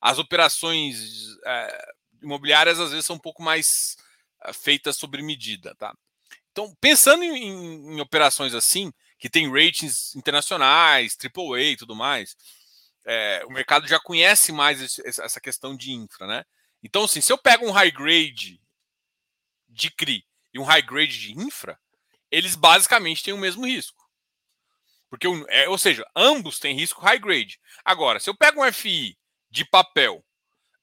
As 0.00 0.18
operações 0.18 1.38
é, 1.46 1.92
imobiliárias 2.20 2.80
às 2.80 2.90
vezes 2.90 3.06
são 3.06 3.16
um 3.16 3.20
pouco 3.20 3.42
mais 3.42 3.96
feitas 4.52 4.96
sobre 4.96 5.22
medida, 5.22 5.74
tá? 5.76 5.94
Então, 6.50 6.74
pensando 6.80 7.22
em, 7.22 7.94
em, 7.94 8.00
operações 8.00 8.54
assim, 8.54 8.92
que 9.22 9.30
tem 9.30 9.48
ratings 9.48 10.16
internacionais, 10.16 11.16
AAA 11.16 11.60
e 11.60 11.76
tudo 11.76 11.94
mais, 11.94 12.36
é, 13.04 13.44
o 13.46 13.52
mercado 13.52 13.86
já 13.86 14.00
conhece 14.00 14.50
mais 14.50 14.80
esse, 14.80 15.00
essa 15.06 15.40
questão 15.40 15.76
de 15.76 15.92
infra, 15.92 16.26
né? 16.26 16.44
Então, 16.82 17.04
assim, 17.04 17.20
se 17.20 17.32
eu 17.32 17.38
pego 17.38 17.64
um 17.64 17.70
high 17.70 17.92
grade 17.92 18.60
de 19.68 19.90
CRI 19.92 20.26
e 20.52 20.58
um 20.58 20.64
high 20.64 20.82
grade 20.82 21.20
de 21.20 21.38
infra, 21.38 21.78
eles 22.32 22.56
basicamente 22.56 23.22
têm 23.22 23.32
o 23.32 23.38
mesmo 23.38 23.64
risco. 23.64 24.04
Porque, 25.08 25.28
é, 25.50 25.68
ou 25.68 25.78
seja, 25.78 26.04
ambos 26.16 26.58
têm 26.58 26.74
risco 26.74 27.00
high 27.00 27.20
grade. 27.20 27.60
Agora, 27.84 28.18
se 28.18 28.28
eu 28.28 28.36
pego 28.36 28.60
um 28.60 28.72
FI 28.72 29.16
de 29.48 29.64
papel 29.64 30.24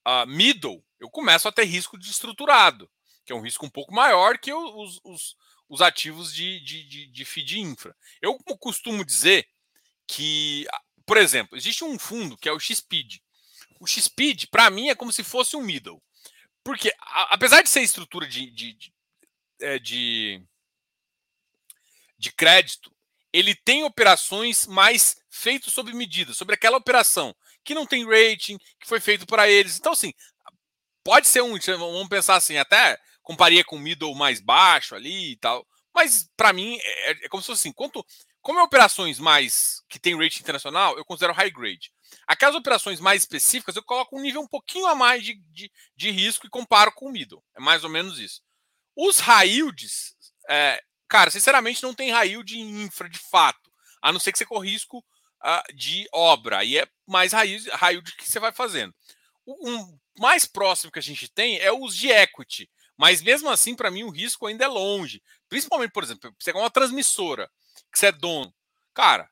uh, 0.07 0.25
middle, 0.25 0.81
eu 0.97 1.09
começo 1.09 1.45
a 1.45 1.51
ter 1.51 1.65
risco 1.65 1.99
de 1.99 2.09
estruturado, 2.09 2.89
que 3.25 3.33
é 3.33 3.35
um 3.35 3.41
risco 3.41 3.65
um 3.65 3.69
pouco 3.69 3.93
maior 3.93 4.37
que 4.37 4.53
os, 4.53 5.01
os, 5.03 5.35
os 5.69 5.81
ativos 5.81 6.33
de, 6.33 6.59
de, 6.61 6.83
de, 6.83 7.23
de 7.43 7.59
infra. 7.59 7.95
Eu 8.21 8.37
costumo 8.59 9.05
dizer 9.05 9.47
que, 10.07 10.65
por 11.05 11.15
exemplo, 11.15 11.55
existe 11.55 11.83
um 11.83 11.97
fundo 11.99 12.35
que 12.37 12.49
é 12.49 12.51
o 12.51 12.59
XPID. 12.59 13.21
O 13.79 13.85
XPID, 13.85 14.47
para 14.47 14.69
mim, 14.71 14.89
é 14.89 14.95
como 14.95 15.13
se 15.13 15.23
fosse 15.23 15.55
um 15.55 15.61
middle. 15.61 16.01
Porque, 16.63 16.91
a, 16.99 17.35
apesar 17.35 17.61
de 17.61 17.69
ser 17.69 17.81
estrutura 17.81 18.27
de, 18.27 18.49
de, 18.49 18.73
de, 18.73 18.93
é, 19.61 19.79
de, 19.79 20.43
de 22.17 22.31
crédito, 22.33 22.91
ele 23.31 23.53
tem 23.53 23.83
operações 23.83 24.65
mais 24.65 25.21
feitas 25.29 25.71
sob 25.71 25.93
medida, 25.93 26.33
sobre 26.33 26.55
aquela 26.55 26.77
operação 26.77 27.35
que 27.63 27.75
não 27.75 27.85
tem 27.85 28.05
rating, 28.05 28.57
que 28.79 28.87
foi 28.87 28.99
feito 28.99 29.27
para 29.27 29.47
eles. 29.47 29.77
Então, 29.77 29.91
assim, 29.91 30.11
pode 31.03 31.27
ser 31.27 31.41
um, 31.41 31.57
vamos 31.59 32.09
pensar 32.09 32.35
assim, 32.35 32.57
até 32.57 32.99
comparia 33.29 33.63
com 33.63 33.75
o 33.75 33.79
middle 33.79 34.15
mais 34.15 34.39
baixo 34.39 34.95
ali 34.95 35.31
e 35.31 35.35
tal, 35.37 35.65
mas 35.93 36.29
para 36.35 36.51
mim 36.51 36.77
é, 36.81 37.11
é, 37.11 37.29
como 37.29 37.41
se 37.41 37.47
fosse 37.47 37.61
assim, 37.61 37.71
quanto, 37.71 38.05
como 38.41 38.59
é 38.59 38.63
operações 38.63 39.19
mais 39.19 39.83
que 39.87 39.99
tem 39.99 40.17
rating 40.17 40.39
internacional, 40.39 40.97
eu 40.97 41.05
considero 41.05 41.33
high 41.33 41.51
grade. 41.51 41.91
Aquelas 42.25 42.55
operações 42.55 42.99
mais 42.99 43.21
específicas, 43.21 43.75
eu 43.75 43.83
coloco 43.83 44.17
um 44.17 44.21
nível 44.21 44.41
um 44.41 44.47
pouquinho 44.47 44.87
a 44.87 44.95
mais 44.95 45.23
de, 45.23 45.35
de, 45.51 45.71
de 45.95 46.11
risco 46.11 46.47
e 46.47 46.49
comparo 46.49 46.91
com 46.91 47.05
o 47.05 47.11
middle. 47.11 47.43
É 47.55 47.59
mais 47.59 47.83
ou 47.83 47.89
menos 47.89 48.17
isso. 48.17 48.41
Os 48.95 49.19
high 49.19 49.47
yields, 49.47 50.15
é, 50.49 50.81
Cara, 51.09 51.31
sinceramente, 51.31 51.81
não 51.81 51.93
tem 51.93 52.11
raio 52.11 52.43
de 52.43 52.59
infra 52.59 53.09
de 53.09 53.17
fato, 53.17 53.71
a 53.99 54.11
não 54.11 54.19
ser 54.19 54.31
que 54.31 54.37
você 54.37 54.45
corra 54.45 54.63
risco 54.63 54.99
uh, 54.99 55.75
de 55.75 56.07
obra. 56.13 56.59
Aí 56.59 56.77
é 56.77 56.87
mais 57.07 57.33
raio, 57.33 57.59
raio 57.73 58.01
de 58.03 58.15
que 58.15 58.29
você 58.29 58.39
vai 58.39 58.51
fazendo. 58.51 58.93
O 59.43 59.67
um 59.67 59.99
mais 60.19 60.45
próximo 60.45 60.91
que 60.91 60.99
a 60.99 61.01
gente 61.01 61.27
tem 61.27 61.57
é 61.57 61.71
os 61.71 61.95
de 61.95 62.11
equity. 62.11 62.69
Mas 62.99 63.21
mesmo 63.21 63.49
assim, 63.49 63.73
para 63.73 63.89
mim, 63.89 64.03
o 64.03 64.09
risco 64.09 64.45
ainda 64.45 64.65
é 64.65 64.67
longe. 64.67 65.23
Principalmente, 65.47 65.91
por 65.91 66.03
exemplo, 66.03 66.35
você 66.37 66.51
é 66.51 66.53
uma 66.53 66.69
transmissora, 66.69 67.49
que 67.89 67.97
você 67.97 68.07
é 68.07 68.11
dono. 68.11 68.53
Cara, 68.93 69.29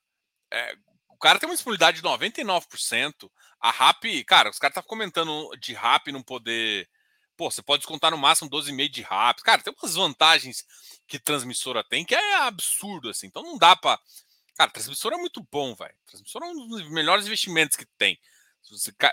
é, 0.49 0.73
o 1.09 1.17
cara 1.17 1.37
tem 1.37 1.49
uma 1.49 1.55
disponibilidade 1.55 1.97
de 1.97 2.07
99%. 2.07 3.29
A 3.59 3.69
RAP, 3.69 4.23
cara, 4.25 4.49
os 4.49 4.57
caras 4.57 4.71
estavam 4.71 4.87
comentando 4.87 5.53
de 5.59 5.73
RAP 5.73 6.07
não 6.07 6.23
poder 6.23 6.87
Pô, 7.35 7.51
você 7.51 7.61
pode 7.61 7.81
descontar 7.81 8.09
no 8.09 8.17
máximo 8.17 8.49
12,5 8.49 8.89
de 8.89 9.01
rápido. 9.03 9.43
Cara, 9.43 9.61
tem 9.61 9.71
umas 9.71 9.93
vantagens 9.93 10.65
que 11.07 11.19
transmissora 11.19 11.83
tem 11.83 12.03
que 12.03 12.15
é 12.15 12.35
absurdo, 12.37 13.09
assim. 13.09 13.27
Então 13.27 13.43
não 13.43 13.57
dá 13.57 13.75
para. 13.75 13.99
Cara, 14.55 14.71
transmissor 14.71 15.13
é 15.13 15.17
muito 15.17 15.45
bom, 15.51 15.75
velho. 15.75 15.93
Transmissor 16.07 16.41
é 16.43 16.47
um 16.47 16.67
dos 16.67 16.89
melhores 16.89 17.27
investimentos 17.27 17.77
que 17.77 17.85
tem. 17.97 18.19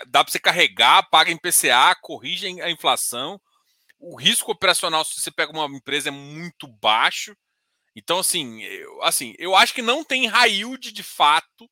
Dá 0.07 0.23
para 0.23 0.31
você 0.31 0.39
carregar, 0.39 1.07
paga 1.11 1.31
em 1.31 1.37
PCA, 1.37 1.95
corrige 2.01 2.47
a 2.61 2.71
inflação. 2.71 3.39
O 3.99 4.15
risco 4.15 4.51
operacional, 4.51 5.03
se 5.05 5.19
você 5.19 5.31
pega 5.31 5.51
uma 5.51 5.65
empresa, 5.75 6.09
é 6.09 6.11
muito 6.11 6.67
baixo. 6.67 7.35
Então, 7.95 8.19
assim, 8.19 8.61
eu, 8.63 9.01
assim, 9.03 9.33
eu 9.37 9.55
acho 9.55 9.73
que 9.73 9.81
não 9.81 10.03
tem 10.03 10.29
yield 10.47 10.91
de 10.91 11.03
fato 11.03 11.69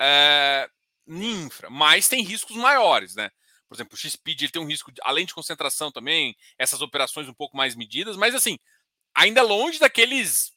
é, 0.00 0.68
infra, 1.06 1.70
mas 1.70 2.08
tem 2.08 2.22
riscos 2.22 2.56
maiores, 2.56 3.14
né? 3.14 3.30
Por 3.68 3.76
exemplo, 3.76 3.94
o 3.94 3.96
XPID 3.96 4.44
ele 4.44 4.52
tem 4.52 4.60
um 4.60 4.66
risco, 4.66 4.92
de, 4.92 5.00
além 5.04 5.24
de 5.24 5.32
concentração 5.32 5.90
também, 5.90 6.36
essas 6.58 6.82
operações 6.82 7.28
um 7.28 7.34
pouco 7.34 7.56
mais 7.56 7.74
medidas, 7.74 8.16
mas 8.16 8.34
assim, 8.34 8.58
ainda 9.14 9.42
longe 9.42 9.78
daqueles 9.78 10.52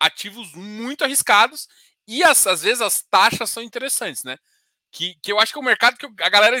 ativos 0.00 0.52
muito 0.54 1.04
arriscados 1.04 1.68
e 2.06 2.22
as, 2.22 2.46
às 2.46 2.62
vezes 2.62 2.80
as 2.80 3.02
taxas 3.02 3.50
são 3.50 3.62
interessantes, 3.62 4.24
né? 4.24 4.36
Que, 4.90 5.14
que 5.22 5.30
eu 5.30 5.38
acho 5.38 5.52
que 5.52 5.58
é 5.58 5.62
o 5.62 5.64
mercado 5.64 5.96
que 5.96 6.06
a 6.06 6.28
galera, 6.28 6.56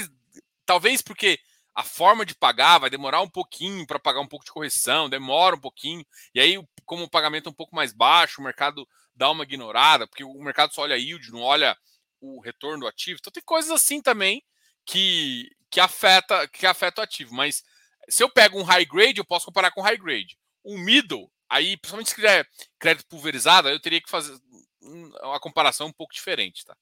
talvez 0.64 1.02
porque 1.02 1.38
a 1.78 1.84
forma 1.84 2.26
de 2.26 2.34
pagar 2.34 2.78
vai 2.78 2.90
demorar 2.90 3.20
um 3.20 3.30
pouquinho 3.30 3.86
para 3.86 4.00
pagar 4.00 4.18
um 4.20 4.26
pouco 4.26 4.44
de 4.44 4.50
correção, 4.50 5.08
demora 5.08 5.54
um 5.54 5.60
pouquinho, 5.60 6.04
e 6.34 6.40
aí, 6.40 6.60
como 6.84 7.04
o 7.04 7.08
pagamento 7.08 7.46
é 7.46 7.50
um 7.50 7.54
pouco 7.54 7.72
mais 7.72 7.92
baixo, 7.92 8.40
o 8.40 8.44
mercado 8.44 8.84
dá 9.14 9.30
uma 9.30 9.44
ignorada, 9.44 10.04
porque 10.04 10.24
o 10.24 10.42
mercado 10.42 10.74
só 10.74 10.82
olha 10.82 10.96
yield, 10.98 11.30
não 11.30 11.40
olha 11.40 11.78
o 12.20 12.40
retorno 12.40 12.80
do 12.80 12.88
ativo. 12.88 13.18
Então 13.20 13.32
tem 13.32 13.44
coisas 13.44 13.70
assim 13.70 14.02
também 14.02 14.42
que, 14.84 15.48
que 15.70 15.78
afeta 15.78 16.48
que 16.48 16.66
afeta 16.66 17.00
o 17.00 17.04
ativo. 17.04 17.32
Mas 17.32 17.62
se 18.08 18.24
eu 18.24 18.28
pego 18.28 18.58
um 18.58 18.64
high 18.64 18.84
grade, 18.84 19.18
eu 19.20 19.24
posso 19.24 19.46
comparar 19.46 19.70
com 19.70 19.80
high 19.80 19.98
grade. 19.98 20.36
Um 20.64 20.78
middle, 20.78 21.30
aí, 21.48 21.76
principalmente 21.76 22.08
se 22.08 22.16
quiser 22.16 22.44
crédito 22.76 23.06
pulverizado, 23.06 23.68
eu 23.68 23.80
teria 23.80 24.02
que 24.02 24.10
fazer 24.10 24.36
uma 24.82 25.38
comparação 25.38 25.86
um 25.86 25.92
pouco 25.92 26.12
diferente, 26.12 26.64
tá? 26.64 26.76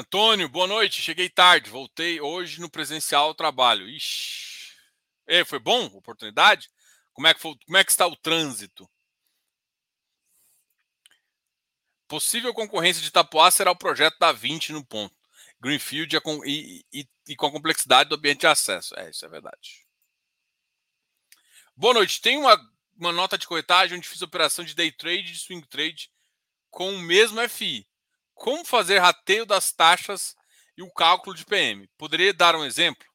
Antônio, 0.00 0.48
boa 0.48 0.66
noite. 0.66 1.02
Cheguei 1.02 1.28
tarde, 1.28 1.68
voltei 1.68 2.22
hoje 2.22 2.58
no 2.58 2.70
presencial 2.70 3.34
trabalho. 3.34 3.86
Ixi. 3.86 4.72
E, 5.28 5.44
foi 5.44 5.58
bom? 5.58 5.84
Oportunidade? 5.88 6.70
Como 7.12 7.26
é 7.26 7.34
que, 7.34 7.40
foi, 7.40 7.54
como 7.66 7.76
é 7.76 7.84
que 7.84 7.90
está 7.90 8.06
o 8.06 8.16
trânsito? 8.16 8.90
Possível 12.08 12.54
concorrência 12.54 13.02
de 13.02 13.08
Itapuá 13.08 13.50
será 13.50 13.70
o 13.70 13.76
projeto 13.76 14.18
da 14.18 14.32
20 14.32 14.72
no 14.72 14.82
ponto. 14.82 15.14
Greenfield 15.60 16.16
e, 16.46 16.82
e, 16.90 17.06
e, 17.28 17.36
com 17.36 17.46
a 17.46 17.52
complexidade 17.52 18.08
do 18.08 18.16
ambiente 18.16 18.40
de 18.40 18.46
acesso. 18.46 18.98
É, 18.98 19.10
isso 19.10 19.26
é 19.26 19.28
verdade. 19.28 19.86
Boa 21.76 21.92
noite. 21.92 22.22
Tem 22.22 22.38
uma, 22.38 22.58
uma 22.96 23.12
nota 23.12 23.36
de 23.36 23.46
corretagem 23.46 23.98
onde 23.98 24.08
fiz 24.08 24.22
operação 24.22 24.64
de 24.64 24.74
day 24.74 24.90
trade 24.90 25.28
e 25.28 25.32
de 25.32 25.38
swing 25.38 25.68
trade 25.68 26.10
com 26.70 26.90
o 26.94 26.98
mesmo 26.98 27.46
FI. 27.50 27.89
Como 28.40 28.64
fazer 28.64 29.00
rateio 29.00 29.44
das 29.44 29.70
taxas 29.70 30.34
e 30.74 30.82
o 30.82 30.90
cálculo 30.90 31.36
de 31.36 31.44
PM? 31.44 31.86
Poderia 31.98 32.32
dar 32.32 32.56
um 32.56 32.64
exemplo? 32.64 33.06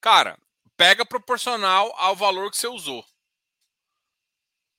Cara, 0.00 0.38
pega 0.76 1.04
proporcional 1.04 1.92
ao 1.96 2.14
valor 2.14 2.48
que 2.48 2.56
você 2.56 2.68
usou. 2.68 3.04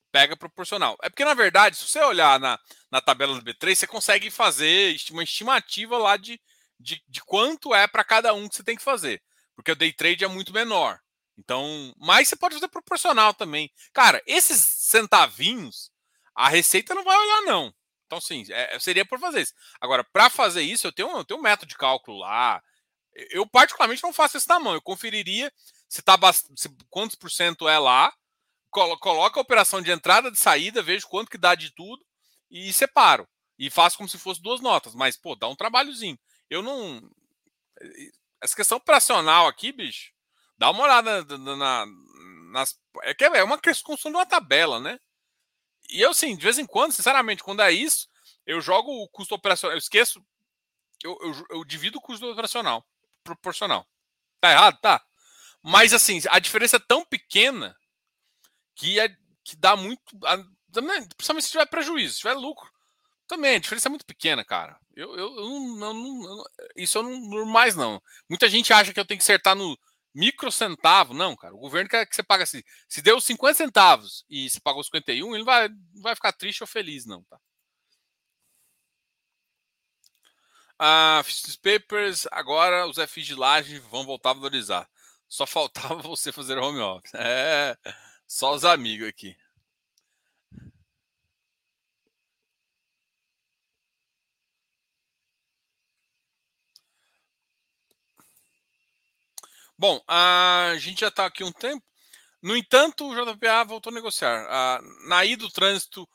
Pega 0.09 0.37
proporcional. 0.37 0.95
É 1.01 1.09
porque, 1.09 1.25
na 1.25 1.33
verdade, 1.33 1.75
se 1.75 1.85
você 1.85 1.99
olhar 1.99 2.39
na, 2.39 2.57
na 2.89 3.01
tabela 3.01 3.35
do 3.35 3.43
B3, 3.43 3.75
você 3.75 3.85
consegue 3.85 4.31
fazer 4.31 4.95
uma 5.11 5.23
estimativa 5.23 5.97
lá 5.97 6.15
de, 6.15 6.39
de, 6.79 7.03
de 7.09 7.21
quanto 7.25 7.75
é 7.75 7.87
para 7.89 8.05
cada 8.05 8.33
um 8.33 8.47
que 8.47 8.55
você 8.55 8.63
tem 8.63 8.77
que 8.77 8.83
fazer. 8.83 9.21
Porque 9.53 9.73
o 9.73 9.75
day 9.75 9.91
trade 9.91 10.23
é 10.23 10.29
muito 10.29 10.53
menor. 10.53 10.97
Então, 11.37 11.93
mas 11.97 12.29
você 12.29 12.37
pode 12.37 12.55
fazer 12.55 12.69
proporcional 12.69 13.33
também. 13.33 13.69
Cara, 13.91 14.23
esses 14.25 14.61
centavinhos, 14.61 15.91
a 16.33 16.47
receita 16.47 16.95
não 16.95 17.03
vai 17.03 17.17
olhar, 17.17 17.41
não. 17.41 17.76
Então, 18.07 18.21
sim, 18.21 18.45
é, 18.49 18.79
seria 18.79 19.05
por 19.05 19.19
fazer 19.19 19.41
isso. 19.41 19.53
Agora, 19.79 20.03
para 20.03 20.29
fazer 20.29 20.61
isso, 20.61 20.87
eu 20.87 20.91
tenho, 20.93 21.09
eu 21.09 21.25
tenho 21.25 21.39
um 21.39 21.43
método 21.43 21.67
de 21.67 21.77
cálculo 21.77 22.19
lá. 22.19 22.63
Eu, 23.31 23.45
particularmente, 23.45 24.01
não 24.01 24.13
faço 24.13 24.37
isso 24.37 24.47
na 24.47 24.59
mão. 24.59 24.73
Eu 24.73 24.81
conferiria 24.81 25.51
se 25.89 26.01
tá 26.01 26.17
se, 26.55 26.69
quantos 26.89 27.15
por 27.15 27.29
cento 27.29 27.67
é 27.67 27.77
lá, 27.77 28.13
colo, 28.69 28.97
coloca 28.97 29.39
a 29.39 29.41
operação 29.41 29.81
de 29.81 29.91
entrada 29.91 30.31
de 30.31 30.39
saída, 30.39 30.81
vejo 30.81 31.07
quanto 31.07 31.29
que 31.29 31.37
dá 31.37 31.53
de 31.53 31.69
tudo 31.71 32.03
e 32.49 32.71
separo. 32.71 33.27
E 33.59 33.69
faço 33.69 33.97
como 33.97 34.07
se 34.07 34.17
fosse 34.17 34.41
duas 34.41 34.61
notas, 34.61 34.95
mas, 34.95 35.17
pô, 35.17 35.35
dá 35.35 35.47
um 35.47 35.55
trabalhozinho. 35.55 36.17
Eu 36.49 36.61
não. 36.61 37.01
Essa 38.41 38.55
questão 38.55 38.77
operacional 38.77 39.47
aqui, 39.47 39.71
bicho, 39.71 40.11
dá 40.57 40.69
uma 40.69 40.83
olhada 40.83 41.37
na, 41.37 41.55
na, 41.55 41.85
nas. 42.53 42.79
É 43.03 43.13
que 43.13 43.25
é 43.25 43.43
uma 43.43 43.57
construção 43.57 44.11
de 44.11 44.17
uma 44.17 44.25
tabela, 44.25 44.79
né? 44.79 44.97
E 45.89 46.01
eu, 46.01 46.13
sim, 46.13 46.35
de 46.35 46.43
vez 46.43 46.57
em 46.57 46.65
quando, 46.65 46.91
sinceramente, 46.91 47.43
quando 47.43 47.61
é 47.61 47.71
isso, 47.71 48.07
eu 48.45 48.61
jogo 48.61 48.91
o 48.91 49.07
custo 49.09 49.35
operacional. 49.35 49.75
Eu 49.75 49.79
esqueço. 49.79 50.23
Eu, 51.03 51.17
eu, 51.21 51.45
eu 51.51 51.65
divido 51.65 51.97
o 51.97 52.01
custo 52.01 52.25
operacional 52.29 52.85
proporcional. 53.23 53.85
Tá 54.39 54.51
errado? 54.51 54.79
Tá. 54.79 55.03
Mas 55.61 55.93
assim, 55.93 56.21
a 56.29 56.39
diferença 56.39 56.77
é 56.77 56.79
tão 56.79 57.03
pequena 57.03 57.75
que, 58.75 58.99
é, 58.99 59.09
que 59.43 59.55
dá 59.55 59.75
muito. 59.75 60.01
Principalmente 61.17 61.45
se 61.45 61.51
tiver 61.51 61.65
prejuízo, 61.65 62.13
se 62.13 62.19
tiver 62.21 62.33
lucro. 62.33 62.71
Também, 63.27 63.57
a 63.57 63.59
diferença 63.59 63.89
é 63.89 63.91
muito 63.91 64.05
pequena, 64.05 64.45
cara. 64.45 64.79
Eu, 64.95 65.13
eu, 65.17 65.35
eu, 65.35 65.49
não, 65.59 65.87
eu 65.87 65.93
não, 65.93 66.43
isso 66.77 66.97
eu 66.97 67.03
não 67.03 67.45
mais, 67.45 67.75
não. 67.75 68.01
Muita 68.29 68.47
gente 68.47 68.71
acha 68.71 68.93
que 68.93 68.99
eu 68.99 69.05
tenho 69.05 69.17
que 69.17 69.23
acertar 69.23 69.55
no 69.55 69.77
micro 70.13 70.51
centavo. 70.51 71.13
Não, 71.13 71.35
cara. 71.35 71.53
O 71.55 71.59
governo 71.59 71.89
quer 71.89 72.05
que 72.05 72.15
você 72.15 72.23
pague 72.23 72.43
assim. 72.43 72.61
Se 72.89 73.01
deu 73.01 73.19
50 73.21 73.53
centavos 73.55 74.25
e 74.29 74.49
se 74.49 74.59
pagou 74.61 74.83
51, 74.83 75.35
ele 75.35 75.43
vai, 75.43 75.69
não 75.69 76.01
vai 76.01 76.15
ficar 76.15 76.33
triste 76.33 76.61
ou 76.63 76.67
feliz, 76.67 77.05
não, 77.05 77.23
tá? 77.23 77.39
Ah, 80.79 81.23
papers, 81.63 82.27
agora 82.31 82.85
os 82.87 82.97
FIs 83.09 83.25
de 83.25 83.35
laje 83.35 83.79
vão 83.79 84.05
voltar 84.05 84.31
a 84.31 84.33
valorizar. 84.33 84.87
Só 85.27 85.45
faltava 85.45 85.95
você 86.03 86.31
fazer 86.31 86.57
home 86.57 86.79
office. 86.79 87.13
É, 87.15 87.75
só 88.27 88.53
os 88.53 88.63
amigos 88.63 89.07
aqui. 89.07 89.35
Bom, 99.77 100.01
a 100.07 100.73
gente 100.77 101.01
já 101.01 101.09
está 101.09 101.25
aqui 101.25 101.43
um 101.43 101.51
tempo. 101.51 101.83
No 102.41 102.55
entanto, 102.55 103.07
o 103.07 103.15
JPA 103.15 103.63
voltou 103.63 103.91
a 103.91 103.93
negociar. 103.93 104.81
Na 105.07 105.25
ida 105.25 105.43
do 105.43 105.51
trânsito 105.51 106.07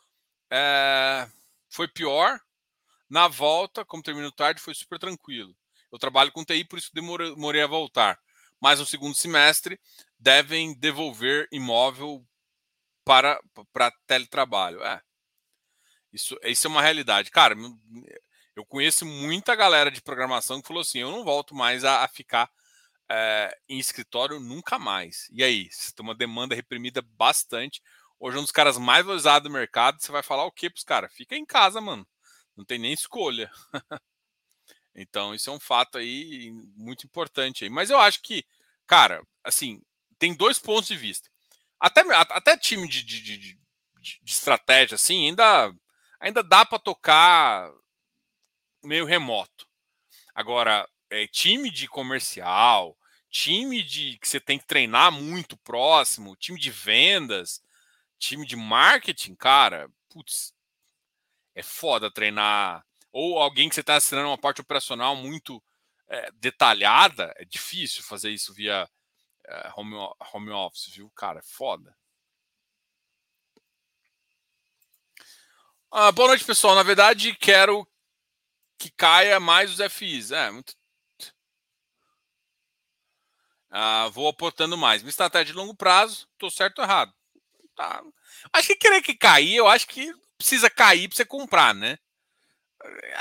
é, 0.51 1.29
foi 1.69 1.89
pior. 1.89 2.41
Na 3.09 3.29
volta, 3.29 3.85
como 3.85 4.03
terminou 4.03 4.33
tarde, 4.33 4.61
foi 4.61 4.75
super 4.75 4.99
tranquilo. 4.99 5.55
Eu 5.91 5.99
trabalho 5.99 6.33
com 6.33 6.45
TI, 6.45 6.65
por 6.65 6.79
isso 6.79 6.91
demorei 6.95 7.63
a 7.63 7.67
voltar 7.67 8.19
mas 8.63 8.79
no 8.79 8.87
segundo 8.87 9.17
semestre 9.17 9.81
devem 10.17 10.73
devolver 10.79 11.49
imóvel 11.51 12.25
para, 13.05 13.43
para 13.73 13.91
teletrabalho. 14.07 14.81
É. 14.85 15.03
Isso, 16.13 16.39
isso 16.45 16.69
é 16.69 16.71
uma 16.71 16.81
realidade. 16.81 17.33
Cara, 17.33 17.57
eu 18.55 18.65
conheço 18.65 19.05
muita 19.05 19.57
galera 19.57 19.91
de 19.91 20.01
programação 20.01 20.63
que 20.63 20.69
falou 20.69 20.81
assim: 20.81 21.01
eu 21.01 21.11
não 21.11 21.25
volto 21.25 21.57
mais 21.57 21.85
a, 21.85 22.05
a 22.05 22.09
ficar 22.09 22.49
é, 23.15 23.55
em 23.69 23.79
escritório 23.79 24.41
nunca 24.41 24.79
mais. 24.79 25.29
E 25.31 25.45
aí? 25.45 25.69
Você 25.71 25.93
tem 25.93 26.03
uma 26.03 26.15
demanda 26.15 26.55
reprimida 26.55 27.03
bastante. 27.03 27.83
Hoje, 28.19 28.39
um 28.39 28.43
dos 28.43 28.51
caras 28.51 28.79
mais 28.79 29.05
valorizados 29.05 29.47
do 29.49 29.53
mercado, 29.53 30.01
você 30.01 30.11
vai 30.11 30.23
falar 30.23 30.47
o 30.47 30.53
quê 30.53 30.71
para 30.71 30.79
os 30.79 30.85
caras? 30.85 31.13
Fica 31.13 31.37
em 31.37 31.45
casa, 31.45 31.79
mano. 31.79 32.07
Não 32.57 32.65
tem 32.65 32.79
nem 32.79 32.93
escolha. 32.93 33.51
Então, 34.95 35.35
isso 35.35 35.49
é 35.49 35.53
um 35.55 35.59
fato 35.59 35.97
aí 35.97 36.51
muito 36.77 37.07
importante 37.07 37.65
aí. 37.65 37.71
Mas 37.71 37.89
eu 37.89 37.99
acho 37.99 38.21
que, 38.21 38.45
cara, 38.87 39.27
assim, 39.43 39.81
tem 40.19 40.35
dois 40.35 40.59
pontos 40.59 40.87
de 40.87 40.99
vista. 40.99 41.31
Até, 41.81 42.03
até 42.15 42.59
time 42.59 42.87
de, 42.87 43.03
de, 43.03 43.23
de, 43.23 43.39
de 43.39 44.31
estratégia, 44.31 44.97
assim, 44.97 45.29
ainda, 45.29 45.75
ainda 46.21 46.43
dá 46.43 46.67
para 46.67 46.79
tocar 46.79 47.73
meio 48.85 49.07
remoto. 49.07 49.67
Agora, 50.35 50.87
é, 51.09 51.27
time 51.27 51.71
de 51.71 51.89
comercial, 51.89 52.95
time 53.33 53.83
de 53.83 54.19
que 54.19 54.29
você 54.29 54.39
tem 54.39 54.59
que 54.59 54.67
treinar 54.67 55.11
muito 55.11 55.57
próximo, 55.57 56.37
time 56.37 56.61
de 56.61 56.71
vendas, 56.71 57.63
time 58.19 58.47
de 58.47 58.55
marketing, 58.55 59.35
cara, 59.35 59.91
putz, 60.11 60.55
é 61.55 61.63
foda 61.63 62.13
treinar 62.13 62.87
ou 63.11 63.39
alguém 63.39 63.69
que 63.69 63.75
você 63.75 63.81
está 63.81 63.97
assinando 63.97 64.29
uma 64.29 64.39
parte 64.39 64.61
operacional 64.61 65.17
muito 65.17 65.63
é, 66.09 66.31
detalhada, 66.33 67.33
é 67.37 67.45
difícil 67.45 68.03
fazer 68.03 68.31
isso 68.31 68.53
via 68.53 68.89
é, 69.47 69.73
home, 69.77 69.95
home 70.33 70.51
office, 70.51 70.89
viu? 70.95 71.11
Cara, 71.17 71.41
é 71.41 71.43
foda. 71.43 71.97
Ah, 75.91 76.13
boa 76.13 76.29
noite, 76.29 76.45
pessoal. 76.45 76.75
Na 76.75 76.83
verdade, 76.83 77.35
quero 77.37 77.87
que 78.79 78.91
caia 78.91 79.39
mais 79.41 79.71
os 79.71 79.81
FIs. 79.81 80.31
É, 80.31 80.51
muito. 80.51 80.75
Ah, 83.73 84.09
vou 84.13 84.29
aportando 84.29 84.77
mais. 84.77 85.03
Minha 85.03 85.11
estratégia 85.11 85.47
de 85.47 85.59
longo 85.59 85.75
prazo, 85.75 86.29
estou 86.33 86.51
certo 86.51 86.79
ou 86.81 86.85
errado? 86.85 87.13
Tá. 87.75 88.03
Acho 88.53 88.69
que 88.69 88.77
querer 88.77 89.01
que 89.01 89.15
cair, 89.15 89.57
eu 89.57 89.67
acho 89.67 89.87
que 89.87 90.13
precisa 90.37 90.69
cair 90.69 91.09
para 91.09 91.17
você 91.17 91.25
comprar, 91.25 91.75
né? 91.75 91.99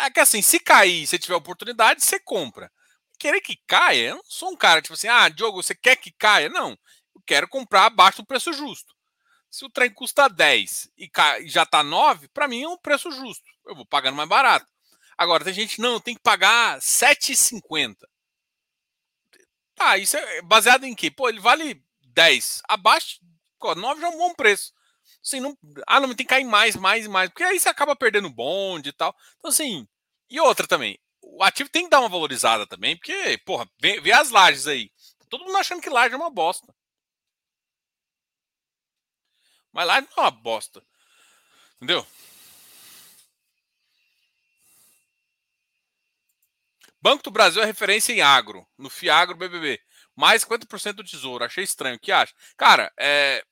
É 0.05 0.09
que 0.09 0.19
assim, 0.19 0.41
se 0.41 0.59
cair, 0.59 1.07
se 1.07 1.17
tiver 1.17 1.35
oportunidade, 1.35 2.03
você 2.03 2.19
compra. 2.19 2.69
Querer 3.17 3.39
que 3.39 3.55
caia, 3.65 4.09
eu 4.09 4.15
não 4.15 4.23
sou 4.25 4.49
um 4.51 4.55
cara 4.57 4.81
tipo 4.81 4.93
assim, 4.95 5.07
ah, 5.07 5.29
Diogo, 5.29 5.63
você 5.63 5.73
quer 5.73 5.95
que 5.95 6.11
caia? 6.11 6.49
Não. 6.49 6.71
Eu 7.15 7.21
quero 7.25 7.47
comprar 7.47 7.85
abaixo 7.85 8.21
do 8.21 8.25
preço 8.25 8.51
justo. 8.51 8.93
Se 9.49 9.63
o 9.65 9.69
trem 9.69 9.93
custa 9.93 10.27
10 10.27 10.89
e 10.97 11.09
já 11.45 11.63
está 11.63 11.83
9, 11.83 12.27
para 12.29 12.47
mim 12.47 12.63
é 12.63 12.67
um 12.67 12.77
preço 12.77 13.11
justo. 13.11 13.43
Eu 13.67 13.75
vou 13.75 13.85
pagando 13.85 14.15
mais 14.17 14.27
barato. 14.27 14.65
Agora, 15.17 15.43
tem 15.43 15.53
gente, 15.53 15.79
não, 15.79 15.99
tem 15.99 16.15
que 16.15 16.21
pagar 16.21 16.79
7,50. 16.79 17.95
Tá, 19.81 19.97
isso 19.97 20.15
é 20.15 20.43
baseado 20.43 20.83
em 20.83 20.93
quê? 20.93 21.09
Pô, 21.09 21.27
ele 21.27 21.39
vale 21.39 21.83
10. 22.13 22.61
Abaixo, 22.69 23.19
pô, 23.59 23.73
9 23.73 23.99
já 23.99 24.07
é 24.07 24.09
um 24.11 24.17
bom 24.19 24.31
preço. 24.35 24.71
Assim, 25.25 25.39
não, 25.39 25.57
ah, 25.87 25.99
não, 25.99 26.09
tem 26.09 26.17
que 26.17 26.25
cair 26.25 26.43
mais, 26.43 26.75
mais 26.75 27.05
e 27.05 27.09
mais. 27.09 27.29
Porque 27.31 27.43
aí 27.43 27.59
você 27.59 27.67
acaba 27.67 27.95
perdendo 27.95 28.29
bonde 28.29 28.89
e 28.89 28.93
tal. 28.93 29.15
Então, 29.39 29.49
assim. 29.49 29.87
E 30.29 30.39
outra 30.39 30.67
também. 30.67 30.99
O 31.23 31.43
ativo 31.43 31.67
tem 31.67 31.85
que 31.85 31.89
dar 31.89 31.99
uma 31.99 32.09
valorizada 32.09 32.67
também, 32.67 32.95
porque, 32.95 33.39
porra, 33.39 33.67
vê, 33.81 33.99
vê 33.99 34.11
as 34.11 34.29
lajes 34.29 34.67
aí. 34.67 34.91
Todo 35.27 35.45
mundo 35.45 35.57
achando 35.57 35.81
que 35.81 35.89
laje 35.89 36.13
é 36.13 36.17
uma 36.17 36.29
bosta. 36.29 36.71
Mas 39.73 39.87
laje 39.87 40.07
não 40.11 40.23
é 40.23 40.27
uma 40.27 40.31
bosta. 40.31 40.85
Entendeu? 41.77 42.05
Banco 47.01 47.23
do 47.23 47.31
Brasil 47.31 47.61
é 47.61 47.65
referência 47.65 48.13
em 48.13 48.21
agro, 48.21 48.67
no 48.77 48.89
Fiagro 48.89 49.35
BBB. 49.35 49.79
Mais 50.15 50.43
50% 50.45 50.93
do 50.93 51.03
tesouro. 51.03 51.43
Achei 51.43 51.63
estranho. 51.63 51.95
O 51.95 51.99
que 51.99 52.11
acha? 52.11 52.33
Cara, 52.55 52.91
é, 52.99 53.43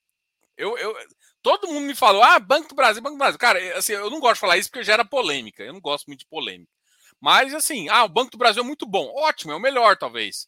eu, 0.56 0.78
eu, 0.78 0.96
todo 1.42 1.68
mundo 1.68 1.86
me 1.86 1.96
falou: 1.96 2.22
ah, 2.22 2.38
Banco 2.40 2.70
do 2.70 2.76
Brasil, 2.76 3.02
Banco 3.02 3.16
do 3.16 3.20
Brasil. 3.20 3.40
Cara, 3.40 3.60
é, 3.60 3.78
assim, 3.78 3.94
eu 3.94 4.10
não 4.10 4.20
gosto 4.20 4.36
de 4.36 4.42
falar 4.42 4.58
isso 4.58 4.70
porque 4.70 4.84
gera 4.84 5.06
polêmica. 5.06 5.64
Eu 5.64 5.74
não 5.74 5.82
gosto 5.82 6.06
muito 6.08 6.20
de 6.20 6.28
polêmica. 6.28 6.72
Mas, 7.20 7.54
assim, 7.54 7.90
ah, 7.90 8.04
o 8.04 8.10
Banco 8.10 8.32
do 8.32 8.38
Brasil 8.38 8.62
é 8.62 8.66
muito 8.66 8.86
bom. 8.86 9.12
Ótimo, 9.16 9.52
é 9.52 9.56
o 9.56 9.60
melhor, 9.60 9.98
talvez. 9.98 10.48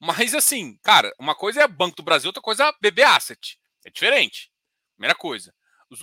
Mas, 0.00 0.34
assim, 0.34 0.78
cara, 0.82 1.12
uma 1.18 1.34
coisa 1.34 1.62
é 1.62 1.68
Banco 1.68 1.96
do 1.96 2.02
Brasil, 2.02 2.28
outra 2.28 2.42
coisa 2.42 2.66
é 2.66 2.72
BB 2.80 3.02
Asset. 3.02 3.58
É 3.84 3.90
diferente. 3.90 4.50
Primeira 4.94 5.14
coisa. 5.14 5.54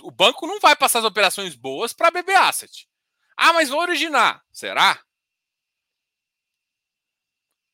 O 0.02 0.10
banco 0.10 0.46
não 0.46 0.60
vai 0.60 0.74
passar 0.74 1.00
as 1.00 1.04
operações 1.04 1.54
boas 1.54 1.92
para 1.92 2.10
BB 2.10 2.34
Asset. 2.34 2.88
Ah, 3.36 3.52
mas 3.52 3.68
vou 3.68 3.80
originar. 3.80 4.42
Será? 4.52 5.00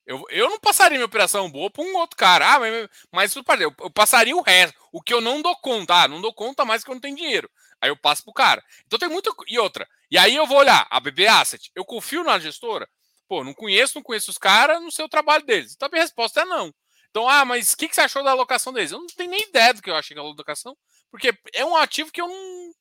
Eu, 0.07 0.25
eu 0.31 0.49
não 0.51 0.59
passaria 0.59 0.99
minha 0.99 1.07
operação 1.07 1.51
boa 1.51 1.71
para 1.71 1.85
um 1.85 1.97
outro 1.97 2.17
cara. 2.17 2.55
Ah, 2.55 2.59
mas, 2.59 2.89
mas 3.13 3.37
eu, 3.37 3.45
eu 3.79 3.91
passaria 3.91 4.37
o 4.37 4.43
resto. 4.43 4.77
O 4.93 5.01
que 5.01 5.15
eu 5.15 5.21
não 5.21 5.41
dou 5.41 5.57
conta. 5.57 6.03
Ah, 6.03 6.09
não 6.09 6.21
dou 6.21 6.33
conta 6.35 6.65
mais 6.65 6.83
que 6.83 6.91
eu 6.91 6.95
não 6.95 7.01
tenho 7.01 7.17
dinheiro. 7.17 7.51
Aí 7.81 7.91
eu 7.91 7.97
passo 7.97 8.25
pro 8.25 8.33
cara. 8.33 8.63
Então 8.87 8.99
tem 8.99 9.09
muito. 9.09 9.35
E 9.47 9.59
outra. 9.59 9.89
E 10.11 10.19
aí 10.19 10.35
eu 10.35 10.47
vou 10.47 10.59
olhar 10.59 10.87
a 10.91 11.01
BB 11.01 11.27
Asset. 11.29 11.71
Eu 11.75 11.85
confio 11.85 12.25
na 12.25 12.39
gestora? 12.39 12.89
Pô, 13.29 13.45
não 13.45 13.55
conheço, 13.55 13.97
não 13.97 14.03
conheço 14.03 14.31
os 14.31 14.39
caras, 14.39 14.83
não 14.83 14.91
sei 14.91 15.05
o 15.05 15.09
trabalho 15.09 15.45
deles. 15.45 15.75
Então 15.75 15.87
a 15.87 15.91
minha 15.91 16.03
resposta 16.03 16.41
é 16.41 16.45
não. 16.45 16.75
Então, 17.11 17.29
ah, 17.29 17.45
mas 17.45 17.73
o 17.73 17.77
que, 17.77 17.89
que 17.89 17.95
você 17.95 18.01
achou 18.01 18.25
da 18.25 18.33
alocação 18.33 18.73
deles? 18.73 18.91
Eu 18.91 18.99
não 18.99 19.07
tenho 19.07 19.31
nem 19.31 19.43
ideia 19.43 19.73
do 19.73 19.81
que 19.81 19.91
eu 19.91 19.95
achei 19.95 20.17
da 20.17 20.21
alocação, 20.21 20.77
porque 21.11 21.33
é 21.53 21.65
um 21.65 21.77
ativo 21.77 22.11
que 22.11 22.21
eu 22.21 22.27
não. 22.27 22.73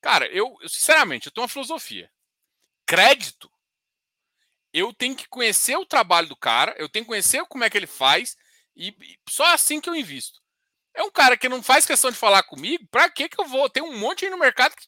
Cara, 0.00 0.26
eu, 0.28 0.56
eu 0.62 0.68
sinceramente, 0.68 1.26
eu 1.26 1.32
tenho 1.32 1.42
uma 1.42 1.48
filosofia. 1.48 2.10
Crédito 2.86 3.51
eu 4.72 4.92
tenho 4.92 5.14
que 5.14 5.28
conhecer 5.28 5.76
o 5.76 5.86
trabalho 5.86 6.28
do 6.28 6.36
cara, 6.36 6.74
eu 6.78 6.88
tenho 6.88 7.04
que 7.04 7.10
conhecer 7.10 7.44
como 7.46 7.64
é 7.64 7.70
que 7.70 7.76
ele 7.76 7.86
faz, 7.86 8.36
e, 8.76 8.94
só 9.28 9.44
assim 9.52 9.80
que 9.80 9.88
eu 9.88 9.94
invisto. 9.94 10.40
É 10.94 11.02
um 11.02 11.10
cara 11.10 11.36
que 11.36 11.48
não 11.48 11.62
faz 11.62 11.86
questão 11.86 12.10
de 12.10 12.16
falar 12.16 12.42
comigo, 12.42 12.86
para 12.90 13.10
que 13.10 13.28
que 13.28 13.40
eu 13.40 13.46
vou? 13.46 13.68
Tem 13.68 13.82
um 13.82 13.98
monte 13.98 14.24
aí 14.24 14.30
no 14.30 14.38
mercado 14.38 14.74
que, 14.76 14.86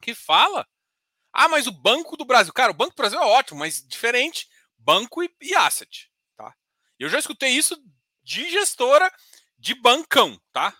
que 0.00 0.14
fala. 0.14 0.66
Ah, 1.32 1.48
mas 1.48 1.66
o 1.66 1.72
Banco 1.72 2.16
do 2.16 2.24
Brasil. 2.24 2.52
Cara, 2.52 2.70
o 2.70 2.74
Banco 2.74 2.92
do 2.92 2.96
Brasil 2.96 3.18
é 3.18 3.24
ótimo, 3.24 3.60
mas 3.60 3.84
diferente. 3.86 4.48
Banco 4.78 5.22
e, 5.22 5.30
e 5.40 5.54
asset, 5.54 6.10
tá? 6.36 6.54
Eu 6.98 7.08
já 7.08 7.18
escutei 7.18 7.50
isso 7.50 7.76
de 8.22 8.50
gestora 8.50 9.12
de 9.58 9.74
bancão, 9.74 10.40
tá? 10.52 10.76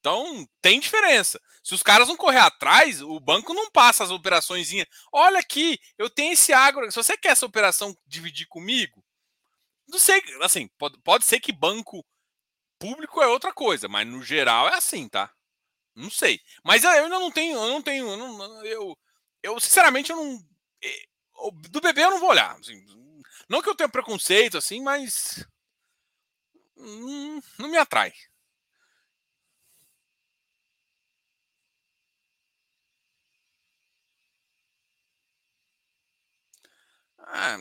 Então, 0.00 0.48
tem 0.62 0.80
diferença. 0.80 1.40
Se 1.62 1.74
os 1.74 1.82
caras 1.82 2.08
não 2.08 2.16
correr 2.16 2.38
atrás, 2.38 3.02
o 3.02 3.20
banco 3.20 3.52
não 3.52 3.70
passa 3.70 4.02
as 4.02 4.10
operações. 4.10 4.70
Olha 5.12 5.38
aqui, 5.38 5.78
eu 5.98 6.08
tenho 6.08 6.32
esse 6.32 6.52
agro. 6.52 6.90
Se 6.90 6.96
você 6.96 7.16
quer 7.18 7.30
essa 7.30 7.46
operação 7.46 7.94
dividir 8.06 8.46
comigo, 8.46 9.04
não 9.88 9.98
sei, 9.98 10.22
assim, 10.42 10.68
pode, 10.78 10.98
pode 11.02 11.24
ser 11.26 11.40
que 11.40 11.52
banco 11.52 12.04
público 12.78 13.22
é 13.22 13.26
outra 13.26 13.52
coisa, 13.52 13.88
mas 13.88 14.06
no 14.06 14.22
geral 14.22 14.68
é 14.68 14.74
assim, 14.74 15.08
tá? 15.08 15.30
Não 15.94 16.10
sei. 16.10 16.40
Mas 16.64 16.84
eu 16.84 16.90
ainda 16.90 17.18
não 17.18 17.30
tenho, 17.30 17.56
eu 17.58 17.68
não 17.68 17.82
tenho, 17.82 18.08
eu, 18.08 18.16
não, 18.16 18.64
eu, 18.66 18.98
eu 19.42 19.60
sinceramente 19.60 20.10
eu 20.10 20.16
não 20.16 20.38
eh, 20.82 21.06
do 21.70 21.80
bebê 21.80 22.04
eu 22.04 22.10
não 22.10 22.20
vou 22.20 22.30
olhar. 22.30 22.56
Assim, 22.58 22.82
não 23.48 23.62
que 23.62 23.68
eu 23.68 23.74
tenha 23.76 23.88
preconceito 23.88 24.58
assim, 24.58 24.82
mas 24.82 25.44
não, 26.76 27.40
não 27.58 27.68
me 27.68 27.76
atrai. 27.76 28.12
Ah, 37.32 37.58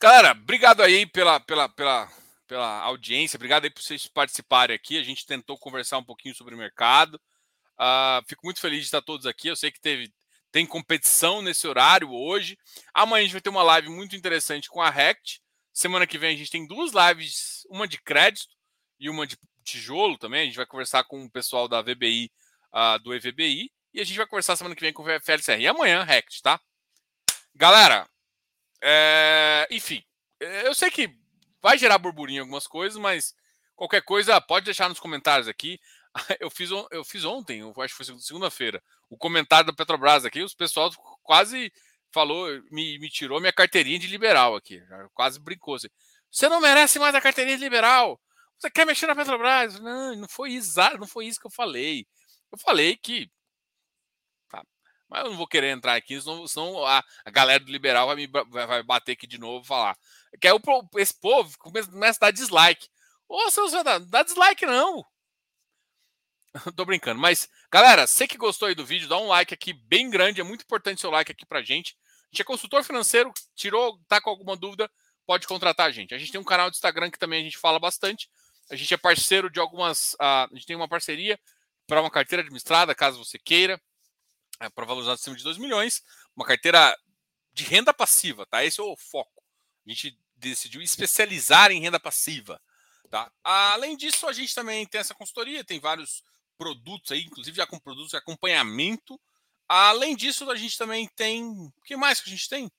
Galera, 0.00 0.32
obrigado 0.32 0.82
aí 0.82 1.06
pela, 1.06 1.40
pela, 1.40 1.68
pela, 1.70 2.08
pela 2.46 2.80
audiência, 2.82 3.36
obrigado 3.36 3.64
aí 3.64 3.70
por 3.70 3.82
vocês 3.82 4.06
participarem 4.06 4.76
aqui. 4.76 4.98
A 4.98 5.02
gente 5.02 5.24
tentou 5.26 5.58
conversar 5.58 5.98
um 5.98 6.04
pouquinho 6.04 6.34
sobre 6.34 6.54
o 6.54 6.58
mercado. 6.58 7.20
Uh, 7.78 8.22
fico 8.28 8.44
muito 8.44 8.60
feliz 8.60 8.80
de 8.80 8.84
estar 8.86 9.02
todos 9.02 9.26
aqui. 9.26 9.48
Eu 9.48 9.56
sei 9.56 9.70
que 9.70 9.80
teve, 9.80 10.12
tem 10.52 10.66
competição 10.66 11.42
nesse 11.42 11.66
horário 11.66 12.10
hoje. 12.12 12.58
Amanhã 12.94 13.20
a 13.20 13.24
gente 13.24 13.32
vai 13.32 13.40
ter 13.40 13.50
uma 13.50 13.62
live 13.62 13.88
muito 13.88 14.14
interessante 14.16 14.68
com 14.68 14.82
a 14.82 14.90
Rect. 14.90 15.40
Semana 15.76 16.06
que 16.06 16.16
vem 16.16 16.34
a 16.34 16.38
gente 16.38 16.50
tem 16.50 16.66
duas 16.66 16.92
lives, 16.94 17.66
uma 17.68 17.86
de 17.86 18.00
crédito 18.00 18.48
e 18.98 19.10
uma 19.10 19.26
de 19.26 19.36
tijolo 19.62 20.16
também. 20.16 20.40
A 20.40 20.44
gente 20.46 20.56
vai 20.56 20.64
conversar 20.64 21.04
com 21.04 21.22
o 21.22 21.30
pessoal 21.30 21.68
da 21.68 21.82
VBI, 21.82 22.32
uh, 22.72 22.78
ah, 22.78 22.96
do 22.96 23.14
EVBI, 23.14 23.70
e 23.92 24.00
a 24.00 24.04
gente 24.04 24.16
vai 24.16 24.26
conversar 24.26 24.56
semana 24.56 24.74
que 24.74 24.80
vem 24.80 24.90
com 24.94 25.02
o 25.02 25.20
FLCR. 25.20 25.60
E 25.60 25.68
amanhã, 25.68 26.02
Rect, 26.02 26.40
tá? 26.40 26.58
Galera, 27.54 28.08
é... 28.82 29.68
enfim, 29.70 30.02
eu 30.40 30.74
sei 30.74 30.90
que 30.90 31.14
vai 31.60 31.76
gerar 31.76 31.98
burburinho 31.98 32.40
algumas 32.40 32.66
coisas, 32.66 32.98
mas 32.98 33.34
qualquer 33.74 34.00
coisa 34.00 34.40
pode 34.40 34.64
deixar 34.64 34.88
nos 34.88 34.98
comentários 34.98 35.46
aqui. 35.46 35.78
Eu 36.40 36.48
fiz, 36.48 36.70
eu 36.70 37.04
fiz 37.04 37.26
ontem, 37.26 37.60
eu 37.60 37.74
acho 37.82 37.94
que 37.94 38.02
foi 38.02 38.18
segunda-feira, 38.18 38.82
o 39.10 39.18
comentário 39.18 39.66
da 39.66 39.72
Petrobras 39.74 40.24
aqui, 40.24 40.42
os 40.42 40.54
pessoal 40.54 40.90
quase 41.22 41.70
falou, 42.16 42.48
me, 42.70 42.98
me 42.98 43.10
tirou 43.10 43.40
minha 43.40 43.52
carteirinha 43.52 43.98
de 43.98 44.06
liberal 44.06 44.56
aqui. 44.56 44.82
Quase 45.12 45.38
brincou 45.38 45.74
assim. 45.74 45.88
Você 46.30 46.48
não 46.48 46.62
merece 46.62 46.98
mais 46.98 47.14
a 47.14 47.20
carteirinha 47.20 47.58
de 47.58 47.62
liberal. 47.62 48.18
Você 48.58 48.70
quer 48.70 48.86
mexer 48.86 49.06
na 49.06 49.14
Petrobras? 49.14 49.78
Não, 49.80 50.16
não 50.16 50.28
foi 50.28 50.52
isso, 50.52 50.80
não 50.98 51.06
foi 51.06 51.26
isso 51.26 51.38
que 51.38 51.46
eu 51.46 51.50
falei. 51.50 52.06
Eu 52.50 52.58
falei 52.58 52.96
que. 52.96 53.30
Tá, 54.48 54.64
mas 55.10 55.24
eu 55.24 55.30
não 55.30 55.36
vou 55.36 55.46
querer 55.46 55.68
entrar 55.68 55.94
aqui, 55.94 56.18
senão, 56.18 56.48
senão 56.48 56.86
a, 56.86 57.04
a, 57.22 57.30
galera 57.30 57.62
do 57.62 57.70
liberal 57.70 58.06
vai 58.06 58.16
me 58.16 58.26
vai 58.26 58.82
bater 58.82 59.12
aqui 59.12 59.26
de 59.26 59.38
novo 59.38 59.62
e 59.62 59.68
falar. 59.68 59.94
Que 60.40 60.48
é 60.48 60.54
o, 60.54 60.60
esse 60.96 61.20
povo 61.20 61.54
começa, 61.58 61.90
a 61.90 62.12
dar 62.18 62.30
dislike. 62.30 62.88
Ô, 63.28 63.50
seus 63.50 63.72
dá, 63.72 63.98
dá 63.98 64.22
dislike 64.22 64.64
não. 64.64 65.04
Tô 66.76 66.86
brincando, 66.86 67.20
mas 67.20 67.48
galera, 67.70 68.06
você 68.06 68.26
que 68.26 68.38
gostou 68.38 68.68
aí 68.68 68.74
do 68.74 68.86
vídeo, 68.86 69.08
dá 69.08 69.18
um 69.18 69.28
like 69.28 69.52
aqui 69.52 69.74
bem 69.74 70.08
grande, 70.08 70.40
é 70.40 70.44
muito 70.44 70.62
importante 70.62 71.00
seu 71.00 71.10
like 71.10 71.30
aqui 71.30 71.44
pra 71.44 71.62
gente. 71.62 71.94
Gente 72.36 72.42
é 72.42 72.44
consultor 72.44 72.84
financeiro, 72.84 73.32
tirou, 73.54 73.98
tá 74.06 74.20
com 74.20 74.28
alguma 74.28 74.54
dúvida, 74.54 74.90
pode 75.24 75.46
contratar 75.46 75.86
a 75.86 75.90
gente. 75.90 76.14
A 76.14 76.18
gente 76.18 76.30
tem 76.30 76.38
um 76.38 76.44
canal 76.44 76.70
de 76.70 76.76
Instagram 76.76 77.10
que 77.10 77.18
também 77.18 77.40
a 77.40 77.42
gente 77.42 77.56
fala 77.56 77.78
bastante. 77.78 78.28
A 78.70 78.76
gente 78.76 78.92
é 78.92 78.96
parceiro 78.98 79.48
de 79.48 79.58
algumas. 79.58 80.12
Uh, 80.14 80.44
a 80.44 80.48
gente 80.52 80.66
tem 80.66 80.76
uma 80.76 80.86
parceria 80.86 81.40
para 81.86 81.98
uma 81.98 82.10
carteira 82.10 82.42
administrada, 82.42 82.94
caso 82.94 83.24
você 83.24 83.38
queira, 83.38 83.80
é, 84.60 84.68
para 84.68 84.84
valorizar 84.84 85.14
acima 85.14 85.34
de 85.34 85.42
2 85.42 85.56
milhões. 85.56 86.04
Uma 86.36 86.44
carteira 86.44 86.94
de 87.54 87.64
renda 87.64 87.94
passiva, 87.94 88.44
tá? 88.44 88.62
Esse 88.62 88.80
é 88.80 88.84
o 88.84 88.94
foco. 88.98 89.42
A 89.86 89.88
gente 89.88 90.18
decidiu 90.36 90.82
especializar 90.82 91.70
em 91.70 91.80
renda 91.80 91.98
passiva. 91.98 92.60
Tá? 93.08 93.32
Além 93.42 93.96
disso, 93.96 94.26
a 94.26 94.32
gente 94.34 94.54
também 94.54 94.84
tem 94.84 95.00
essa 95.00 95.14
consultoria, 95.14 95.64
tem 95.64 95.80
vários 95.80 96.22
produtos 96.58 97.12
aí, 97.12 97.22
inclusive 97.22 97.56
já 97.56 97.66
com 97.66 97.78
produtos 97.78 98.10
de 98.10 98.16
acompanhamento. 98.18 99.18
Além 99.68 100.14
disso, 100.14 100.48
a 100.50 100.56
gente 100.56 100.78
também 100.78 101.08
tem. 101.16 101.44
O 101.44 101.82
que 101.84 101.96
mais 101.96 102.20
que 102.20 102.28
a 102.28 102.32
gente 102.32 102.48
tem? 102.48 102.70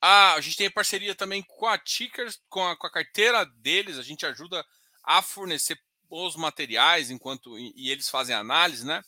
Ah, 0.00 0.34
a 0.34 0.40
gente 0.40 0.56
tem 0.56 0.70
parceria 0.70 1.14
também 1.14 1.42
com 1.42 1.66
a 1.66 1.78
Tickers, 1.78 2.40
com 2.48 2.66
a, 2.66 2.76
com 2.76 2.86
a 2.86 2.90
carteira 2.90 3.44
deles, 3.44 3.98
a 3.98 4.02
gente 4.02 4.26
ajuda 4.26 4.66
a 5.04 5.22
fornecer 5.22 5.78
os 6.10 6.34
materiais 6.34 7.08
enquanto 7.08 7.56
e, 7.58 7.72
e 7.76 7.90
eles 7.90 8.08
fazem 8.08 8.34
análise, 8.34 8.84
né? 8.84 9.02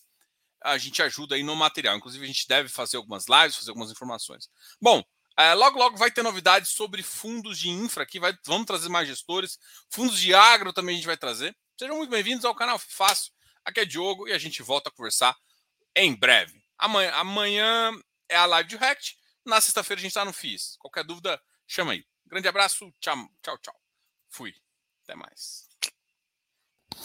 A 0.62 0.78
gente 0.78 1.02
ajuda 1.02 1.34
aí 1.34 1.42
no 1.42 1.54
material. 1.56 1.96
Inclusive, 1.96 2.24
a 2.24 2.26
gente 2.26 2.48
deve 2.48 2.68
fazer 2.68 2.96
algumas 2.96 3.26
lives, 3.28 3.56
fazer 3.56 3.70
algumas 3.70 3.90
informações. 3.90 4.48
Bom, 4.80 5.02
é, 5.36 5.52
logo, 5.52 5.78
logo 5.78 5.96
vai 5.96 6.10
ter 6.10 6.22
novidades 6.22 6.70
sobre 6.70 7.02
fundos 7.02 7.58
de 7.58 7.68
infra 7.68 8.04
aqui. 8.04 8.20
Vai, 8.20 8.32
vamos 8.46 8.66
trazer 8.66 8.88
mais 8.88 9.06
gestores. 9.08 9.58
Fundos 9.90 10.18
de 10.18 10.32
agro 10.32 10.72
também 10.72 10.94
a 10.94 10.96
gente 10.96 11.06
vai 11.06 11.16
trazer. 11.16 11.54
Sejam 11.76 11.96
muito 11.96 12.10
bem-vindos 12.10 12.44
ao 12.44 12.54
canal 12.54 12.78
Fácil. 12.78 13.32
Aqui 13.64 13.80
é 13.80 13.84
Diogo 13.84 14.28
e 14.28 14.32
a 14.32 14.38
gente 14.38 14.62
volta 14.62 14.88
a 14.88 14.92
conversar 14.92 15.36
em 15.96 16.14
breve. 16.14 16.62
Amanhã, 16.78 17.12
amanhã 17.12 17.92
é 18.28 18.36
a 18.36 18.46
live 18.46 18.68
de 18.68 18.76
Rect. 18.76 19.16
Na 19.44 19.60
sexta-feira 19.60 20.00
a 20.00 20.02
gente 20.02 20.10
está 20.10 20.24
no 20.24 20.32
FIS. 20.32 20.76
Qualquer 20.78 21.04
dúvida, 21.04 21.40
chama 21.66 21.92
aí. 21.92 22.04
Grande 22.26 22.48
abraço. 22.48 22.92
Tchau, 23.00 23.16
tchau, 23.42 23.58
tchau. 23.58 23.80
Fui. 24.30 24.54
Até 25.02 25.14
mais. 25.14 25.73